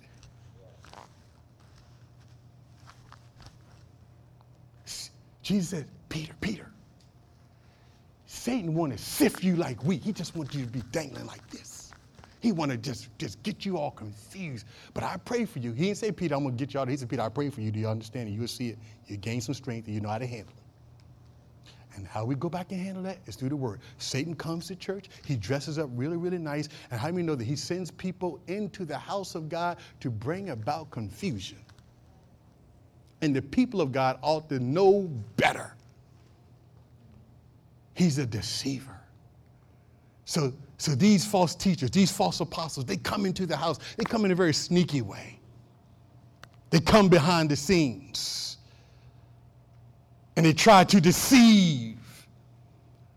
Jesus 5.42 5.70
said, 5.70 5.86
Peter, 6.10 6.34
Peter, 6.42 6.72
Satan 8.46 8.76
want 8.76 8.92
to 8.92 9.00
sift 9.00 9.44
you 9.44 9.56
like 9.56 9.84
wheat. 9.84 10.04
He 10.04 10.14
just 10.14 10.36
wants 10.36 10.54
you 10.54 10.66
to 10.66 10.72
be 10.72 10.84
dangling 10.92 11.26
like 11.26 11.50
this. 11.50 11.92
He 12.42 12.52
want 12.52 12.70
to 12.70 12.78
just, 12.78 13.10
just 13.18 13.42
get 13.42 13.66
you 13.66 13.80
all 13.80 13.90
confused. 13.90 14.68
But 14.94 15.04
I 15.04 15.18
pray 15.18 15.46
for 15.46 15.58
you. 15.58 15.74
He 15.74 15.86
didn't 15.86 15.98
say, 15.98 16.12
Peter, 16.12 16.36
I'm 16.36 16.44
going 16.44 16.56
to 16.56 16.64
get 16.64 16.72
you 16.72 16.80
out. 16.80 16.88
He 16.88 16.96
said, 16.96 17.10
Peter, 17.10 17.24
I 17.24 17.30
pray 17.30 17.50
for 17.50 17.62
you. 17.62 17.72
Do 17.72 17.80
you 17.80 17.88
understand? 17.88 18.30
You'll 18.30 18.48
see 18.48 18.70
it. 18.70 18.78
You 19.08 19.18
gain 19.18 19.42
some 19.42 19.56
strength 19.56 19.88
and 19.88 19.96
you 19.96 20.02
know 20.02 20.10
how 20.10 20.20
to 20.20 20.28
handle 20.28 20.54
it. 20.56 21.96
And 21.96 22.06
how 22.06 22.24
we 22.24 22.36
go 22.36 22.48
back 22.48 22.72
and 22.72 22.80
handle 22.80 23.02
that 23.02 23.18
is 23.26 23.36
through 23.36 23.50
the 23.50 23.56
word. 23.56 23.80
Satan 23.98 24.36
comes 24.36 24.68
to 24.68 24.76
church, 24.76 25.06
he 25.26 25.36
dresses 25.36 25.80
up 25.80 25.90
really, 25.96 26.18
really 26.18 26.38
nice. 26.38 26.70
And 26.92 27.00
how 27.00 27.08
do 27.08 27.14
many 27.14 27.26
know 27.26 27.34
that 27.34 27.46
he 27.46 27.56
sends 27.56 27.90
people 27.90 28.40
into 28.46 28.86
the 28.86 29.00
house 29.00 29.34
of 29.34 29.50
God 29.50 29.80
to 30.02 30.12
bring 30.12 30.52
about 30.52 30.92
confusion? 30.92 31.58
And 33.24 33.36
the 33.36 33.42
people 33.42 33.82
of 33.82 33.92
God 33.92 34.20
ought 34.22 34.50
to 34.50 34.60
know 34.60 35.10
better. 35.36 35.75
He's 37.96 38.18
a 38.18 38.26
deceiver. 38.26 38.96
So, 40.26 40.54
so 40.78 40.94
these 40.94 41.26
false 41.26 41.56
teachers, 41.56 41.90
these 41.90 42.12
false 42.12 42.42
apostles, 42.42 42.86
they 42.86 42.98
come 42.98 43.26
into 43.26 43.46
the 43.46 43.56
house. 43.56 43.80
They 43.98 44.04
come 44.04 44.26
in 44.26 44.32
a 44.32 44.36
very 44.36 44.54
sneaky 44.54 45.02
way. 45.02 45.40
They 46.70 46.82
come 46.82 47.08
behind 47.08 47.50
the 47.50 47.56
scenes. 47.56 48.58
And 50.36 50.46
they 50.46 50.52
try 50.52 50.84
to 50.84 51.00
deceive, 51.00 51.98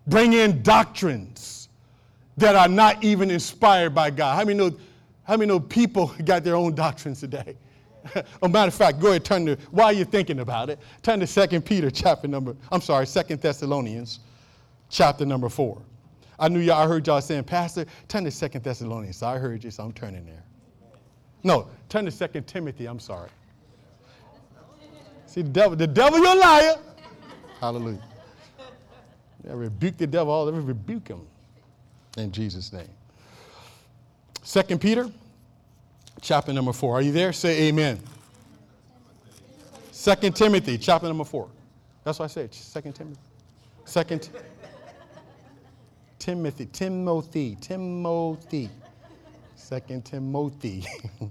bring 0.06 0.32
in 0.34 0.62
doctrines 0.62 1.68
that 2.36 2.54
are 2.54 2.68
not 2.68 3.02
even 3.02 3.32
inspired 3.32 3.92
by 3.92 4.10
God. 4.10 4.36
How 4.36 4.44
many 4.44 4.56
know, 4.56 4.76
how 5.24 5.36
many 5.36 5.48
know 5.48 5.58
people 5.58 6.14
got 6.24 6.44
their 6.44 6.54
own 6.54 6.76
doctrines 6.76 7.18
today? 7.18 7.56
a 8.42 8.48
matter 8.48 8.68
of 8.68 8.74
fact, 8.74 9.00
go 9.00 9.08
ahead, 9.08 9.24
turn 9.24 9.44
to, 9.46 9.56
while 9.72 9.92
you're 9.92 10.06
thinking 10.06 10.38
about 10.38 10.70
it, 10.70 10.78
turn 11.02 11.18
to 11.18 11.48
2 11.48 11.60
Peter 11.62 11.90
chapter 11.90 12.28
number, 12.28 12.54
I'm 12.70 12.80
sorry, 12.80 13.08
2 13.08 13.36
Thessalonians 13.36 14.20
chapter 14.88 15.24
number 15.24 15.48
4. 15.48 15.80
I 16.38 16.48
knew 16.48 16.60
y'all, 16.60 16.82
I 16.82 16.86
heard 16.86 17.06
y'all 17.06 17.20
saying, 17.20 17.44
Pastor, 17.44 17.84
turn 18.06 18.24
to 18.24 18.30
Second 18.30 18.62
Thessalonians. 18.62 19.16
So 19.16 19.26
I 19.26 19.38
heard 19.38 19.64
you, 19.64 19.70
so 19.70 19.84
I'm 19.84 19.92
turning 19.92 20.24
there. 20.24 20.44
No, 21.42 21.68
turn 21.88 22.04
to 22.04 22.10
Second 22.10 22.46
Timothy, 22.46 22.86
I'm 22.86 23.00
sorry. 23.00 23.30
See, 25.26 25.42
the 25.42 25.48
devil, 25.48 25.76
the 25.76 25.86
devil, 25.86 26.18
you're 26.18 26.36
a 26.36 26.38
liar. 26.38 26.76
Hallelujah. 27.60 28.02
I 29.48 29.52
rebuke 29.52 29.96
the 29.96 30.06
devil, 30.06 30.32
all 30.32 30.48
ever 30.48 30.60
rebuke 30.60 31.08
him 31.08 31.26
in 32.16 32.32
Jesus' 32.32 32.72
name. 32.72 32.88
Second 34.42 34.80
Peter, 34.80 35.10
chapter 36.20 36.52
number 36.52 36.72
four. 36.72 36.94
Are 36.94 37.02
you 37.02 37.12
there? 37.12 37.32
Say 37.32 37.68
amen. 37.68 38.00
Second 39.90 40.34
Timothy, 40.36 40.78
chapter 40.78 41.06
number 41.06 41.24
four. 41.24 41.48
That's 42.04 42.18
what 42.18 42.26
I 42.26 42.28
said. 42.28 42.54
Second 42.54 42.94
Timothy. 42.94 43.20
Second. 43.84 44.22
Timothy, 44.22 44.44
Timothy, 46.18 46.66
Timothy, 46.66 47.56
Timothy, 47.60 48.70
Second 49.54 50.04
Timothy. 50.04 50.84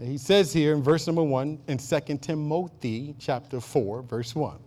he 0.00 0.18
says 0.18 0.52
here 0.52 0.74
in 0.74 0.82
verse 0.82 1.06
number 1.06 1.22
one 1.22 1.58
in 1.68 1.78
Second 1.78 2.22
Timothy 2.22 3.14
chapter 3.18 3.60
four, 3.60 4.02
verse 4.02 4.34
one. 4.34 4.58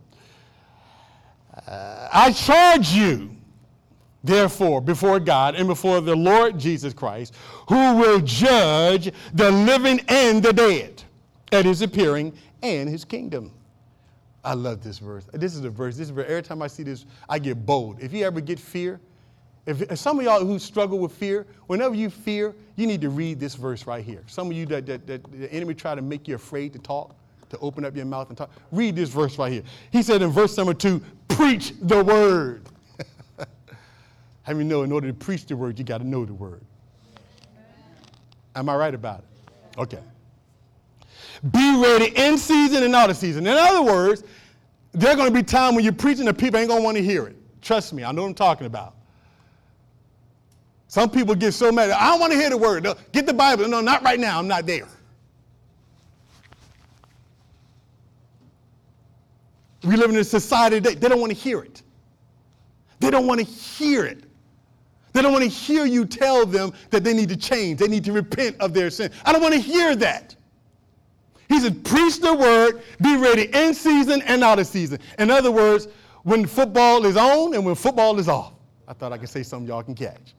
Uh, 1.67 2.07
I 2.11 2.31
charge 2.31 2.91
you, 2.91 3.35
therefore, 4.23 4.81
before 4.81 5.19
God 5.19 5.55
and 5.55 5.67
before 5.67 6.01
the 6.01 6.15
Lord 6.15 6.57
Jesus 6.57 6.93
Christ, 6.93 7.35
who 7.67 7.95
will 7.97 8.19
judge 8.19 9.11
the 9.33 9.51
living 9.51 9.99
and 10.07 10.41
the 10.41 10.53
dead 10.53 11.03
at 11.51 11.65
his 11.65 11.81
appearing 11.81 12.33
and 12.61 12.89
his 12.89 13.05
kingdom. 13.05 13.51
I 14.43 14.53
love 14.53 14.81
this 14.81 14.99
verse. 14.99 15.25
This 15.33 15.55
is 15.55 15.63
a 15.63 15.69
verse. 15.69 15.97
This 15.97 16.07
is 16.07 16.11
verse. 16.11 16.25
Every 16.27 16.43
time 16.43 16.61
I 16.61 16.67
see 16.67 16.83
this, 16.83 17.05
I 17.27 17.39
get 17.39 17.65
bold. 17.65 17.97
If 17.99 18.13
you 18.13 18.25
ever 18.25 18.39
get 18.39 18.59
fear, 18.59 18.99
if, 19.65 19.81
if, 19.81 19.99
some 19.99 20.17
of 20.17 20.25
y'all 20.25 20.45
who 20.45 20.57
struggle 20.57 20.97
with 20.99 21.11
fear, 21.11 21.45
whenever 21.67 21.93
you 21.93 22.09
fear, 22.09 22.55
you 22.75 22.87
need 22.87 23.01
to 23.01 23.09
read 23.09 23.39
this 23.39 23.55
verse 23.55 23.85
right 23.85 24.03
here. 24.03 24.23
Some 24.27 24.47
of 24.47 24.53
you 24.53 24.65
that, 24.67 24.85
that, 24.85 25.05
that 25.07 25.23
the 25.31 25.51
enemy 25.51 25.73
try 25.73 25.93
to 25.93 26.01
make 26.01 26.27
you 26.27 26.35
afraid 26.35 26.73
to 26.73 26.79
talk, 26.79 27.15
to 27.49 27.57
open 27.59 27.83
up 27.83 27.95
your 27.95 28.05
mouth 28.05 28.29
and 28.29 28.37
talk, 28.37 28.49
read 28.71 28.95
this 28.95 29.09
verse 29.09 29.37
right 29.37 29.51
here. 29.51 29.63
He 29.91 30.01
said 30.01 30.21
in 30.21 30.29
verse 30.29 30.57
number 30.57 30.73
two, 30.73 31.01
preach 31.27 31.73
the 31.81 32.03
word. 32.03 32.63
How 34.43 34.53
many 34.53 34.65
know 34.65 34.83
in 34.83 34.91
order 34.91 35.07
to 35.07 35.13
preach 35.13 35.45
the 35.45 35.55
word, 35.55 35.77
you 35.77 35.85
got 35.85 35.99
to 35.99 36.07
know 36.07 36.25
the 36.25 36.33
word? 36.33 36.61
Am 38.55 38.69
I 38.69 38.75
right 38.75 38.95
about 38.95 39.19
it? 39.19 39.79
Okay. 39.79 39.99
Be 41.51 41.81
ready 41.81 42.11
in 42.17 42.37
season 42.37 42.83
and 42.83 42.93
out 42.93 43.09
of 43.09 43.17
season. 43.17 43.47
In 43.47 43.55
other 43.55 43.81
words, 43.81 44.23
there's 44.91 45.15
going 45.15 45.27
to 45.27 45.33
be 45.33 45.43
time 45.43 45.75
when 45.75 45.83
you're 45.83 45.93
preaching 45.93 46.27
and 46.27 46.37
people 46.37 46.59
ain't 46.59 46.67
going 46.67 46.81
to 46.81 46.83
want 46.83 46.97
to 46.97 47.03
hear 47.03 47.27
it. 47.27 47.35
Trust 47.61 47.93
me, 47.93 48.03
I 48.03 48.11
know 48.11 48.23
what 48.23 48.29
I'm 48.29 48.33
talking 48.33 48.67
about. 48.67 48.95
Some 50.87 51.09
people 51.09 51.35
get 51.35 51.53
so 51.53 51.71
mad. 51.71 51.91
I 51.91 52.09
don't 52.09 52.19
want 52.19 52.33
to 52.33 52.39
hear 52.39 52.49
the 52.49 52.57
word. 52.57 52.83
No, 52.83 52.95
get 53.11 53.25
the 53.25 53.33
Bible. 53.33 53.67
No, 53.67 53.79
not 53.79 54.01
right 54.03 54.19
now. 54.19 54.39
I'm 54.39 54.47
not 54.47 54.65
there. 54.65 54.87
We 59.83 59.95
live 59.95 60.09
in 60.09 60.17
a 60.17 60.23
society 60.23 60.79
that 60.79 60.99
they 60.99 61.07
don't 61.07 61.21
want 61.21 61.31
to 61.31 61.37
hear 61.37 61.61
it. 61.61 61.83
They 62.99 63.11
don't 63.11 63.27
want 63.27 63.39
to 63.39 63.45
hear 63.45 64.03
it. 64.03 64.23
They 65.13 65.21
don't 65.21 65.31
want 65.31 65.43
to 65.43 65.49
hear 65.49 65.85
you 65.85 66.05
tell 66.05 66.45
them 66.45 66.73
that 66.89 67.03
they 67.03 67.13
need 67.13 67.29
to 67.29 67.37
change. 67.37 67.79
They 67.79 67.87
need 67.87 68.03
to 68.05 68.11
repent 68.11 68.57
of 68.59 68.73
their 68.73 68.89
sin. 68.89 69.11
I 69.25 69.31
don't 69.31 69.41
want 69.41 69.53
to 69.53 69.59
hear 69.59 69.95
that. 69.95 70.35
He 71.49 71.59
said, 71.59 71.83
preach 71.83 72.21
the 72.21 72.33
word, 72.33 72.83
be 73.01 73.17
ready 73.17 73.49
in 73.53 73.73
season 73.73 74.21
and 74.21 74.43
out 74.43 74.59
of 74.59 74.67
season. 74.67 74.99
In 75.17 75.31
other 75.31 75.51
words, 75.51 75.87
when 76.23 76.45
football 76.45 77.05
is 77.05 77.17
on 77.17 77.55
and 77.55 77.65
when 77.65 77.75
football 77.75 78.19
is 78.19 78.29
off. 78.29 78.53
I 78.87 78.93
thought 78.93 79.11
I 79.11 79.17
could 79.17 79.29
say 79.29 79.43
something 79.43 79.67
y'all 79.67 79.83
can 79.83 79.95
catch. 79.95 80.35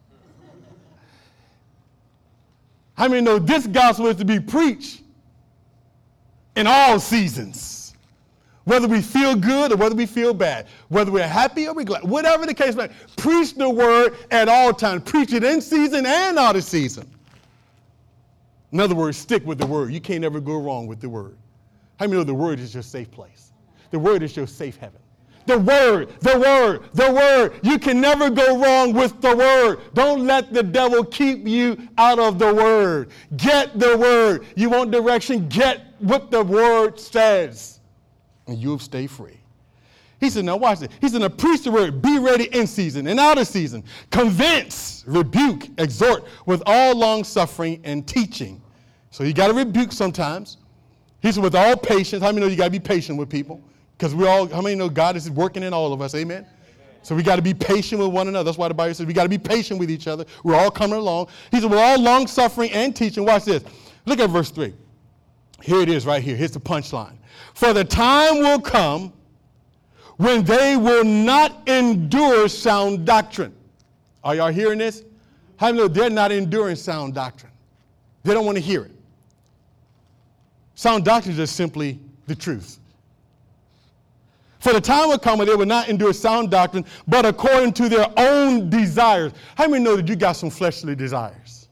How 2.95 3.09
many 3.09 3.23
know 3.23 3.39
this 3.39 3.67
gospel 3.67 4.07
is 4.07 4.17
to 4.17 4.25
be 4.25 4.39
preached 4.39 5.03
in 6.55 6.67
all 6.67 7.01
seasons? 7.01 7.95
Whether 8.65 8.87
we 8.87 9.01
feel 9.01 9.35
good 9.35 9.73
or 9.73 9.77
whether 9.77 9.95
we 9.95 10.07
feel 10.07 10.35
bad, 10.35 10.69
whether 10.89 11.11
we're 11.11 11.27
happy 11.27 11.67
or 11.67 11.75
we're 11.75 11.85
glad, 11.85 12.05
whatever 12.05 12.47
the 12.47 12.55
case 12.55 12.77
may 12.77 12.87
be, 12.87 12.95
preach 13.17 13.55
the 13.55 13.69
word 13.69 14.17
at 14.31 14.49
all 14.49 14.73
times. 14.73 15.03
Preach 15.05 15.33
it 15.33 15.43
in 15.43 15.61
season 15.61 16.07
and 16.07 16.39
out 16.39 16.55
of 16.57 16.63
season. 16.63 17.11
In 18.73 18.81
other 18.81 18.95
words, 18.95 19.16
stick 19.16 19.45
with 19.47 19.59
the 19.59 19.66
word. 19.66 19.93
You 19.93 20.01
can't 20.01 20.25
ever 20.25 20.41
go 20.41 20.59
wrong 20.59 20.87
with 20.87 21.01
the 21.01 21.09
word. 21.09 21.37
How 21.99 22.07
many 22.07 22.18
know 22.18 22.25
the 22.25 22.35
word 22.35 22.61
is 22.61 22.73
your 22.73 22.83
safe 22.83 23.11
place? 23.11 23.53
The 23.91 23.99
word 23.99 24.23
is 24.23 24.37
your 24.37 24.47
safe 24.47 24.77
heaven. 24.77 25.01
The 25.47 25.59
word, 25.59 26.11
the 26.21 26.39
word, 26.39 26.85
the 26.93 27.12
word. 27.12 27.59
You 27.62 27.79
can 27.79 28.01
never 28.01 28.31
go 28.31 28.59
wrong 28.59 28.93
with 28.93 29.21
the 29.21 29.35
word. 29.35 29.81
Don't 29.95 30.27
let 30.27 30.53
the 30.53 30.62
devil 30.62 31.05
keep 31.05 31.49
you 31.49 31.77
out 31.99 32.18
of 32.18 32.39
the 32.39 32.55
word. 32.55 33.11
Get 33.37 33.79
the 33.79 33.97
word. 33.97 34.47
You 34.55 34.71
want 34.71 34.93
direction? 34.93 35.49
Get 35.49 35.81
what 35.99 36.31
the 36.31 36.43
word 36.43 37.01
says, 37.01 37.81
and 38.47 38.59
you'll 38.59 38.79
stay 38.79 39.07
free. 39.07 39.39
He 40.21 40.29
said, 40.29 40.45
now 40.45 40.57
watch 40.59 40.81
this. 40.81 40.91
He 41.01 41.09
said, 41.09 41.23
now 41.23 41.29
preach 41.29 41.62
the 41.62 41.71
word, 41.71 42.03
be 42.03 42.18
ready 42.18 42.45
in 42.55 42.66
season 42.66 43.07
and 43.07 43.18
out 43.18 43.39
of 43.39 43.47
season. 43.47 43.83
Convince, 44.11 45.03
rebuke, 45.07 45.68
exhort 45.79 46.25
with 46.45 46.62
all 46.66 46.95
long 46.95 47.25
suffering 47.25 47.81
and 47.85 48.07
teaching. 48.07 48.60
So 49.11 49.25
you 49.25 49.33
got 49.33 49.49
to 49.49 49.55
rebuke 49.55 49.93
sometimes. 49.93 50.57
He 51.21 51.31
said, 51.33 51.43
with 51.43 51.55
all 51.55 51.77
patience. 51.77 52.23
How 52.23 52.29
many 52.29 52.41
know 52.41 52.47
you 52.47 52.57
got 52.57 52.65
to 52.65 52.71
be 52.71 52.79
patient 52.79 53.19
with 53.19 53.29
people? 53.29 53.61
Because 53.99 54.15
we 54.15 54.27
all, 54.27 54.49
how 54.49 54.63
many 54.63 54.77
know 54.77 54.89
God 54.89 55.17
is 55.17 55.31
working 55.31 55.63
in 55.63 55.75
all 55.75 55.93
of 55.93 56.01
us? 56.01 56.15
Amen? 56.15 56.39
Amen. 56.39 56.51
So 57.03 57.15
we 57.15 57.23
got 57.23 57.37
to 57.37 57.43
be 57.43 57.53
patient 57.53 58.01
with 58.01 58.11
one 58.11 58.29
another. 58.29 58.45
That's 58.45 58.57
why 58.57 58.69
the 58.69 58.75
Bible 58.75 58.95
says 58.95 59.07
we 59.07 59.13
got 59.13 59.25
to 59.25 59.29
be 59.29 59.39
patient 59.39 59.79
with 59.79 59.91
each 59.91 60.07
other. 60.07 60.25
We're 60.45 60.57
all 60.57 60.71
coming 60.71 60.99
along. 60.99 61.29
He 61.51 61.61
said, 61.61 61.71
with 61.71 61.79
all 61.79 62.01
long 62.01 62.27
suffering 62.27 62.71
and 62.73 62.95
teaching. 62.97 63.25
Watch 63.25 63.45
this. 63.45 63.65
Look 64.07 64.21
at 64.21 64.31
verse 64.31 64.51
3. 64.51 64.73
Here 65.63 65.81
it 65.81 65.91
is 65.91 66.07
right 66.07 66.23
here. 66.23 66.37
Here's 66.37 66.53
the 66.53 66.61
punchline. 66.61 67.17
For 67.55 67.73
the 67.73 67.85
time 67.85 68.39
will 68.39 68.61
come 68.61 69.13
when 70.17 70.45
they 70.45 70.77
will 70.77 71.05
not 71.05 71.69
endure 71.69 72.49
sound 72.49 73.05
doctrine. 73.07 73.55
Are 74.25 74.35
y'all 74.35 74.53
hearing 74.53 74.79
this? 74.79 75.03
How 75.57 75.67
many 75.67 75.79
know 75.79 75.89
they're 75.89 76.11
not 76.11 76.33
enduring 76.33 76.77
sound 76.77 77.15
doctrine? 77.15 77.53
They 78.23 78.33
don't 78.33 78.47
want 78.47 78.57
to 78.57 78.63
hear 78.63 78.85
it. 78.85 78.93
Sound 80.81 81.05
doctrine 81.05 81.39
is 81.39 81.51
simply 81.51 81.99
the 82.26 82.35
truth. 82.35 82.78
For 84.61 84.72
the 84.72 84.81
time 84.81 85.11
will 85.11 85.18
come 85.18 85.39
when 85.39 85.47
they 85.47 85.55
will 85.55 85.66
not 85.66 85.91
endure 85.91 86.14
sound 86.14 86.51
doctrine, 86.51 86.87
but 87.07 87.26
according 87.26 87.74
to 87.74 87.91
their 87.91 88.07
own 88.16 88.70
desires. 88.70 89.35
How 89.57 89.68
many 89.68 89.85
know 89.85 89.97
that 89.97 90.09
you 90.09 90.16
got 90.16 90.37
some 90.37 90.49
fleshly 90.49 90.95
desires? 90.95 91.68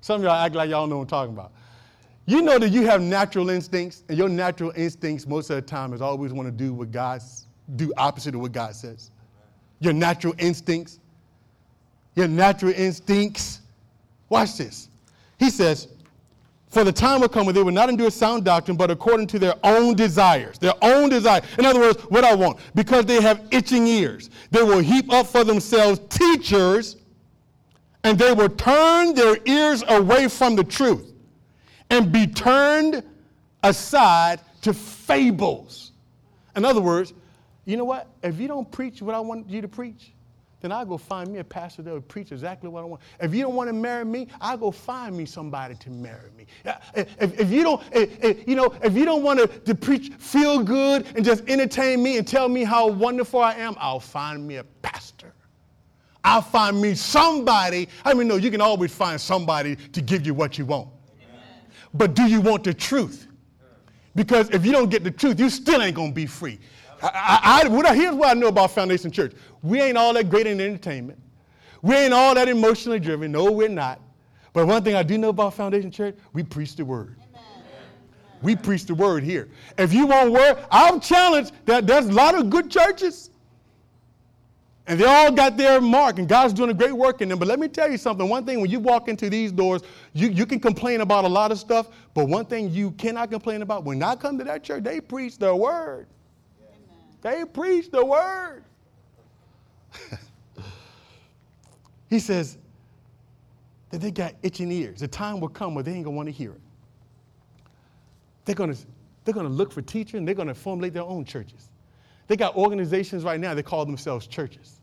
Some 0.00 0.16
of 0.20 0.24
y'all 0.24 0.32
act 0.32 0.56
like 0.56 0.68
y'all 0.68 0.88
know 0.88 0.96
what 0.96 1.02
I'm 1.02 1.06
talking 1.06 1.32
about. 1.32 1.52
You 2.26 2.42
know 2.42 2.58
that 2.58 2.70
you 2.70 2.84
have 2.86 3.02
natural 3.02 3.50
instincts, 3.50 4.02
and 4.08 4.18
your 4.18 4.28
natural 4.28 4.72
instincts 4.74 5.24
most 5.24 5.50
of 5.50 5.54
the 5.54 5.62
time 5.62 5.92
is 5.92 6.02
always 6.02 6.32
want 6.32 6.48
to 6.48 6.52
do 6.52 6.74
what 6.74 6.90
God 6.90 7.22
do 7.76 7.92
opposite 7.96 8.34
of 8.34 8.40
what 8.40 8.50
God 8.50 8.74
says. 8.74 9.12
Your 9.78 9.92
natural 9.92 10.34
instincts. 10.38 10.98
Your 12.16 12.26
natural 12.26 12.72
instincts. 12.72 13.60
Watch 14.28 14.56
this. 14.56 14.88
He 15.38 15.50
says, 15.50 15.86
For 16.76 16.84
the 16.84 16.92
time 16.92 17.22
will 17.22 17.30
come 17.30 17.46
when 17.46 17.54
they 17.54 17.62
will 17.62 17.72
not 17.72 17.88
endure 17.88 18.10
sound 18.10 18.44
doctrine, 18.44 18.76
but 18.76 18.90
according 18.90 19.28
to 19.28 19.38
their 19.38 19.54
own 19.64 19.96
desires. 19.96 20.58
Their 20.58 20.74
own 20.82 21.08
desire. 21.08 21.40
In 21.58 21.64
other 21.64 21.80
words, 21.80 22.02
what 22.10 22.22
I 22.22 22.34
want. 22.34 22.58
Because 22.74 23.06
they 23.06 23.22
have 23.22 23.48
itching 23.50 23.86
ears. 23.86 24.28
They 24.50 24.62
will 24.62 24.80
heap 24.80 25.10
up 25.10 25.26
for 25.26 25.42
themselves 25.42 26.02
teachers 26.10 26.96
and 28.04 28.18
they 28.18 28.30
will 28.34 28.50
turn 28.50 29.14
their 29.14 29.38
ears 29.46 29.84
away 29.88 30.28
from 30.28 30.54
the 30.54 30.64
truth 30.64 31.14
and 31.88 32.12
be 32.12 32.26
turned 32.26 33.02
aside 33.62 34.42
to 34.60 34.74
fables. 34.74 35.92
In 36.56 36.66
other 36.66 36.82
words, 36.82 37.14
you 37.64 37.78
know 37.78 37.86
what? 37.86 38.06
If 38.22 38.38
you 38.38 38.48
don't 38.48 38.70
preach 38.70 39.00
what 39.00 39.14
I 39.14 39.20
want 39.20 39.48
you 39.48 39.62
to 39.62 39.68
preach, 39.68 40.12
then 40.60 40.72
I'll 40.72 40.86
go 40.86 40.96
find 40.96 41.30
me 41.30 41.38
a 41.38 41.44
pastor 41.44 41.82
that 41.82 41.92
will 41.92 42.00
preach 42.00 42.32
exactly 42.32 42.68
what 42.68 42.80
I 42.82 42.86
want. 42.86 43.02
If 43.20 43.34
you 43.34 43.42
don't 43.42 43.54
want 43.54 43.68
to 43.68 43.74
marry 43.74 44.04
me, 44.04 44.28
I'll 44.40 44.56
go 44.56 44.70
find 44.70 45.16
me 45.16 45.26
somebody 45.26 45.74
to 45.74 45.90
marry 45.90 46.30
me. 46.36 46.46
If, 46.94 47.40
if 47.40 47.50
you 47.50 47.62
don't, 47.62 47.82
if, 47.92 48.24
if, 48.24 48.48
you 48.48 48.54
know, 48.54 48.74
if 48.82 48.94
you 48.94 49.04
don't 49.04 49.22
want 49.22 49.38
to, 49.38 49.46
to 49.46 49.74
preach, 49.74 50.12
feel 50.18 50.62
good 50.62 51.06
and 51.14 51.24
just 51.24 51.46
entertain 51.46 52.02
me 52.02 52.16
and 52.16 52.26
tell 52.26 52.48
me 52.48 52.64
how 52.64 52.88
wonderful 52.88 53.40
I 53.40 53.54
am, 53.54 53.76
I'll 53.78 54.00
find 54.00 54.46
me 54.46 54.56
a 54.56 54.64
pastor. 54.82 55.34
I'll 56.24 56.42
find 56.42 56.80
me 56.80 56.94
somebody. 56.94 57.88
I 58.04 58.14
mean, 58.14 58.26
no, 58.26 58.36
you 58.36 58.50
can 58.50 58.60
always 58.60 58.92
find 58.92 59.20
somebody 59.20 59.76
to 59.76 60.00
give 60.00 60.26
you 60.26 60.34
what 60.34 60.58
you 60.58 60.64
want. 60.64 60.88
But 61.94 62.14
do 62.14 62.24
you 62.24 62.40
want 62.40 62.64
the 62.64 62.74
truth? 62.74 63.28
Because 64.14 64.50
if 64.50 64.64
you 64.64 64.72
don't 64.72 64.90
get 64.90 65.04
the 65.04 65.10
truth, 65.10 65.38
you 65.38 65.50
still 65.50 65.82
ain't 65.82 65.94
going 65.94 66.10
to 66.10 66.14
be 66.14 66.26
free. 66.26 66.58
I, 67.02 67.62
I, 67.64 67.90
I, 67.90 67.94
here's 67.94 68.14
what 68.14 68.30
I 68.30 68.34
know 68.34 68.48
about 68.48 68.70
Foundation 68.70 69.10
Church. 69.10 69.32
We 69.66 69.80
ain't 69.82 69.98
all 69.98 70.12
that 70.14 70.30
great 70.30 70.46
in 70.46 70.60
entertainment. 70.60 71.18
We 71.82 71.96
ain't 71.96 72.14
all 72.14 72.34
that 72.36 72.48
emotionally 72.48 73.00
driven. 73.00 73.32
No, 73.32 73.50
we're 73.50 73.68
not. 73.68 74.00
But 74.52 74.66
one 74.66 74.82
thing 74.84 74.94
I 74.94 75.02
do 75.02 75.18
know 75.18 75.30
about 75.30 75.54
Foundation 75.54 75.90
Church, 75.90 76.16
we 76.32 76.42
preach 76.42 76.76
the 76.76 76.84
word. 76.84 77.16
Amen. 77.34 77.42
We 78.42 78.54
preach 78.54 78.86
the 78.86 78.94
word 78.94 79.24
here. 79.24 79.48
If 79.76 79.92
you 79.92 80.06
want 80.06 80.30
word, 80.30 80.64
I'll 80.70 81.00
challenge 81.00 81.50
that 81.64 81.86
there's 81.86 82.06
a 82.06 82.12
lot 82.12 82.36
of 82.36 82.48
good 82.48 82.70
churches. 82.70 83.30
And 84.86 85.00
they 85.00 85.04
all 85.04 85.32
got 85.32 85.56
their 85.56 85.80
mark, 85.80 86.20
and 86.20 86.28
God's 86.28 86.52
doing 86.54 86.70
a 86.70 86.74
great 86.74 86.92
work 86.92 87.20
in 87.20 87.28
them. 87.28 87.40
But 87.40 87.48
let 87.48 87.58
me 87.58 87.66
tell 87.66 87.90
you 87.90 87.98
something. 87.98 88.28
One 88.28 88.46
thing, 88.46 88.60
when 88.60 88.70
you 88.70 88.78
walk 88.78 89.08
into 89.08 89.28
these 89.28 89.50
doors, 89.50 89.82
you, 90.12 90.28
you 90.28 90.46
can 90.46 90.60
complain 90.60 91.00
about 91.00 91.24
a 91.24 91.28
lot 91.28 91.50
of 91.50 91.58
stuff, 91.58 91.88
but 92.14 92.28
one 92.28 92.44
thing 92.44 92.70
you 92.70 92.92
cannot 92.92 93.32
complain 93.32 93.62
about, 93.62 93.82
when 93.82 94.00
I 94.00 94.14
come 94.14 94.38
to 94.38 94.44
that 94.44 94.62
church, 94.62 94.84
they 94.84 95.00
preach 95.00 95.38
the 95.38 95.54
word. 95.54 96.06
They 97.20 97.44
preach 97.44 97.90
the 97.90 98.04
word. 98.04 98.62
he 102.10 102.18
says 102.18 102.58
that 103.90 104.00
they 104.00 104.10
got 104.10 104.34
itching 104.42 104.70
ears. 104.70 105.00
The 105.00 105.08
time 105.08 105.40
will 105.40 105.48
come 105.48 105.74
where 105.74 105.84
they 105.84 105.92
ain't 105.92 106.04
gonna 106.04 106.16
want 106.16 106.28
to 106.28 106.32
hear 106.32 106.52
it. 106.52 106.60
They're 108.44 108.54
gonna, 108.54 108.76
they're 109.24 109.34
gonna 109.34 109.48
look 109.48 109.72
for 109.72 109.82
teaching, 109.82 110.24
they're 110.24 110.34
gonna 110.34 110.54
formulate 110.54 110.92
their 110.92 111.02
own 111.02 111.24
churches. 111.24 111.70
They 112.26 112.36
got 112.36 112.56
organizations 112.56 113.24
right 113.24 113.38
now, 113.38 113.54
they 113.54 113.62
call 113.62 113.84
themselves 113.84 114.26
churches. 114.26 114.80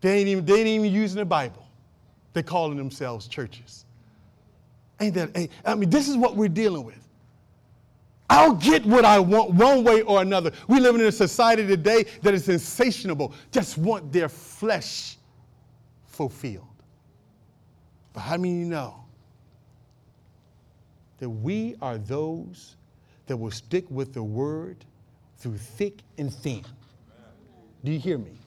They 0.00 0.18
ain't 0.18 0.28
even, 0.28 0.44
they 0.44 0.60
ain't 0.60 0.68
even 0.68 0.92
using 0.92 1.18
the 1.18 1.24
Bible. 1.24 1.66
They're 2.32 2.42
calling 2.42 2.76
themselves 2.76 3.26
churches. 3.26 3.84
Ain't 5.00 5.14
that, 5.14 5.36
ain't, 5.36 5.50
I 5.64 5.74
mean, 5.74 5.90
this 5.90 6.08
is 6.08 6.16
what 6.16 6.36
we're 6.36 6.48
dealing 6.48 6.84
with. 6.84 7.09
I'll 8.30 8.54
get 8.54 8.86
what 8.86 9.04
I 9.04 9.18
want 9.18 9.50
one 9.50 9.82
way 9.82 10.02
or 10.02 10.22
another. 10.22 10.52
We 10.68 10.78
live 10.78 10.94
in 10.94 11.00
a 11.00 11.10
society 11.10 11.66
today 11.66 12.04
that 12.22 12.32
is 12.32 12.48
insatiable, 12.48 13.34
just 13.50 13.76
want 13.76 14.12
their 14.12 14.28
flesh 14.28 15.16
fulfilled. 16.06 16.64
But 18.12 18.20
how 18.20 18.36
many 18.36 18.60
you 18.60 18.66
know 18.66 19.04
that 21.18 21.28
we 21.28 21.74
are 21.82 21.98
those 21.98 22.76
that 23.26 23.36
will 23.36 23.50
stick 23.50 23.84
with 23.90 24.14
the 24.14 24.22
word 24.22 24.84
through 25.38 25.58
thick 25.58 25.98
and 26.16 26.32
thin? 26.32 26.64
Do 27.82 27.90
you 27.90 27.98
hear 27.98 28.16
me? 28.16 28.38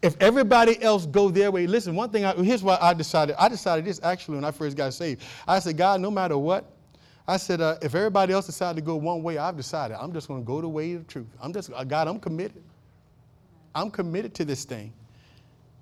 If 0.00 0.16
everybody 0.20 0.82
else 0.82 1.04
go 1.04 1.28
their 1.28 1.50
way, 1.50 1.66
listen, 1.66 1.94
one 1.94 2.08
thing, 2.08 2.24
I, 2.24 2.34
here's 2.34 2.62
why 2.62 2.78
I 2.80 2.94
decided. 2.94 3.36
I 3.38 3.50
decided 3.50 3.84
this 3.84 4.00
actually 4.02 4.36
when 4.36 4.44
I 4.44 4.52
first 4.52 4.74
got 4.74 4.94
saved. 4.94 5.22
I 5.46 5.58
said, 5.58 5.76
God, 5.76 6.00
no 6.00 6.10
matter 6.10 6.38
what, 6.38 6.71
I 7.26 7.36
said, 7.36 7.60
uh, 7.60 7.76
if 7.82 7.94
everybody 7.94 8.32
else 8.32 8.46
decided 8.46 8.76
to 8.76 8.82
go 8.82 8.96
one 8.96 9.22
way, 9.22 9.38
I've 9.38 9.56
decided 9.56 9.96
I'm 10.00 10.12
just 10.12 10.26
going 10.28 10.42
to 10.42 10.46
go 10.46 10.60
the 10.60 10.68
way 10.68 10.94
of 10.94 11.06
the 11.06 11.12
truth. 11.12 11.28
I'm 11.40 11.52
just, 11.52 11.70
uh, 11.72 11.84
God, 11.84 12.08
I'm 12.08 12.18
committed. 12.18 12.62
I'm 13.74 13.90
committed 13.90 14.34
to 14.34 14.44
this 14.44 14.64
thing. 14.64 14.92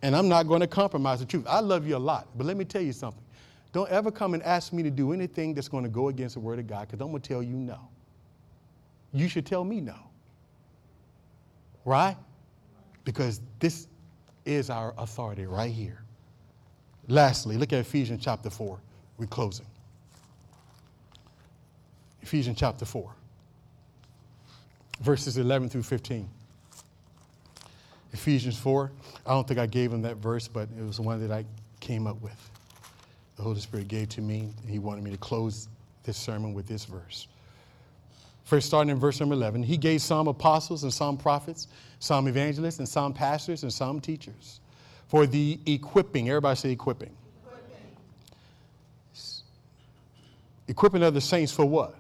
And 0.03 0.15
I'm 0.15 0.29
not 0.29 0.45
going 0.45 0.61
to 0.61 0.67
compromise 0.67 1.21
the 1.21 1.27
truth. 1.27 1.47
I 1.49 1.61
love 1.61 1.87
you 1.87 1.97
a 1.97 1.99
lot, 1.99 2.29
but 2.37 2.47
let 2.47 2.57
me 2.57 2.65
tell 2.65 2.83
you 2.83 2.93
something. 2.93 3.23
Don't 3.73 3.91
ever 3.91 4.11
come 4.11 4.35
and 4.35 4.43
ask 4.43 4.73
me 4.73 4.83
to 4.83 4.91
do 4.91 5.13
anything 5.13 5.55
that's 5.55 5.69
going 5.69 5.85
to 5.85 5.91
go 5.91 6.09
against 6.09 6.35
the 6.35 6.41
word 6.41 6.59
of 6.59 6.67
God, 6.67 6.89
because 6.89 7.01
I'm 7.01 7.11
going 7.11 7.23
to 7.23 7.29
tell 7.29 7.43
you 7.43 7.55
no. 7.55 7.79
You 9.13 9.29
should 9.29 9.47
tell 9.47 9.65
me 9.65 9.81
no. 9.81 9.97
Right? 11.85 12.17
Because 13.05 13.41
this 13.59 13.89
is 14.45 14.71
our 14.71 14.95
authority 14.99 15.47
right 15.47 15.71
here. 15.71 16.03
Lastly, 17.09 17.57
look 17.57 17.73
at 17.73 17.79
Ephesians 17.81 18.23
chapter 18.23 18.51
4. 18.51 18.79
We're 19.19 19.27
closing. 19.27 19.67
Ephesians 22.23 22.59
chapter 22.59 22.85
4, 22.85 23.13
verses 25.01 25.37
11 25.37 25.69
through 25.69 25.83
15. 25.83 26.29
Ephesians 28.13 28.59
4, 28.59 28.91
I 29.27 29.31
don't 29.31 29.47
think 29.47 29.61
I 29.61 29.67
gave 29.67 29.93
him 29.93 30.03
that 30.03 30.17
verse, 30.17 30.49
but 30.49 30.69
it 30.79 30.85
was 30.85 30.97
the 30.97 31.03
one 31.03 31.21
that 31.27 31.33
I 31.33 31.45
came 31.79 32.07
up 32.07 32.21
with. 32.21 32.51
The 33.37 33.43
Holy 33.43 33.61
Spirit 33.61 33.89
gave 33.89 34.09
to 34.11 34.21
me. 34.21 34.51
He 34.67 34.79
wanted 34.79 35.05
me 35.05 35.11
to 35.11 35.17
close 35.17 35.69
this 36.03 36.17
sermon 36.17 36.53
with 36.53 36.67
this 36.67 36.85
verse. 36.85 37.29
First, 38.45 38.67
starting 38.67 38.91
in 38.91 38.99
verse 38.99 39.21
number 39.21 39.35
11, 39.37 39.63
he 39.63 39.77
gave 39.77 40.03
some 40.03 40.27
apostles 40.27 40.83
and 40.83 40.93
some 40.93 41.17
prophets, 41.17 41.69
some 42.01 42.27
evangelists 42.27 42.81
and 42.81 42.89
some 42.89 43.15
pastors 43.15 43.63
and 43.63 43.73
some 43.73 44.01
teachers 44.01 44.61
for 45.07 45.25
the 45.25 45.61
equipping. 45.67 46.29
Everybody 46.29 46.57
say 46.57 46.71
equipping. 46.73 47.15
Equipping, 47.45 47.97
equipping 50.67 51.03
of 51.05 51.15
the 51.15 51.21
saints 51.21 51.53
for 51.53 51.65
what? 51.65 52.00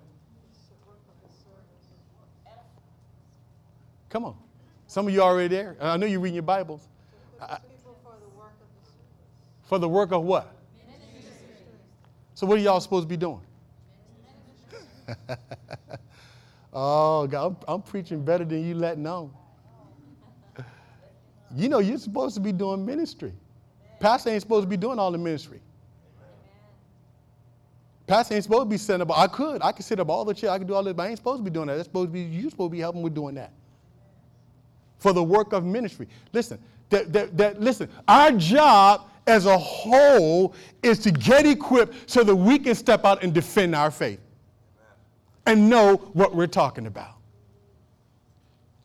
Come 4.10 4.24
on. 4.24 4.36
Some 4.88 5.06
of 5.06 5.14
you 5.14 5.22
are 5.22 5.30
already 5.30 5.54
there. 5.54 5.76
I 5.80 5.96
know 5.96 6.04
you're 6.04 6.18
reading 6.18 6.34
your 6.34 6.42
Bibles. 6.42 6.88
for 9.62 9.78
the 9.78 9.88
work 9.88 10.10
of 10.10 10.24
what? 10.24 10.56
So 12.34 12.44
what 12.46 12.58
are 12.58 12.60
y'all 12.60 12.80
supposed 12.80 13.04
to 13.04 13.08
be 13.08 13.16
doing? 13.16 13.40
oh, 16.72 17.26
God, 17.28 17.46
I'm, 17.46 17.56
I'm, 17.74 17.82
preaching 17.82 18.24
better 18.24 18.44
than 18.44 18.64
you 18.66 18.74
let 18.74 18.98
on. 18.98 19.30
You 21.54 21.68
know, 21.68 21.78
you're 21.78 21.98
supposed 21.98 22.34
to 22.34 22.40
be 22.40 22.50
doing 22.50 22.84
ministry. 22.84 23.32
Pastor 24.00 24.30
ain't 24.30 24.42
supposed 24.42 24.64
to 24.64 24.68
be 24.68 24.76
doing 24.76 24.98
all 24.98 25.12
the 25.12 25.18
ministry. 25.18 25.60
Pastor 28.06 28.34
ain't 28.34 28.42
supposed 28.42 28.62
to 28.62 28.68
be 28.68 28.78
setting 28.78 29.02
up. 29.02 29.16
I 29.16 29.28
could. 29.28 29.62
I 29.62 29.70
could 29.70 29.84
sit 29.84 30.00
up 30.00 30.08
all 30.08 30.24
the 30.24 30.34
chair. 30.34 30.50
I 30.50 30.58
could 30.58 30.66
do 30.66 30.74
all 30.74 30.82
this, 30.82 30.94
but 30.94 31.04
I 31.04 31.08
ain't 31.08 31.18
supposed 31.18 31.40
to 31.40 31.44
be 31.44 31.50
doing 31.50 31.68
that. 31.68 31.76
That's 31.76 31.88
supposed 31.88 32.08
to 32.08 32.12
be, 32.12 32.22
you're 32.22 32.50
supposed 32.50 32.70
to 32.70 32.76
be 32.76 32.80
helping 32.80 33.02
with 33.02 33.14
doing 33.14 33.36
that 33.36 33.52
for 35.00 35.12
the 35.12 35.22
work 35.22 35.52
of 35.52 35.64
ministry. 35.64 36.06
Listen, 36.32 36.58
that, 36.90 37.12
that, 37.12 37.36
that, 37.36 37.60
listen, 37.60 37.88
our 38.06 38.30
job 38.32 39.08
as 39.26 39.46
a 39.46 39.58
whole 39.58 40.54
is 40.82 40.98
to 41.00 41.10
get 41.10 41.46
equipped 41.46 42.08
so 42.08 42.22
that 42.22 42.34
we 42.34 42.58
can 42.58 42.74
step 42.74 43.04
out 43.04 43.22
and 43.22 43.34
defend 43.34 43.74
our 43.74 43.90
faith 43.90 44.20
and 45.46 45.68
know 45.68 45.96
what 46.12 46.34
we're 46.34 46.46
talking 46.46 46.86
about. 46.86 47.14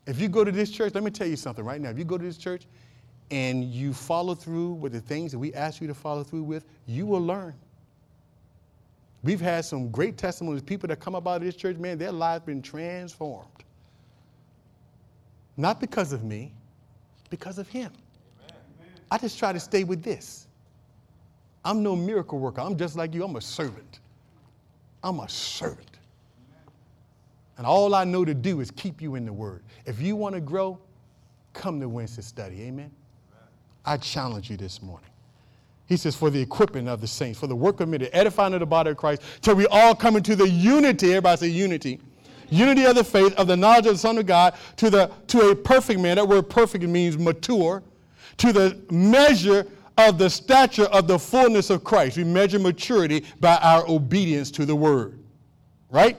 If 0.06 0.20
you 0.20 0.28
go 0.28 0.44
to 0.44 0.52
this 0.52 0.70
church, 0.70 0.94
let 0.94 1.04
me 1.04 1.10
tell 1.10 1.26
you 1.26 1.36
something 1.36 1.64
right 1.64 1.80
now. 1.80 1.90
If 1.90 1.98
you 1.98 2.04
go 2.04 2.16
to 2.16 2.24
this 2.24 2.38
church 2.38 2.66
and 3.30 3.64
you 3.64 3.92
follow 3.92 4.34
through 4.34 4.72
with 4.74 4.92
the 4.92 5.00
things 5.00 5.32
that 5.32 5.38
we 5.38 5.52
ask 5.52 5.80
you 5.80 5.88
to 5.88 5.94
follow 5.94 6.22
through 6.22 6.44
with, 6.44 6.64
you 6.86 7.06
will 7.06 7.24
learn. 7.24 7.54
We've 9.24 9.40
had 9.40 9.64
some 9.64 9.90
great 9.90 10.16
testimonies, 10.16 10.62
people 10.62 10.86
that 10.88 11.00
come 11.00 11.16
about 11.16 11.40
this 11.40 11.56
church, 11.56 11.76
man, 11.78 11.98
their 11.98 12.12
lives 12.12 12.44
been 12.44 12.62
transformed. 12.62 13.64
Not 15.56 15.80
because 15.80 16.12
of 16.12 16.22
me, 16.24 16.52
because 17.30 17.58
of 17.58 17.68
Him. 17.68 17.92
Amen. 18.48 18.90
I 19.10 19.18
just 19.18 19.38
try 19.38 19.52
to 19.52 19.60
stay 19.60 19.84
with 19.84 20.02
this. 20.02 20.46
I'm 21.64 21.82
no 21.82 21.96
miracle 21.96 22.38
worker. 22.38 22.60
I'm 22.60 22.76
just 22.76 22.96
like 22.96 23.14
you. 23.14 23.24
I'm 23.24 23.36
a 23.36 23.40
servant. 23.40 24.00
I'm 25.02 25.20
a 25.20 25.28
servant. 25.28 25.98
And 27.58 27.66
all 27.66 27.94
I 27.94 28.04
know 28.04 28.24
to 28.24 28.34
do 28.34 28.60
is 28.60 28.70
keep 28.70 29.00
you 29.00 29.14
in 29.14 29.24
the 29.24 29.32
Word. 29.32 29.62
If 29.86 30.00
you 30.00 30.14
want 30.14 30.34
to 30.34 30.40
grow, 30.40 30.78
come 31.54 31.80
to 31.80 31.88
Wednesday 31.88 32.22
study. 32.22 32.62
Amen? 32.62 32.90
I 33.84 33.96
challenge 33.96 34.50
you 34.50 34.56
this 34.56 34.82
morning. 34.82 35.08
He 35.86 35.96
says, 35.96 36.16
for 36.16 36.30
the 36.30 36.40
equipping 36.40 36.88
of 36.88 37.00
the 37.00 37.06
saints, 37.06 37.38
for 37.38 37.46
the 37.46 37.56
work 37.56 37.80
of 37.80 37.90
the 37.90 38.14
edifying 38.14 38.52
of 38.54 38.60
the 38.60 38.66
body 38.66 38.90
of 38.90 38.96
Christ, 38.96 39.22
till 39.40 39.54
we 39.54 39.66
all 39.68 39.94
come 39.94 40.16
into 40.16 40.34
the 40.34 40.48
unity, 40.48 41.10
everybody 41.10 41.36
say 41.38 41.46
unity, 41.46 42.00
unity 42.50 42.84
of 42.84 42.94
the 42.94 43.04
faith, 43.04 43.34
of 43.34 43.46
the 43.46 43.56
knowledge 43.56 43.86
of 43.86 43.94
the 43.94 43.98
Son 43.98 44.18
of 44.18 44.26
God, 44.26 44.54
to, 44.76 44.90
the, 44.90 45.10
to 45.28 45.50
a 45.50 45.56
perfect 45.56 46.00
man. 46.00 46.16
That 46.16 46.28
word 46.28 46.48
perfect 46.48 46.84
means 46.84 47.18
mature. 47.18 47.82
To 48.38 48.52
the 48.52 48.78
measure 48.90 49.66
of 49.98 50.18
the 50.18 50.28
stature 50.28 50.84
of 50.84 51.06
the 51.06 51.18
fullness 51.18 51.70
of 51.70 51.82
Christ. 51.84 52.16
We 52.18 52.24
measure 52.24 52.58
maturity 52.58 53.24
by 53.40 53.56
our 53.56 53.88
obedience 53.88 54.50
to 54.52 54.66
the 54.66 54.76
word. 54.76 55.18
Right? 55.90 56.18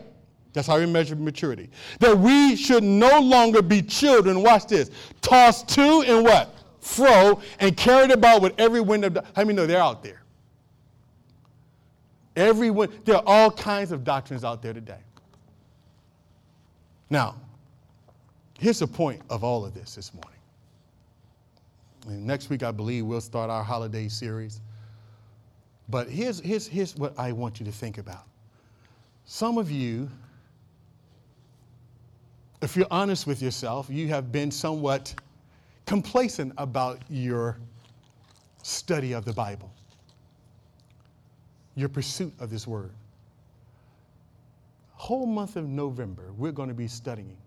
That's 0.54 0.68
how 0.68 0.80
we 0.80 0.88
measure 0.88 1.16
maturity. 1.16 1.70
That 2.00 2.18
we 2.18 2.56
should 2.56 2.84
no 2.84 3.20
longer 3.20 3.62
be 3.62 3.84
children, 3.84 4.42
watch 4.42 4.66
this, 4.66 4.90
tossed 5.22 5.70
to 5.70 6.02
and 6.02 6.24
what? 6.24 6.58
fro 6.88 7.42
and 7.60 7.76
carried 7.76 8.12
about 8.12 8.42
with 8.42 8.54
every 8.58 8.82
wind 8.82 9.06
of. 9.06 9.18
How 9.36 9.44
many 9.44 9.54
know 9.54 9.68
they're 9.68 9.82
out 9.82 10.02
there? 10.02 10.24
Every 12.36 12.70
there 13.04 13.16
are 13.16 13.24
all 13.26 13.52
kinds 13.52 13.92
of 13.92 14.04
doctrines 14.04 14.44
out 14.44 14.62
there 14.62 14.74
today. 14.74 15.00
Now, 17.10 17.36
here's 18.60 18.80
the 18.80 18.88
point 18.88 19.22
of 19.30 19.44
all 19.44 19.66
of 19.66 19.74
this 19.74 19.96
this 19.96 20.14
morning. 20.14 20.32
And 22.08 22.26
next 22.26 22.50
week, 22.50 22.64
I 22.64 22.72
believe, 22.72 23.06
we'll 23.06 23.22
start 23.22 23.50
our 23.50 23.64
holiday 23.64 24.08
series. 24.08 24.62
But 25.90 26.10
here's, 26.10 26.40
here's, 26.40 26.68
here's 26.68 26.96
what 26.96 27.18
I 27.18 27.32
want 27.32 27.60
you 27.60 27.66
to 27.66 27.72
think 27.72 27.98
about. 27.98 28.26
Some 29.26 29.58
of 29.58 29.72
you, 29.72 30.10
if 32.62 32.76
you're 32.76 32.88
honest 32.92 33.28
with 33.28 33.42
yourself, 33.42 33.90
you 33.90 34.08
have 34.08 34.32
been 34.32 34.52
somewhat 34.52 35.14
complacent 35.86 36.54
about 36.58 37.02
your 37.10 37.58
study 38.64 39.14
of 39.14 39.24
the 39.24 39.34
Bible, 39.34 39.72
your 41.76 41.90
pursuit 41.90 42.34
of 42.40 42.50
this 42.50 42.68
word. 42.68 42.92
Whole 44.98 45.28
month 45.28 45.56
of 45.56 45.68
November, 45.68 46.34
we're 46.36 46.52
going 46.52 46.70
to 46.70 46.76
be 46.76 46.88
studying. 46.88 47.38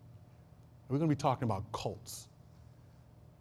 We're 0.89 0.99
going 0.99 1.11
to 1.11 1.17
be 1.17 1.21
talking 1.21 1.45
about 1.45 1.65
cults 1.73 2.29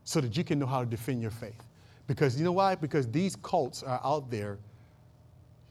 so 0.04 0.20
that 0.20 0.36
you 0.36 0.44
can 0.44 0.58
know 0.58 0.66
how 0.66 0.80
to 0.80 0.86
defend 0.88 1.22
your 1.22 1.30
faith. 1.30 1.64
Because 2.08 2.36
you 2.36 2.44
know 2.44 2.52
why? 2.52 2.74
Because 2.74 3.08
these 3.08 3.36
cults 3.36 3.84
are 3.84 4.02
out 4.04 4.32
there 4.32 4.58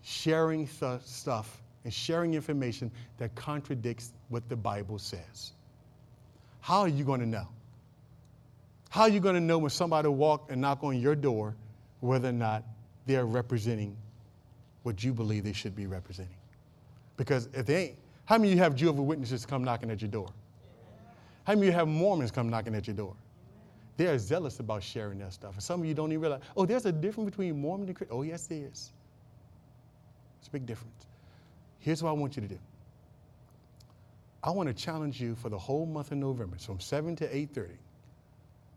sharing 0.02 0.68
th- 0.68 1.02
stuff 1.02 1.60
and 1.82 1.92
sharing 1.92 2.34
information 2.34 2.92
that 3.18 3.34
contradicts 3.34 4.12
what 4.28 4.48
the 4.48 4.54
Bible 4.54 5.00
says. 5.00 5.52
How 6.60 6.82
are 6.82 6.88
you 6.88 7.02
going 7.02 7.20
to 7.20 7.26
know? 7.26 7.48
How 8.90 9.02
are 9.02 9.08
you 9.08 9.18
going 9.18 9.34
to 9.34 9.40
know 9.40 9.58
when 9.58 9.70
somebody 9.70 10.06
walk 10.06 10.46
and 10.48 10.60
knock 10.60 10.84
on 10.84 11.00
your 11.00 11.16
door 11.16 11.56
whether 11.98 12.28
or 12.28 12.32
not 12.32 12.62
they're 13.04 13.26
representing 13.26 13.96
what 14.84 15.02
you 15.02 15.12
believe 15.12 15.42
they 15.42 15.52
should 15.52 15.74
be 15.74 15.86
representing? 15.86 16.36
Because 17.16 17.48
if 17.52 17.66
they 17.66 17.76
ain't, 17.84 17.98
how 18.28 18.36
many 18.36 18.52
of 18.52 18.58
you 18.58 18.62
have 18.62 18.74
Jehovah's 18.74 19.06
Witnesses 19.06 19.46
come 19.46 19.64
knocking 19.64 19.90
at 19.90 20.02
your 20.02 20.10
door? 20.10 20.28
How 21.44 21.54
many 21.54 21.68
of 21.68 21.72
you 21.72 21.78
have 21.78 21.88
Mormons 21.88 22.30
come 22.30 22.50
knocking 22.50 22.74
at 22.74 22.86
your 22.86 22.94
door? 22.94 23.16
They 23.96 24.06
are 24.06 24.18
zealous 24.18 24.60
about 24.60 24.82
sharing 24.82 25.18
that 25.20 25.32
stuff. 25.32 25.54
And 25.54 25.62
some 25.62 25.80
of 25.80 25.86
you 25.86 25.94
don't 25.94 26.12
even 26.12 26.20
realize, 26.20 26.42
oh, 26.54 26.66
there's 26.66 26.84
a 26.84 26.92
difference 26.92 27.30
between 27.30 27.58
Mormon 27.58 27.88
and 27.88 27.96
Christian. 27.96 28.14
Oh, 28.14 28.20
yes, 28.20 28.46
there 28.46 28.66
is. 28.70 28.92
It's 30.40 30.48
a 30.48 30.50
big 30.50 30.66
difference. 30.66 31.06
Here's 31.78 32.02
what 32.02 32.10
I 32.10 32.12
want 32.12 32.36
you 32.36 32.42
to 32.42 32.48
do. 32.48 32.58
I 34.44 34.50
want 34.50 34.68
to 34.68 34.74
challenge 34.74 35.18
you 35.18 35.34
for 35.34 35.48
the 35.48 35.58
whole 35.58 35.86
month 35.86 36.12
of 36.12 36.18
November, 36.18 36.58
from 36.58 36.80
7 36.80 37.16
to 37.16 37.26
8:30, 37.34 37.70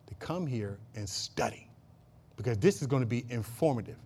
to 0.08 0.16
come 0.20 0.48
here 0.48 0.80
and 0.96 1.10
study. 1.10 1.68
Because 2.38 2.58
this 2.58 2.80
is 2.80 2.88
going 2.88 3.02
to 3.02 3.06
be 3.06 3.26
informative. 3.30 3.98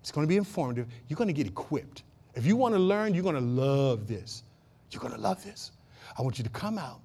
It's 0.00 0.12
going 0.12 0.26
to 0.26 0.28
be 0.28 0.38
informative. 0.38 0.86
You're 1.08 1.18
going 1.18 1.28
to 1.28 1.34
get 1.34 1.46
equipped. 1.46 2.04
If 2.34 2.46
you 2.46 2.56
want 2.56 2.74
to 2.74 2.78
learn, 2.78 3.12
you're 3.12 3.22
going 3.22 3.34
to 3.34 3.42
love 3.42 4.06
this. 4.06 4.44
You're 4.92 5.00
going 5.00 5.14
to 5.14 5.20
love 5.20 5.42
this. 5.44 5.72
I 6.18 6.22
want 6.22 6.38
you 6.38 6.44
to 6.44 6.50
come 6.50 6.78
out 6.78 7.00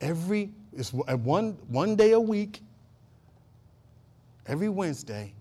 every 0.00 0.50
it's 0.72 0.92
one 0.92 1.56
one 1.68 1.96
day 1.96 2.12
a 2.12 2.20
week, 2.20 2.60
every 4.46 4.68
Wednesday. 4.68 5.32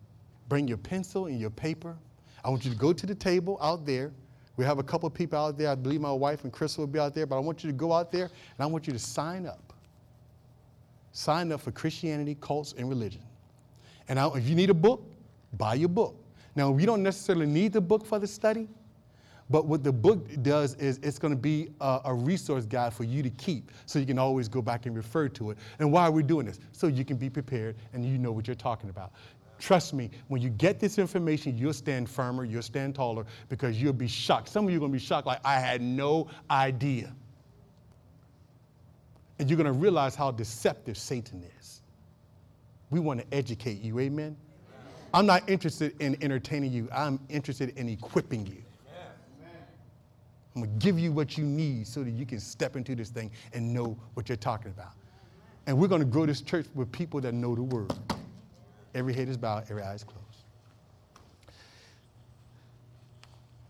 Bring 0.50 0.68
your 0.68 0.78
pencil 0.78 1.26
and 1.28 1.40
your 1.40 1.50
paper. 1.50 1.96
I 2.44 2.50
want 2.50 2.66
you 2.66 2.72
to 2.72 2.78
go 2.78 2.94
to 2.94 3.06
the 3.06 3.16
table 3.16 3.58
out 3.62 3.86
there. 3.86 4.12
We 4.58 4.66
have 4.66 4.78
a 4.78 4.84
couple 4.84 5.08
of 5.08 5.14
people 5.14 5.40
out 5.40 5.58
there. 5.58 5.70
I 5.70 5.76
believe 5.76 6.02
my 6.02 6.12
wife 6.12 6.44
and 6.44 6.54
Crystal 6.54 6.84
will 6.84 6.92
be 6.92 7.00
out 7.00 7.16
there, 7.16 7.26
but 7.26 7.38
I 7.38 7.40
want 7.40 7.64
you 7.64 7.72
to 7.72 7.76
go 7.76 7.92
out 7.92 8.12
there 8.12 8.26
and 8.26 8.60
I 8.60 8.66
want 8.66 8.86
you 8.86 8.94
to 8.94 9.00
sign 9.00 9.48
up. 9.48 9.74
Sign 11.12 11.52
up 11.52 11.62
for 11.62 11.72
Christianity, 11.72 12.38
cults, 12.40 12.74
and 12.78 12.90
religion. 12.90 13.22
And 14.10 14.20
I, 14.20 14.28
if 14.36 14.48
you 14.48 14.56
need 14.56 14.70
a 14.70 14.76
book, 14.76 15.04
buy 15.54 15.76
your 15.76 15.90
book. 15.90 16.16
Now, 16.56 16.70
we 16.70 16.86
don't 16.86 17.02
necessarily 17.02 17.48
need 17.48 17.74
the 17.74 17.82
book 17.82 18.06
for 18.06 18.20
the 18.20 18.28
study, 18.28 18.68
but 19.50 19.66
what 19.66 19.84
the 19.84 19.92
book 19.92 20.28
does 20.42 20.76
is 20.76 21.00
it's 21.04 21.20
going 21.20 21.34
to 21.34 21.40
be 21.40 21.70
a, 21.82 22.02
a, 22.06 22.14
resource 22.14 22.66
guide 22.66 22.94
for 22.94 23.04
you 23.04 23.22
to 23.22 23.30
keep 23.30 23.72
so 23.86 24.00
you 24.00 24.06
can 24.06 24.18
always 24.18 24.48
go 24.48 24.62
back 24.62 24.86
and 24.86 24.96
refer 24.96 25.28
to 25.30 25.52
it. 25.52 25.58
And 25.80 25.92
why 25.92 26.04
are 26.04 26.12
we 26.12 26.24
doing 26.24 26.46
this? 26.46 26.60
So 26.72 26.88
you 26.88 27.04
can 27.04 27.18
be 27.18 27.30
prepared 27.30 27.76
and 27.94 28.06
you 28.06 28.18
know 28.18 28.32
what 28.32 28.48
you're 28.48 28.56
talking 28.56 28.90
about. 28.90 29.12
Trust 29.60 29.94
me, 29.94 30.10
when 30.28 30.42
you 30.42 30.50
get 30.50 30.80
this 30.80 30.98
information, 30.98 31.58
you'll 31.58 31.74
stand 31.74 32.10
firmer, 32.10 32.44
you'll 32.44 32.62
stand 32.62 32.96
taller 32.96 33.26
because 33.50 33.82
you'll 33.82 33.94
be 33.94 34.08
shocked. 34.08 34.50
Some 34.50 34.66
of 34.66 34.72
you 34.72 34.78
are 34.78 34.80
going 34.80 34.92
to 34.92 34.98
be 34.98 35.04
shocked, 35.04 35.28
like, 35.28 35.40
I 35.46 35.60
had 35.60 35.82
no 35.82 36.28
idea. 36.50 37.14
And 39.40 39.50
you're 39.50 39.58
going 39.58 39.72
to 39.72 39.80
realize 39.80 40.16
how 40.16 40.32
deceptive 40.32 40.98
Satan 40.98 41.44
is. 41.60 41.82
We 42.90 43.00
want 43.00 43.20
to 43.22 43.36
educate 43.36 43.82
you, 43.82 44.00
amen? 44.00 44.36
I'm 45.14 45.26
not 45.26 45.48
interested 45.50 45.96
in 46.02 46.18
entertaining 46.24 46.72
you, 46.72 46.90
I'm 46.92 47.20
interested 47.30 47.78
in 47.78 47.88
equipping 47.88 48.48
you. 48.48 48.63
I'm 50.56 50.64
going 50.64 50.80
to 50.80 50.86
give 50.86 51.00
you 51.00 51.12
what 51.12 51.38
you 51.38 51.44
need 51.44 51.88
so 51.88 52.04
that 52.04 52.12
you 52.12 52.26
can 52.26 52.40
step 52.40 52.76
into 52.76 52.96
this 52.96 53.10
thing 53.10 53.32
and 53.54 53.74
know 53.74 53.98
what 54.14 54.30
you're 54.30 54.36
talking 54.36 54.72
about. 54.72 54.94
And 55.66 55.78
we're 55.78 55.88
going 55.88 56.02
to 56.02 56.08
grow 56.08 56.26
this 56.26 56.42
church 56.42 56.68
with 56.76 56.92
people 56.92 57.22
that 57.22 57.34
know 57.34 57.56
the 57.56 57.64
word. 57.64 57.94
Every 58.94 59.14
head 59.14 59.30
is 59.30 59.38
bowed, 59.38 59.64
every 59.70 59.82
eye 59.82 59.96
is 59.96 60.04
closed. 60.04 60.20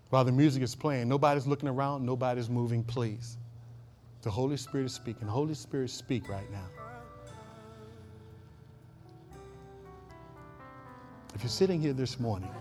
While 0.09 0.25
the 0.25 0.31
music 0.31 0.61
is 0.61 0.75
playing, 0.75 1.07
nobody's 1.07 1.47
looking 1.47 1.69
around, 1.69 2.05
nobody's 2.05 2.49
moving, 2.49 2.83
please. 2.83 3.37
The 4.21 4.29
Holy 4.29 4.57
Spirit 4.57 4.85
is 4.85 4.93
speaking. 4.93 5.27
Holy 5.27 5.53
Spirit, 5.53 5.89
speak 5.89 6.29
right 6.29 6.49
now. 6.51 6.67
If 11.33 11.41
you're 11.41 11.49
sitting 11.49 11.81
here 11.81 11.93
this 11.93 12.19
morning, 12.19 12.51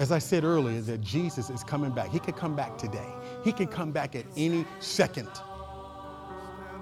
as 0.00 0.10
I 0.10 0.18
said 0.18 0.44
earlier, 0.44 0.80
that 0.80 1.02
Jesus 1.02 1.50
is 1.50 1.62
coming 1.62 1.90
back. 1.90 2.08
He 2.08 2.18
could 2.18 2.34
come 2.34 2.56
back 2.56 2.76
today, 2.78 3.06
He 3.44 3.52
can 3.52 3.68
come 3.68 3.92
back 3.92 4.16
at 4.16 4.24
any 4.36 4.64
second. 4.80 5.28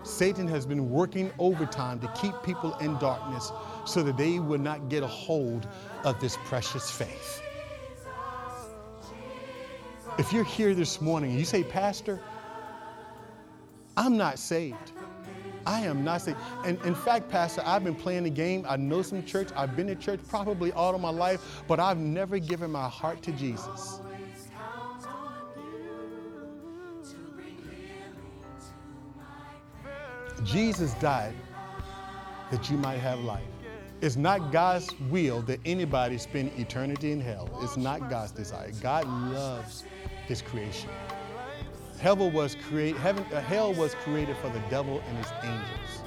Satan 0.05 0.47
has 0.47 0.65
been 0.65 0.89
working 0.89 1.31
overtime 1.39 1.99
to 2.01 2.09
keep 2.17 2.33
people 2.45 2.75
in 2.77 2.97
darkness 2.99 3.53
so 3.85 4.03
that 4.05 4.17
they 4.17 4.39
will 4.39 4.61
not 4.61 4.89
get 4.89 5.03
a 5.03 5.07
hold 5.07 5.69
of 6.05 6.19
this 6.21 6.39
precious 6.45 6.91
faith. 6.91 7.43
If 10.19 10.33
you're 10.33 10.45
here 10.45 10.73
this 10.73 11.01
morning 11.01 11.31
and 11.31 11.39
you 11.39 11.45
say, 11.45 11.65
Pastor, 11.65 12.21
I'm 13.97 14.17
not 14.17 14.39
saved. 14.39 14.93
I 15.69 15.81
am 15.81 16.03
not 16.03 16.23
saved. 16.23 16.39
And 16.65 16.81
in 16.87 16.95
fact, 16.95 17.29
Pastor, 17.29 17.63
I've 17.63 17.85
been 17.85 17.95
playing 17.95 18.25
the 18.25 18.31
game. 18.31 18.65
I 18.67 18.77
know 18.79 19.03
some 19.03 19.23
church. 19.23 19.51
I've 19.55 19.77
been 19.77 19.87
to 19.89 19.95
church 19.95 20.21
probably 20.27 20.73
all 20.73 20.95
of 20.95 21.01
my 21.03 21.11
life, 21.11 21.63
but 21.69 21.79
I've 21.79 21.99
never 21.99 22.39
given 22.39 22.71
my 22.71 22.89
heart 22.89 23.21
to 23.25 23.33
Jesus. 23.33 24.01
Jesus 30.43 30.95
died 30.95 31.35
that 32.51 32.71
you 32.71 32.79
might 32.79 32.97
have 32.97 33.21
life. 33.21 33.43
It's 34.01 34.17
not 34.17 34.51
God's 34.51 34.89
will 35.11 35.43
that 35.43 35.61
anybody 35.67 36.17
spend 36.17 36.53
eternity 36.59 37.13
in 37.13 37.21
hell. 37.21 37.51
It's 37.61 37.77
not 37.77 38.09
God's 38.09 38.33
desire. 38.33 38.71
God 38.81 39.07
loves 39.07 39.85
his 40.27 40.41
creation. 40.41 40.89
Hell 42.01 42.17
was, 42.31 42.57
create, 42.69 42.97
heaven, 42.97 43.25
uh, 43.33 43.41
hell 43.41 43.73
was 43.75 43.95
created 43.97 44.37
for 44.37 44.49
the 44.51 44.61
devil 44.71 45.03
and 45.09 45.19
his 45.19 45.33
angels. 45.43 46.03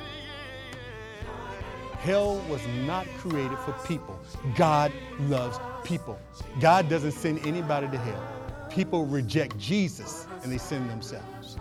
Hell 2.00 2.38
was 2.50 2.66
not 2.86 3.06
created 3.18 3.58
for 3.60 3.74
people. 3.86 4.20
God 4.56 4.92
loves 5.22 5.60
people. 5.84 6.20
God 6.60 6.89
doesn't 6.89 7.12
send 7.12 7.46
anybody 7.46 7.88
to 7.89 7.98
hell. 7.98 8.68
People 8.70 9.06
reject 9.06 9.58
Jesus 9.58 10.26
and 10.44 10.52
they 10.52 10.58
send 10.58 10.89
themselves. 10.89 11.58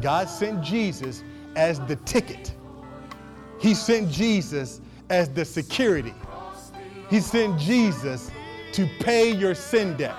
God 0.00 0.28
sent 0.28 0.62
Jesus 0.62 1.24
as 1.56 1.80
the 1.80 1.96
ticket. 1.96 2.54
He 3.58 3.74
sent 3.74 4.10
Jesus 4.10 4.80
as 5.10 5.28
the 5.28 5.44
security. 5.44 6.14
He 7.10 7.20
sent 7.20 7.58
Jesus 7.58 8.30
to 8.72 8.88
pay 9.00 9.30
your 9.30 9.54
sin 9.54 9.96
debt. 9.96 10.16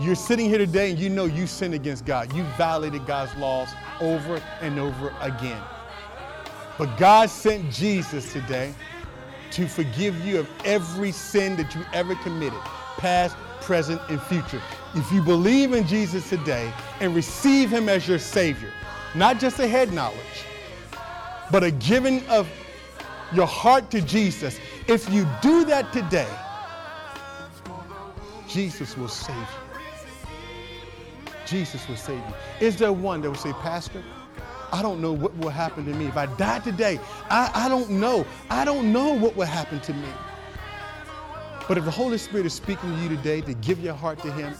You're 0.00 0.14
sitting 0.14 0.48
here 0.48 0.58
today 0.58 0.90
and 0.90 0.98
you 0.98 1.08
know 1.08 1.24
you 1.24 1.48
sinned 1.48 1.74
against 1.74 2.04
God. 2.04 2.32
You 2.32 2.44
violated 2.56 3.04
God's 3.04 3.34
laws 3.36 3.68
over 4.00 4.40
and 4.60 4.78
over 4.78 5.12
again. 5.20 5.60
But 6.78 6.96
God 6.98 7.28
sent 7.28 7.72
Jesus 7.72 8.32
today 8.32 8.72
to 9.50 9.66
forgive 9.66 10.24
you 10.24 10.38
of 10.38 10.48
every 10.64 11.10
sin 11.10 11.56
that 11.56 11.74
you 11.74 11.82
ever 11.92 12.14
committed, 12.16 12.60
past, 12.98 13.36
present, 13.60 14.00
and 14.08 14.22
future. 14.22 14.62
If 14.94 15.10
you 15.10 15.20
believe 15.20 15.72
in 15.72 15.84
Jesus 15.84 16.28
today 16.28 16.72
and 17.00 17.12
receive 17.12 17.68
him 17.68 17.88
as 17.88 18.06
your 18.06 18.20
Savior, 18.20 18.72
not 19.16 19.40
just 19.40 19.58
a 19.58 19.66
head 19.66 19.92
knowledge, 19.92 20.44
but 21.50 21.64
a 21.64 21.72
giving 21.72 22.24
of 22.28 22.48
your 23.32 23.48
heart 23.48 23.90
to 23.90 24.00
Jesus, 24.00 24.60
if 24.86 25.10
you 25.12 25.26
do 25.42 25.64
that 25.64 25.92
today, 25.92 26.28
Jesus 28.46 28.96
will 28.96 29.08
save 29.08 29.36
you. 29.36 29.57
Jesus 31.48 31.88
will 31.88 31.96
save 31.96 32.18
you. 32.18 32.66
Is 32.66 32.76
there 32.76 32.92
one 32.92 33.22
that 33.22 33.28
will 33.28 33.36
say, 33.36 33.52
Pastor, 33.54 34.02
I 34.72 34.82
don't 34.82 35.00
know 35.00 35.12
what 35.12 35.36
will 35.38 35.48
happen 35.48 35.86
to 35.86 35.94
me. 35.94 36.06
If 36.06 36.16
I 36.16 36.26
die 36.36 36.58
today, 36.60 37.00
I, 37.30 37.50
I 37.54 37.68
don't 37.68 37.90
know. 37.90 38.26
I 38.50 38.64
don't 38.64 38.92
know 38.92 39.14
what 39.14 39.34
will 39.34 39.46
happen 39.46 39.80
to 39.80 39.94
me. 39.94 40.08
But 41.66 41.78
if 41.78 41.84
the 41.84 41.90
Holy 41.90 42.18
Spirit 42.18 42.46
is 42.46 42.54
speaking 42.54 42.94
to 42.94 43.02
you 43.02 43.08
today 43.08 43.40
to 43.42 43.54
give 43.54 43.80
your 43.80 43.94
heart 43.94 44.18
to 44.20 44.32
Him, 44.32 44.54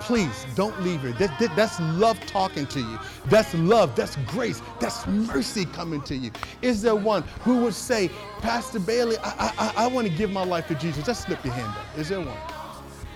please 0.00 0.46
don't 0.54 0.78
leave 0.82 1.02
here. 1.02 1.12
That, 1.12 1.38
that, 1.38 1.54
that's 1.56 1.78
love 1.80 2.18
talking 2.26 2.66
to 2.66 2.80
you. 2.80 2.98
That's 3.26 3.52
love. 3.54 3.94
That's 3.96 4.16
grace. 4.26 4.62
That's 4.80 5.06
mercy 5.06 5.64
coming 5.66 6.02
to 6.02 6.16
you. 6.16 6.30
Is 6.62 6.82
there 6.82 6.96
one 6.96 7.22
who 7.42 7.62
would 7.62 7.74
say, 7.74 8.10
Pastor 8.40 8.80
Bailey, 8.80 9.16
I, 9.22 9.52
I, 9.58 9.84
I 9.84 9.86
want 9.86 10.06
to 10.06 10.12
give 10.14 10.30
my 10.30 10.44
life 10.44 10.68
to 10.68 10.74
Jesus? 10.74 11.04
Just 11.04 11.26
slip 11.26 11.44
your 11.44 11.54
hand 11.54 11.68
up. 11.76 11.98
Is 11.98 12.08
there 12.08 12.20
one? 12.20 12.36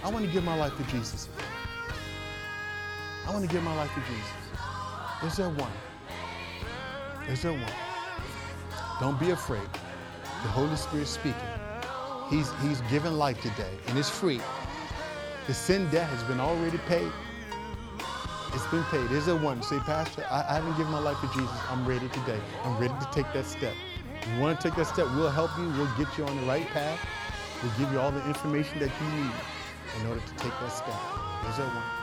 I 0.04 0.10
want 0.10 0.24
to 0.26 0.30
give 0.30 0.44
my 0.44 0.56
life 0.56 0.76
to 0.76 0.82
Jesus. 0.84 1.28
I 3.26 3.30
want 3.30 3.44
to 3.44 3.50
give 3.50 3.62
my 3.62 3.74
life 3.76 3.90
to 3.94 4.00
Jesus. 4.00 5.32
Is 5.32 5.36
there 5.36 5.48
one? 5.50 5.72
Is 7.28 7.42
there 7.42 7.52
one? 7.52 7.72
Don't 9.00 9.18
be 9.20 9.30
afraid. 9.30 9.68
The 10.42 10.48
Holy 10.48 10.74
Spirit 10.76 11.06
speaking. 11.06 11.40
He's, 12.28 12.50
he's 12.62 12.80
given 12.82 13.16
life 13.18 13.40
today, 13.40 13.70
and 13.86 13.98
it's 13.98 14.10
free. 14.10 14.40
The 15.46 15.54
sin 15.54 15.88
debt 15.90 16.08
has 16.08 16.22
been 16.24 16.40
already 16.40 16.78
paid. 16.78 17.12
It's 18.54 18.66
been 18.68 18.84
paid. 18.84 19.10
Is 19.12 19.26
there 19.26 19.36
one? 19.36 19.62
Say, 19.62 19.78
Pastor, 19.80 20.26
I, 20.30 20.44
I 20.48 20.54
haven't 20.54 20.76
given 20.76 20.92
my 20.92 20.98
life 20.98 21.20
to 21.20 21.26
Jesus. 21.28 21.56
I'm 21.70 21.86
ready 21.86 22.08
today. 22.08 22.40
I'm 22.64 22.78
ready 22.78 22.94
to 22.94 23.08
take 23.12 23.32
that 23.32 23.44
step. 23.44 23.74
You 24.34 24.40
want 24.40 24.60
to 24.60 24.68
take 24.68 24.76
that 24.76 24.86
step, 24.86 25.06
we'll 25.14 25.30
help 25.30 25.50
you. 25.58 25.68
We'll 25.70 25.90
get 25.96 26.16
you 26.18 26.24
on 26.24 26.36
the 26.36 26.46
right 26.46 26.66
path. 26.68 26.98
We'll 27.62 27.72
give 27.78 27.92
you 27.92 28.00
all 28.00 28.10
the 28.10 28.26
information 28.26 28.78
that 28.80 28.90
you 29.00 29.22
need 29.22 29.32
in 30.00 30.06
order 30.06 30.20
to 30.20 30.34
take 30.36 30.52
that 30.60 30.72
step. 30.72 31.00
Is 31.50 31.56
there 31.56 31.66
one? 31.66 32.01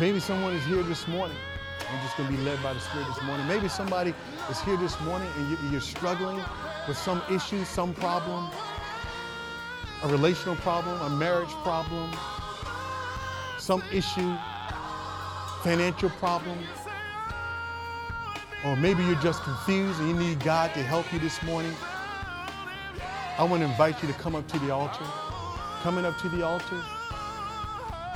Maybe 0.00 0.18
someone 0.18 0.54
is 0.54 0.64
here 0.64 0.82
this 0.82 1.06
morning. 1.06 1.36
I'm 1.88 2.02
just 2.02 2.16
going 2.16 2.28
to 2.28 2.36
be 2.36 2.42
led 2.42 2.60
by 2.64 2.72
the 2.72 2.80
Spirit 2.80 3.06
this 3.06 3.22
morning. 3.22 3.46
Maybe 3.46 3.68
somebody 3.68 4.12
is 4.50 4.60
here 4.62 4.76
this 4.76 5.00
morning 5.02 5.28
and 5.36 5.70
you're 5.70 5.80
struggling 5.80 6.42
with 6.88 6.98
some 6.98 7.22
issue, 7.30 7.64
some 7.64 7.94
problem, 7.94 8.50
a 10.02 10.08
relational 10.08 10.56
problem, 10.56 11.00
a 11.00 11.10
marriage 11.10 11.52
problem, 11.62 12.10
some 13.60 13.84
issue, 13.92 14.34
financial 15.62 16.10
problem. 16.10 16.58
Or 18.64 18.74
maybe 18.74 19.04
you're 19.04 19.14
just 19.16 19.44
confused 19.44 20.00
and 20.00 20.08
you 20.08 20.16
need 20.16 20.40
God 20.40 20.74
to 20.74 20.82
help 20.82 21.12
you 21.12 21.20
this 21.20 21.40
morning. 21.44 21.74
I 23.38 23.44
want 23.44 23.62
to 23.62 23.68
invite 23.68 24.02
you 24.02 24.08
to 24.08 24.14
come 24.14 24.34
up 24.34 24.48
to 24.48 24.58
the 24.58 24.72
altar. 24.72 25.04
Coming 25.82 26.04
up 26.04 26.18
to 26.18 26.28
the 26.30 26.44
altar 26.44 26.82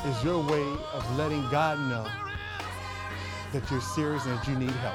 is 0.06 0.24
your 0.24 0.42
way 0.44 0.66
of 0.92 1.18
letting 1.18 1.48
God 1.50 1.78
know 1.80 2.06
that 3.52 3.68
you're 3.70 3.80
serious 3.80 4.24
and 4.26 4.38
that 4.38 4.46
you 4.46 4.54
need 4.56 4.70
help. 4.70 4.94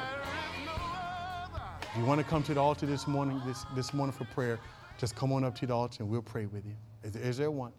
If 1.82 1.98
you 1.98 2.06
want 2.06 2.20
to 2.20 2.26
come 2.26 2.42
to 2.44 2.54
the 2.54 2.60
altar 2.60 2.86
this 2.86 3.08
morning, 3.08 3.42
this, 3.46 3.66
this 3.76 3.94
morning 3.94 4.16
for 4.16 4.26
prayer, 4.26 4.60
just 4.98 5.16
come 5.16 5.32
on 5.32 5.44
up 5.44 5.56
to 5.60 5.68
the 5.68 5.74
altar 5.74 6.04
and 6.04 6.12
we'll 6.12 6.22
pray 6.22 6.46
with 6.46 6.66
you. 6.66 6.76
Is, 7.04 7.16
is 7.16 7.38
there 7.38 7.52
one? 7.52 7.74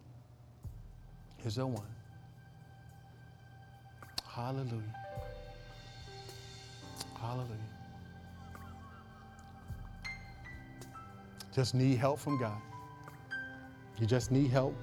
Is 1.43 1.55
there 1.55 1.65
one? 1.65 1.87
Hallelujah. 4.27 4.81
Hallelujah. 7.19 7.49
Just 11.53 11.73
need 11.73 11.97
help 11.97 12.19
from 12.19 12.37
God. 12.37 12.61
You 13.97 14.05
just 14.05 14.31
need 14.31 14.51
help. 14.51 14.75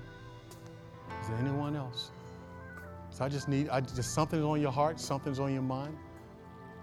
Is 1.20 1.28
there 1.28 1.36
anyone 1.36 1.76
else? 1.76 2.10
I 3.22 3.28
just 3.28 3.46
need, 3.46 3.68
I 3.68 3.80
just 3.80 4.12
something's 4.14 4.44
on 4.44 4.60
your 4.60 4.72
heart, 4.72 4.98
something's 4.98 5.38
on 5.38 5.52
your 5.52 5.62
mind. 5.62 5.96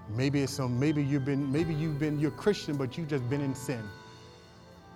Maybe 0.08 0.42
it's 0.42 0.54
some, 0.54 0.80
maybe 0.80 1.04
you've 1.04 1.26
been, 1.26 1.52
maybe 1.52 1.74
you've 1.74 2.00
been, 2.00 2.18
you're 2.18 2.32
Christian, 2.32 2.78
but 2.78 2.98
you've 2.98 3.10
just 3.10 3.30
been 3.30 3.42
in 3.42 3.54
sin. 3.54 3.84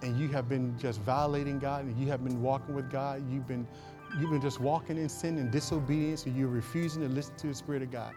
And 0.02 0.18
you 0.18 0.30
have 0.30 0.48
been 0.48 0.80
just 0.80 1.02
violating 1.02 1.60
God 1.60 1.84
and 1.84 1.98
you 2.00 2.08
have 2.08 2.24
been 2.24 2.42
walking 2.42 2.74
with 2.74 2.90
God. 2.90 3.30
You've 3.30 3.46
been, 3.46 3.68
you've 4.20 4.30
been 4.30 4.42
just 4.42 4.62
walking 4.62 4.98
in 4.98 5.10
sin 5.10 5.38
and 5.38 5.52
disobedience 5.52 6.26
and 6.26 6.38
you're 6.38 6.48
refusing 6.48 7.02
to 7.02 7.10
listen 7.10 7.36
to 7.36 7.48
the 7.48 7.56
Spirit 7.56 7.82
of 7.82 7.92
God. 7.92 8.14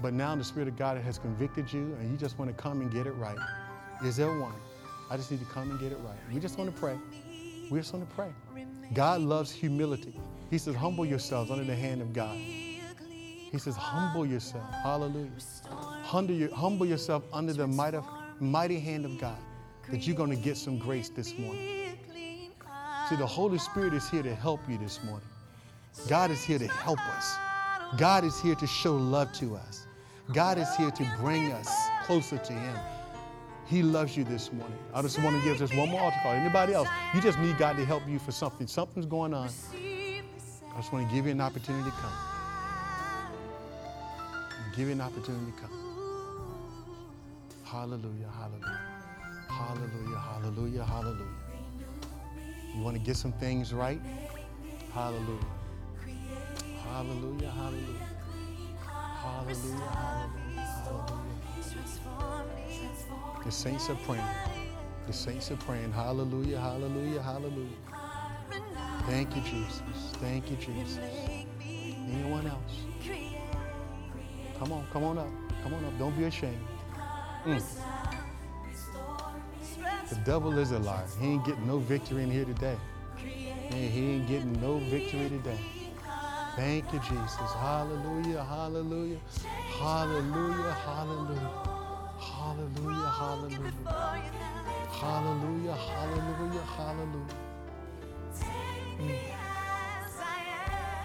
But 0.00 0.14
now 0.14 0.34
the 0.34 0.42
Spirit 0.42 0.68
of 0.68 0.76
God 0.78 0.96
has 0.96 1.18
convicted 1.18 1.70
you 1.70 1.94
and 2.00 2.10
you 2.10 2.16
just 2.16 2.38
want 2.38 2.50
to 2.50 2.62
come 2.62 2.80
and 2.80 2.90
get 2.90 3.06
it 3.06 3.12
right. 3.12 3.38
Is 4.02 4.16
there 4.16 4.38
one? 4.38 4.54
I 5.10 5.18
just 5.18 5.30
need 5.30 5.40
to 5.40 5.46
come 5.52 5.70
and 5.70 5.78
get 5.78 5.92
it 5.92 5.98
right. 6.02 6.18
We 6.32 6.40
just 6.40 6.56
want 6.56 6.74
to 6.74 6.80
pray. 6.80 6.98
We 7.70 7.78
just 7.78 7.92
want 7.92 8.08
to 8.08 8.14
pray. 8.14 8.32
God 8.94 9.20
loves 9.20 9.52
humility. 9.52 10.18
He 10.52 10.58
says, 10.58 10.74
humble 10.74 11.06
yourselves 11.06 11.50
under 11.50 11.64
the 11.64 11.74
hand 11.74 12.02
of 12.02 12.12
God. 12.12 12.36
He 12.36 13.56
says, 13.56 13.74
humble 13.74 14.26
yourself. 14.26 14.70
Hallelujah. 14.82 15.30
Humble, 16.02 16.34
your, 16.34 16.54
humble 16.54 16.84
yourself 16.84 17.22
under 17.32 17.54
the 17.54 17.66
mighty, 17.66 18.00
mighty 18.38 18.78
hand 18.78 19.06
of 19.06 19.18
God 19.18 19.38
that 19.90 20.06
you're 20.06 20.14
going 20.14 20.28
to 20.28 20.36
get 20.36 20.58
some 20.58 20.76
grace 20.76 21.08
this 21.08 21.38
morning. 21.38 21.96
See, 23.08 23.16
the 23.16 23.26
Holy 23.26 23.56
Spirit 23.56 23.94
is 23.94 24.10
here 24.10 24.22
to 24.22 24.34
help 24.34 24.60
you 24.68 24.76
this 24.76 25.02
morning. 25.02 25.26
God 26.06 26.30
is 26.30 26.44
here 26.44 26.58
to 26.58 26.68
help 26.68 27.00
us. 27.16 27.34
God 27.96 28.22
is 28.22 28.38
here 28.38 28.54
to 28.56 28.66
show 28.66 28.94
love 28.94 29.32
to 29.34 29.56
us. 29.56 29.86
God 30.34 30.58
is 30.58 30.68
here 30.76 30.90
to 30.90 31.16
bring 31.18 31.50
us 31.52 31.74
closer 32.04 32.36
to 32.36 32.52
Him. 32.52 32.76
He 33.64 33.82
loves 33.82 34.18
you 34.18 34.24
this 34.24 34.52
morning. 34.52 34.78
I 34.92 35.00
just 35.00 35.18
want 35.22 35.34
to 35.34 35.48
give 35.48 35.56
just 35.56 35.74
one 35.74 35.88
more 35.88 36.02
altar 36.02 36.18
call. 36.22 36.32
Anybody 36.32 36.74
else? 36.74 36.88
You 37.14 37.22
just 37.22 37.38
need 37.38 37.56
God 37.56 37.78
to 37.78 37.86
help 37.86 38.06
you 38.06 38.18
for 38.18 38.32
something. 38.32 38.66
Something's 38.66 39.06
going 39.06 39.32
on. 39.32 39.48
I 40.72 40.76
just 40.76 40.92
want 40.92 41.08
to 41.08 41.14
give 41.14 41.26
you 41.26 41.32
an 41.32 41.40
opportunity 41.40 41.84
to 41.84 41.96
come. 41.96 42.12
Give 44.76 44.86
you 44.86 44.92
an 44.92 45.00
opportunity 45.02 45.52
to 45.52 45.60
come. 45.60 45.90
Hallelujah, 47.64 48.28
hallelujah. 48.34 48.80
Hallelujah, 49.48 50.18
hallelujah, 50.18 50.84
hallelujah. 50.84 51.38
You 52.74 52.82
want 52.82 52.96
to 52.96 53.02
get 53.02 53.16
some 53.16 53.32
things 53.32 53.74
right? 53.74 54.00
Hallelujah. 54.94 55.44
Hallelujah, 56.84 57.50
hallelujah. 57.50 58.08
Hallelujah, 59.08 59.90
hallelujah, 59.94 60.56
hallelujah. 60.56 61.22
The 63.44 63.52
saints 63.52 63.90
are 63.90 63.96
praying. 64.06 64.24
The 65.06 65.12
saints 65.12 65.50
are 65.50 65.56
praying. 65.56 65.92
Hallelujah, 65.92 66.60
hallelujah, 66.60 67.22
hallelujah. 67.22 67.76
Thank 69.06 69.36
you, 69.36 69.42
Jesus. 69.42 69.82
Thank 70.20 70.50
you, 70.50 70.56
Jesus. 70.56 70.98
Anyone 71.60 72.46
else? 72.46 72.76
Come 74.58 74.72
on, 74.72 74.86
come 74.92 75.04
on 75.04 75.18
up. 75.18 75.28
Come 75.62 75.74
on 75.74 75.84
up. 75.84 75.98
Don't 75.98 76.16
be 76.16 76.24
ashamed. 76.24 76.58
Mm. 77.44 77.62
The 80.08 80.16
devil 80.24 80.58
is 80.58 80.70
a 80.72 80.78
liar. 80.78 81.04
He 81.20 81.26
ain't 81.28 81.44
getting 81.44 81.66
no 81.66 81.78
victory 81.78 82.22
in 82.22 82.30
here 82.30 82.44
today. 82.44 82.76
He 83.16 84.12
ain't 84.14 84.28
getting 84.28 84.52
no 84.60 84.78
victory 84.78 85.28
today. 85.28 85.58
Thank 86.56 86.92
you, 86.92 86.98
Jesus. 87.00 87.52
Hallelujah, 87.58 88.44
hallelujah, 88.44 89.18
hallelujah, 89.80 90.72
hallelujah, 90.84 91.48
hallelujah, 92.20 93.08
hallelujah, 93.08 93.80
hallelujah, 94.92 95.74
hallelujah, 95.74 96.62
hallelujah. 96.76 97.51
Mm. 99.00 99.18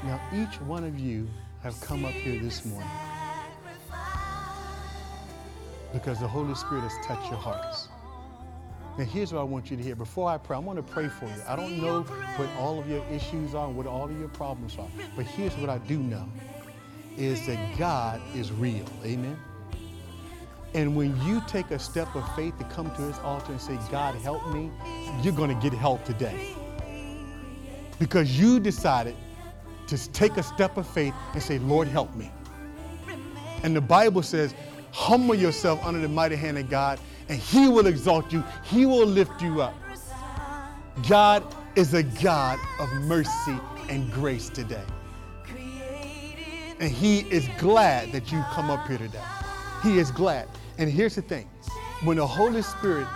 Now, 0.04 0.22
each 0.34 0.62
one 0.62 0.84
of 0.84 1.00
you 1.00 1.28
have 1.64 1.80
come 1.82 2.06
up 2.06 2.12
here 2.12 2.42
this 2.42 2.66
morning 2.66 2.90
because 5.92 6.20
the 6.20 6.28
Holy 6.28 6.54
Spirit 6.56 6.82
has 6.82 7.06
touched 7.06 7.30
your 7.30 7.40
hearts. 7.40 7.88
Now, 8.98 9.06
here's 9.06 9.34
what 9.34 9.42
I 9.42 9.44
want 9.44 9.70
you 9.70 9.78
to 9.78 9.84
hear. 9.84 9.96
Before 9.96 10.30
I 10.30 10.38
pray, 10.38 10.56
I 10.56 10.60
want 10.60 10.78
to 10.78 10.84
pray 10.94 11.08
for 11.08 11.26
you. 11.26 11.42
I 11.48 11.56
don't 11.56 11.82
know 11.82 12.02
what 12.02 12.50
all 12.60 12.80
of 12.80 12.90
your 12.90 13.04
issues 13.12 13.54
are, 13.54 13.70
what 13.70 13.86
all 13.86 14.06
of 14.06 14.20
your 14.20 14.30
problems 14.30 14.78
are, 14.78 14.88
but 15.16 15.26
here's 15.26 15.56
what 15.58 15.70
I 15.70 15.78
do 15.80 16.00
know 16.00 16.28
is 17.18 17.46
that 17.48 17.78
God 17.78 18.22
is 18.36 18.52
real. 18.52 18.86
Amen. 19.04 19.38
And 20.74 20.96
when 20.96 21.20
you 21.24 21.42
take 21.48 21.72
a 21.72 21.80
step 21.80 22.14
of 22.16 22.36
faith 22.36 22.58
to 22.60 22.64
come 22.66 22.94
to 22.96 23.02
his 23.02 23.18
altar 23.20 23.52
and 23.52 23.62
say, 23.62 23.78
God, 23.90 24.16
help 24.16 24.48
me, 24.54 24.70
you're 25.24 25.34
going 25.34 25.50
to 25.56 25.62
get 25.62 25.78
help 25.78 26.04
today. 26.06 26.56
Because 28.00 28.40
you 28.40 28.60
decided 28.60 29.16
to 29.88 30.12
take 30.12 30.38
a 30.38 30.44
step 30.44 30.78
of 30.78 30.88
faith 30.88 31.14
and 31.34 31.42
say, 31.42 31.60
Lord, 31.60 31.88
help 31.88 32.14
me. 32.16 32.32
And 33.64 33.76
the 33.76 33.82
Bible 33.82 34.22
says, 34.22 34.54
humble 34.92 35.36
yourself 35.36 35.84
under 35.84 36.00
the 36.00 36.08
mighty 36.08 36.36
hand 36.36 36.58
of 36.58 36.70
God, 36.70 37.00
and 37.30 37.40
He 37.40 37.68
will 37.68 37.88
exalt 37.88 38.32
you, 38.32 38.44
He 38.64 38.86
will 38.86 39.06
lift 39.06 39.42
you 39.42 39.62
up. 39.62 39.74
God 41.08 41.44
is 41.76 41.94
a 41.94 42.04
God 42.04 42.60
of 42.80 42.92
mercy 43.04 43.60
and 43.90 44.12
grace 44.12 44.50
today. 44.50 44.84
And 46.80 46.92
He 46.92 47.20
is 47.32 47.48
glad 47.58 48.12
that 48.12 48.32
you 48.32 48.44
come 48.52 48.70
up 48.70 48.88
here 48.88 48.98
today. 48.98 49.24
He 49.84 50.00
is 50.00 50.12
glad. 50.12 50.48
And 50.78 50.90
here's 50.90 51.16
the 51.16 51.22
thing 51.22 51.50
when 52.04 52.18
the 52.18 52.28
Holy 52.28 52.62
Spirit 52.62 53.08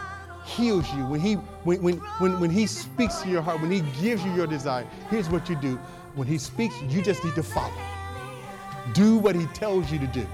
heals 0.46 0.92
you, 0.94 1.06
when 1.06 1.20
he, 1.20 1.36
when, 1.64 1.82
when, 1.82 1.98
when, 1.98 2.40
when 2.40 2.50
he 2.50 2.66
speaks 2.66 3.22
to 3.22 3.30
your 3.30 3.42
heart, 3.42 3.62
when 3.62 3.72
he 3.72 3.82
gives 4.02 4.24
you 4.24 4.34
your 4.34 4.48
desire, 4.48 4.86
here's 5.10 5.30
what 5.30 5.50
you 5.50 5.56
do. 5.56 5.78
When 6.16 6.28
he 6.28 6.38
speaks, 6.38 6.76
you 6.90 7.02
just 7.02 7.24
need 7.24 7.36
to 7.36 7.44
follow. 7.44 7.74
Do 8.94 9.18
what 9.18 9.36
he 9.36 9.46
tells 9.48 9.92
you 9.92 10.00
to 10.00 10.08
do. 10.08 10.26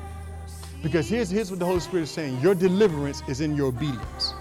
Because 0.81 1.09
here's, 1.09 1.29
here's 1.29 1.49
what 1.49 1.59
the 1.59 1.65
Holy 1.65 1.79
Spirit 1.79 2.03
is 2.03 2.11
saying 2.11 2.39
your 2.41 2.55
deliverance 2.55 3.21
is 3.27 3.41
in 3.41 3.55
your 3.55 3.67
obedience. 3.67 4.33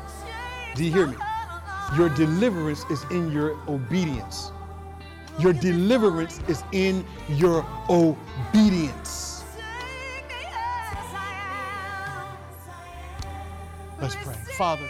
Do 0.74 0.84
you 0.84 0.92
hear 0.92 1.06
me? 1.06 1.16
Your 1.96 2.08
deliverance 2.10 2.84
is 2.90 3.04
in 3.10 3.30
your 3.32 3.56
obedience. 3.68 4.52
Your 5.38 5.52
deliverance 5.52 6.40
is 6.48 6.62
in 6.72 7.04
your 7.28 7.66
obedience. 7.88 9.44
Let's 14.00 14.16
pray. 14.16 14.34
Father, 14.56 14.86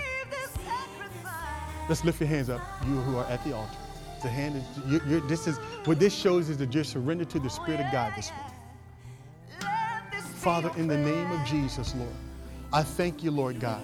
let's 1.88 2.04
lift 2.04 2.20
your 2.20 2.28
hands 2.28 2.50
up, 2.50 2.60
you 2.86 2.94
who 2.94 3.16
are 3.16 3.26
at 3.26 3.42
the 3.44 3.54
altar. 3.54 3.76
The 4.22 4.28
hand 4.28 4.56
is, 4.56 4.64
you, 4.90 5.00
you're, 5.06 5.20
this 5.20 5.46
is, 5.46 5.58
what 5.84 5.98
this 5.98 6.14
shows 6.14 6.48
is 6.48 6.58
that 6.58 6.74
you're 6.74 6.84
surrendered 6.84 7.30
to 7.30 7.38
the 7.38 7.50
Spirit 7.50 7.80
of 7.80 7.92
God 7.92 8.12
this 8.16 8.30
morning. 8.30 8.52
Father, 10.34 10.70
in 10.76 10.86
the 10.86 10.96
name 10.96 11.30
of 11.32 11.46
Jesus, 11.46 11.94
Lord, 11.94 12.14
I 12.72 12.82
thank 12.82 13.22
you, 13.22 13.30
Lord 13.30 13.60
God, 13.60 13.82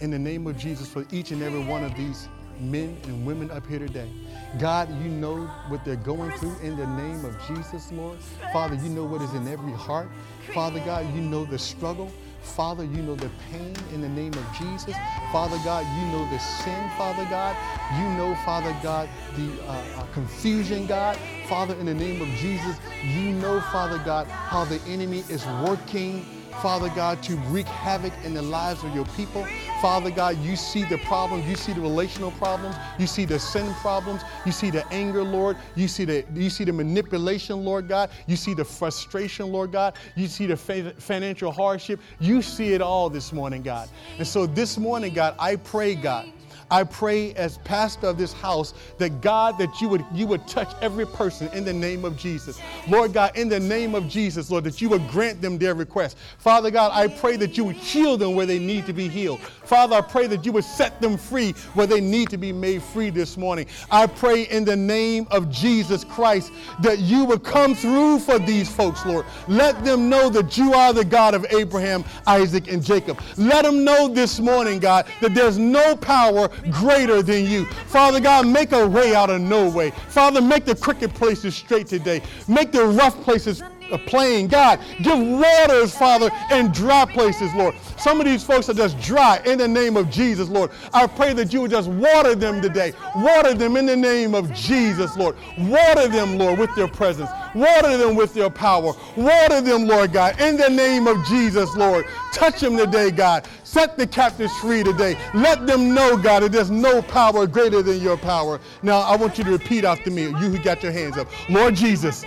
in 0.00 0.10
the 0.10 0.18
name 0.18 0.46
of 0.46 0.56
Jesus 0.56 0.88
for 0.88 1.06
each 1.10 1.30
and 1.30 1.42
every 1.42 1.64
one 1.64 1.84
of 1.84 1.94
these 1.96 2.28
men 2.60 2.96
and 3.04 3.26
women 3.26 3.50
up 3.50 3.66
here 3.66 3.78
today. 3.78 4.10
God, 4.58 4.88
you 5.02 5.08
know 5.08 5.46
what 5.68 5.84
they're 5.84 5.96
going 5.96 6.30
through 6.32 6.56
in 6.62 6.76
the 6.76 6.86
name 6.86 7.24
of 7.24 7.36
Jesus, 7.46 7.92
Lord. 7.92 8.18
Father, 8.52 8.74
you 8.76 8.88
know 8.88 9.04
what 9.04 9.20
is 9.22 9.34
in 9.34 9.46
every 9.48 9.72
heart. 9.72 10.08
Father 10.54 10.80
God, 10.80 11.12
you 11.14 11.20
know 11.20 11.44
the 11.44 11.58
struggle. 11.58 12.10
Father, 12.54 12.84
you 12.84 13.02
know 13.02 13.14
the 13.16 13.30
pain 13.50 13.74
in 13.92 14.00
the 14.00 14.08
name 14.08 14.32
of 14.32 14.44
Jesus. 14.58 14.94
Father 15.32 15.58
God, 15.64 15.84
you 15.98 16.06
know 16.12 16.30
the 16.30 16.38
sin, 16.38 16.90
Father 16.96 17.24
God. 17.24 17.56
You 17.98 18.08
know, 18.16 18.34
Father 18.44 18.74
God, 18.82 19.08
the 19.36 19.62
uh, 19.64 19.72
uh, 19.96 20.06
confusion, 20.12 20.86
God. 20.86 21.18
Father, 21.48 21.74
in 21.74 21.86
the 21.86 21.94
name 21.94 22.22
of 22.22 22.28
Jesus, 22.38 22.76
you 23.04 23.32
know, 23.32 23.60
Father 23.72 23.98
God, 24.04 24.26
how 24.26 24.64
the 24.64 24.80
enemy 24.82 25.24
is 25.28 25.44
working 25.64 26.24
Father 26.62 26.88
God, 26.90 27.22
to 27.24 27.36
wreak 27.48 27.66
havoc 27.66 28.12
in 28.24 28.34
the 28.34 28.42
lives 28.42 28.82
of 28.84 28.94
your 28.94 29.04
people. 29.16 29.46
Father 29.80 30.10
God, 30.10 30.38
you 30.38 30.56
see 30.56 30.84
the 30.84 30.98
problems, 30.98 31.46
you 31.46 31.56
see 31.56 31.72
the 31.72 31.80
relational 31.80 32.30
problems, 32.32 32.76
you 32.98 33.06
see 33.06 33.24
the 33.24 33.38
sin 33.38 33.72
problems, 33.74 34.22
you 34.44 34.52
see 34.52 34.70
the 34.70 34.86
anger, 34.92 35.22
Lord, 35.22 35.56
you 35.74 35.86
see 35.86 36.04
the 36.04 36.24
you 36.34 36.50
see 36.50 36.64
the 36.64 36.72
manipulation, 36.72 37.64
Lord 37.64 37.88
God, 37.88 38.10
you 38.26 38.36
see 38.36 38.54
the 38.54 38.64
frustration, 38.64 39.52
Lord 39.52 39.72
God, 39.72 39.94
you 40.14 40.26
see 40.28 40.46
the 40.46 40.56
financial 40.56 41.52
hardship. 41.52 42.00
You 42.20 42.42
see 42.42 42.72
it 42.72 42.80
all 42.80 43.10
this 43.10 43.32
morning, 43.32 43.62
God. 43.62 43.88
And 44.18 44.26
so 44.26 44.46
this 44.46 44.78
morning, 44.78 45.12
God, 45.12 45.34
I 45.38 45.56
pray, 45.56 45.94
God, 45.94 46.28
I 46.70 46.84
pray 46.84 47.32
as 47.34 47.58
pastor 47.58 48.08
of 48.08 48.18
this 48.18 48.32
house 48.32 48.74
that 48.98 49.20
God, 49.20 49.56
that 49.58 49.80
you 49.80 49.88
would 49.88 50.04
you 50.12 50.26
would 50.26 50.46
touch 50.48 50.74
every 50.82 51.06
person 51.06 51.48
in 51.52 51.64
the 51.64 51.72
name 51.72 52.04
of 52.04 52.16
Jesus. 52.16 52.60
Lord 52.88 53.12
God, 53.12 53.36
in 53.36 53.48
the 53.48 53.60
name 53.60 53.94
of 53.94 54.08
Jesus, 54.08 54.50
Lord, 54.50 54.64
that 54.64 54.80
you 54.80 54.88
would 54.88 55.06
grant 55.08 55.40
them 55.40 55.58
their 55.58 55.74
request. 55.74 56.16
Father 56.38 56.70
God, 56.70 56.90
I 56.92 57.08
pray 57.08 57.36
that 57.36 57.56
you 57.56 57.64
would 57.64 57.76
heal 57.76 58.16
them 58.16 58.34
where 58.34 58.46
they 58.46 58.58
need 58.58 58.86
to 58.86 58.92
be 58.92 59.08
healed. 59.08 59.40
Father, 59.40 59.96
I 59.96 60.00
pray 60.00 60.26
that 60.26 60.44
you 60.44 60.52
would 60.52 60.64
set 60.64 61.00
them 61.00 61.16
free 61.16 61.52
where 61.74 61.86
they 61.86 62.00
need 62.00 62.30
to 62.30 62.36
be 62.36 62.52
made 62.52 62.82
free 62.82 63.10
this 63.10 63.36
morning. 63.36 63.66
I 63.90 64.06
pray 64.06 64.42
in 64.44 64.64
the 64.64 64.76
name 64.76 65.26
of 65.30 65.50
Jesus 65.50 66.04
Christ 66.04 66.52
that 66.80 66.98
you 66.98 67.24
would 67.26 67.44
come 67.44 67.74
through 67.74 68.18
for 68.20 68.38
these 68.38 68.68
folks, 68.68 69.04
Lord. 69.06 69.24
Let 69.48 69.84
them 69.84 70.08
know 70.08 70.30
that 70.30 70.56
you 70.56 70.72
are 70.74 70.92
the 70.92 71.04
God 71.04 71.34
of 71.34 71.46
Abraham, 71.50 72.04
Isaac, 72.26 72.68
and 72.68 72.82
Jacob. 72.82 73.20
Let 73.36 73.64
them 73.64 73.84
know 73.84 74.08
this 74.08 74.40
morning, 74.40 74.78
God, 74.78 75.06
that 75.20 75.34
there's 75.34 75.58
no 75.58 75.96
power 75.96 76.48
greater 76.70 77.22
than 77.22 77.44
you. 77.44 77.64
Father 77.86 78.20
God, 78.20 78.46
make 78.46 78.72
a 78.72 78.86
way 78.86 79.14
out 79.14 79.30
of 79.30 79.40
no 79.40 79.68
way. 79.68 79.90
Father, 80.08 80.40
make 80.40 80.64
the 80.64 80.74
crooked 80.74 81.14
places 81.14 81.54
straight 81.54 81.86
today. 81.86 82.22
Make 82.48 82.72
the 82.72 82.84
rough 82.84 83.20
places 83.22 83.62
plain. 84.06 84.48
God, 84.48 84.80
give 85.02 85.18
waters, 85.18 85.96
Father, 85.96 86.30
in 86.50 86.72
dry 86.72 87.04
places, 87.04 87.54
Lord. 87.54 87.74
Some 87.98 88.20
of 88.20 88.26
these 88.26 88.44
folks 88.44 88.68
are 88.68 88.74
just 88.74 89.00
dry 89.00 89.40
in 89.44 89.58
the 89.58 89.68
name 89.68 89.96
of 89.96 90.10
Jesus, 90.10 90.48
Lord. 90.48 90.70
I 90.92 91.06
pray 91.06 91.32
that 91.34 91.52
you 91.52 91.62
would 91.62 91.70
just 91.70 91.88
water 91.88 92.34
them 92.34 92.60
today. 92.60 92.92
Water 93.16 93.54
them 93.54 93.76
in 93.76 93.86
the 93.86 93.96
name 93.96 94.34
of 94.34 94.52
Jesus, 94.52 95.16
Lord. 95.16 95.36
Water 95.58 96.08
them, 96.08 96.38
Lord, 96.38 96.58
with 96.58 96.70
your 96.76 96.88
presence. 96.88 97.30
Water 97.54 97.96
them 97.96 98.14
with 98.16 98.36
your 98.36 98.50
power. 98.50 98.92
Water 99.16 99.60
them, 99.60 99.86
Lord 99.86 100.12
God, 100.12 100.40
in 100.40 100.56
the 100.56 100.68
name 100.68 101.06
of 101.06 101.24
Jesus, 101.26 101.74
Lord. 101.76 102.06
Touch 102.32 102.60
them 102.60 102.76
today, 102.76 103.10
God. 103.10 103.46
Set 103.64 103.96
the 103.96 104.06
captives 104.06 104.56
free 104.58 104.82
today. 104.82 105.16
Let 105.34 105.66
them 105.66 105.94
know, 105.94 106.16
God, 106.16 106.42
that 106.42 106.52
there's 106.52 106.70
no 106.70 107.02
power 107.02 107.46
greater 107.46 107.82
than 107.82 108.00
your 108.00 108.16
power. 108.16 108.60
Now, 108.82 109.00
I 109.00 109.16
want 109.16 109.38
you 109.38 109.44
to 109.44 109.50
repeat 109.50 109.84
after 109.84 110.10
me, 110.10 110.24
you 110.24 110.34
who 110.34 110.58
got 110.58 110.82
your 110.82 110.92
hands 110.92 111.16
up. 111.16 111.28
Lord 111.48 111.74
Jesus, 111.74 112.24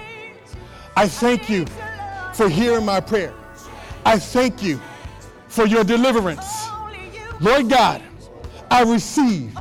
I 0.96 1.08
thank 1.08 1.50
you 1.50 1.66
for 2.34 2.50
hearing 2.50 2.86
my 2.86 3.00
prayer. 3.00 3.34
I 4.06 4.18
thank 4.18 4.64
you 4.64 4.80
for 5.48 5.66
your 5.66 5.84
deliverance. 5.84 6.68
Lord 7.40 7.70
God, 7.70 8.02
I 8.72 8.84
receive 8.84 9.58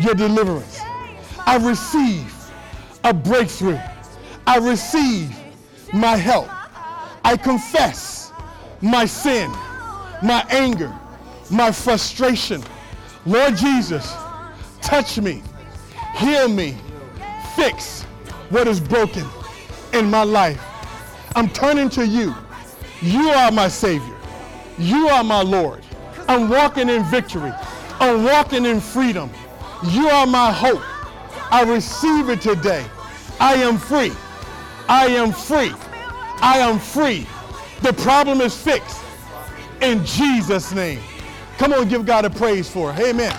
your 0.00 0.14
deliverance. 0.14 0.80
I 1.46 1.56
receive 1.56 2.34
a 3.04 3.14
breakthrough. 3.14 3.78
I 4.46 4.58
receive 4.58 5.34
my 5.92 6.16
help. 6.16 6.48
I 7.24 7.36
confess 7.36 8.32
my 8.80 9.04
sin, 9.04 9.50
my 10.22 10.44
anger, 10.50 10.92
my 11.50 11.72
frustration. 11.72 12.62
Lord 13.24 13.56
Jesus, 13.56 14.12
touch 14.80 15.18
me, 15.18 15.42
heal 16.14 16.48
me, 16.48 16.76
fix 17.54 18.02
what 18.50 18.68
is 18.68 18.78
broken 18.78 19.26
in 19.96 20.10
my 20.10 20.22
life. 20.22 20.60
I'm 21.34 21.48
turning 21.48 21.88
to 21.90 22.06
you. 22.06 22.34
You 23.02 23.30
are 23.30 23.50
my 23.50 23.68
Savior. 23.68 24.14
You 24.78 25.08
are 25.08 25.24
my 25.24 25.42
Lord. 25.42 25.82
I'm 26.28 26.48
walking 26.48 26.88
in 26.88 27.04
victory. 27.04 27.52
I'm 27.98 28.24
walking 28.24 28.64
in 28.66 28.80
freedom. 28.80 29.30
You 29.84 30.08
are 30.08 30.26
my 30.26 30.52
hope. 30.52 30.82
I 31.50 31.62
receive 31.62 32.28
it 32.28 32.40
today. 32.40 32.84
I 33.40 33.54
am 33.54 33.78
free. 33.78 34.12
I 34.88 35.06
am 35.08 35.32
free. 35.32 35.72
I 36.40 36.58
am 36.58 36.78
free. 36.78 37.26
The 37.82 37.92
problem 37.92 38.40
is 38.40 38.60
fixed. 38.60 39.00
In 39.80 40.04
Jesus' 40.04 40.72
name. 40.72 41.00
Come 41.58 41.72
on, 41.72 41.88
give 41.88 42.04
God 42.04 42.24
a 42.24 42.30
praise 42.30 42.68
for 42.68 42.92
it. 42.92 42.98
Amen. 42.98 43.34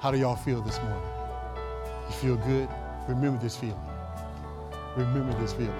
How 0.00 0.12
do 0.12 0.18
y'all 0.18 0.36
feel 0.36 0.62
this 0.62 0.78
morning? 0.80 1.02
You 2.06 2.14
feel 2.14 2.36
good? 2.36 2.68
Remember 3.08 3.42
this 3.42 3.56
feeling. 3.56 3.80
Remember 4.96 5.36
this 5.40 5.52
feeling. 5.52 5.74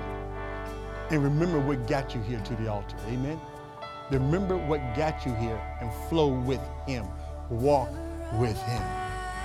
And 1.10 1.22
remember 1.22 1.60
what 1.60 1.86
got 1.86 2.16
you 2.16 2.20
here 2.22 2.40
to 2.40 2.56
the 2.56 2.66
altar. 2.66 2.96
Amen. 3.06 3.40
Remember 4.10 4.56
what 4.56 4.80
got 4.96 5.24
you 5.24 5.32
here 5.34 5.60
and 5.80 5.92
flow 6.08 6.28
with 6.28 6.60
Him. 6.84 7.06
Walk 7.48 7.90
with 8.34 8.60
Him. 8.62 8.82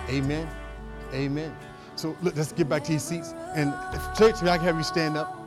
Amen. 0.09 0.49
Amen. 1.13 1.55
So 1.95 2.17
look, 2.23 2.35
let's 2.35 2.51
get 2.51 2.67
back 2.67 2.83
to 2.85 2.93
your 2.93 2.99
seats. 2.99 3.35
And 3.53 3.71
if 3.93 4.17
church, 4.17 4.41
if 4.41 4.49
I 4.49 4.57
can 4.57 4.65
have 4.65 4.77
you 4.77 4.83
stand 4.83 5.17
up. 5.17 5.39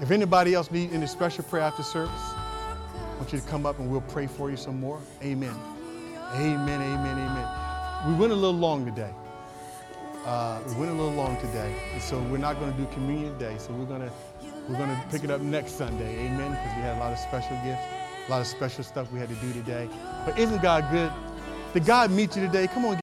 If 0.00 0.10
anybody 0.10 0.52
else 0.52 0.72
needs 0.72 0.92
any 0.92 1.06
special 1.06 1.44
prayer 1.44 1.62
after 1.62 1.84
service, 1.84 2.10
I 2.12 3.14
want 3.18 3.32
you 3.32 3.38
to 3.38 3.46
come 3.46 3.66
up 3.66 3.78
and 3.78 3.88
we'll 3.88 4.00
pray 4.00 4.26
for 4.26 4.50
you 4.50 4.56
some 4.56 4.80
more. 4.80 5.00
Amen. 5.22 5.54
Amen. 6.34 6.82
Amen. 6.82 7.18
Amen 7.18 7.65
we 8.06 8.14
went 8.14 8.30
a 8.30 8.36
little 8.36 8.52
long 8.52 8.84
today. 8.84 9.10
Uh, 10.24 10.60
we 10.68 10.74
went 10.74 10.90
a 10.90 10.94
little 10.94 11.12
long 11.12 11.36
today, 11.40 11.74
so 11.98 12.20
we're 12.30 12.38
not 12.38 12.58
going 12.60 12.70
to 12.72 12.78
do 12.78 12.86
communion 12.92 13.36
today. 13.36 13.56
So 13.58 13.72
we're 13.72 13.84
going 13.84 14.02
to 14.02 14.12
we're 14.68 14.78
going 14.78 14.90
to 14.90 15.02
pick 15.10 15.24
it 15.24 15.30
up 15.30 15.40
next 15.40 15.72
Sunday, 15.72 16.26
Amen. 16.26 16.50
Because 16.50 16.76
we 16.76 16.82
had 16.82 16.96
a 16.96 17.00
lot 17.00 17.12
of 17.12 17.18
special 17.18 17.56
gifts, 17.64 17.82
a 18.26 18.30
lot 18.30 18.40
of 18.40 18.46
special 18.46 18.84
stuff 18.84 19.10
we 19.12 19.18
had 19.18 19.28
to 19.28 19.34
do 19.36 19.52
today. 19.52 19.88
But 20.24 20.38
isn't 20.38 20.62
God 20.62 20.88
good? 20.92 21.10
Did 21.74 21.84
God 21.84 22.12
meet 22.12 22.36
you 22.36 22.42
today? 22.42 22.68
Come 22.68 22.84
on. 22.84 22.94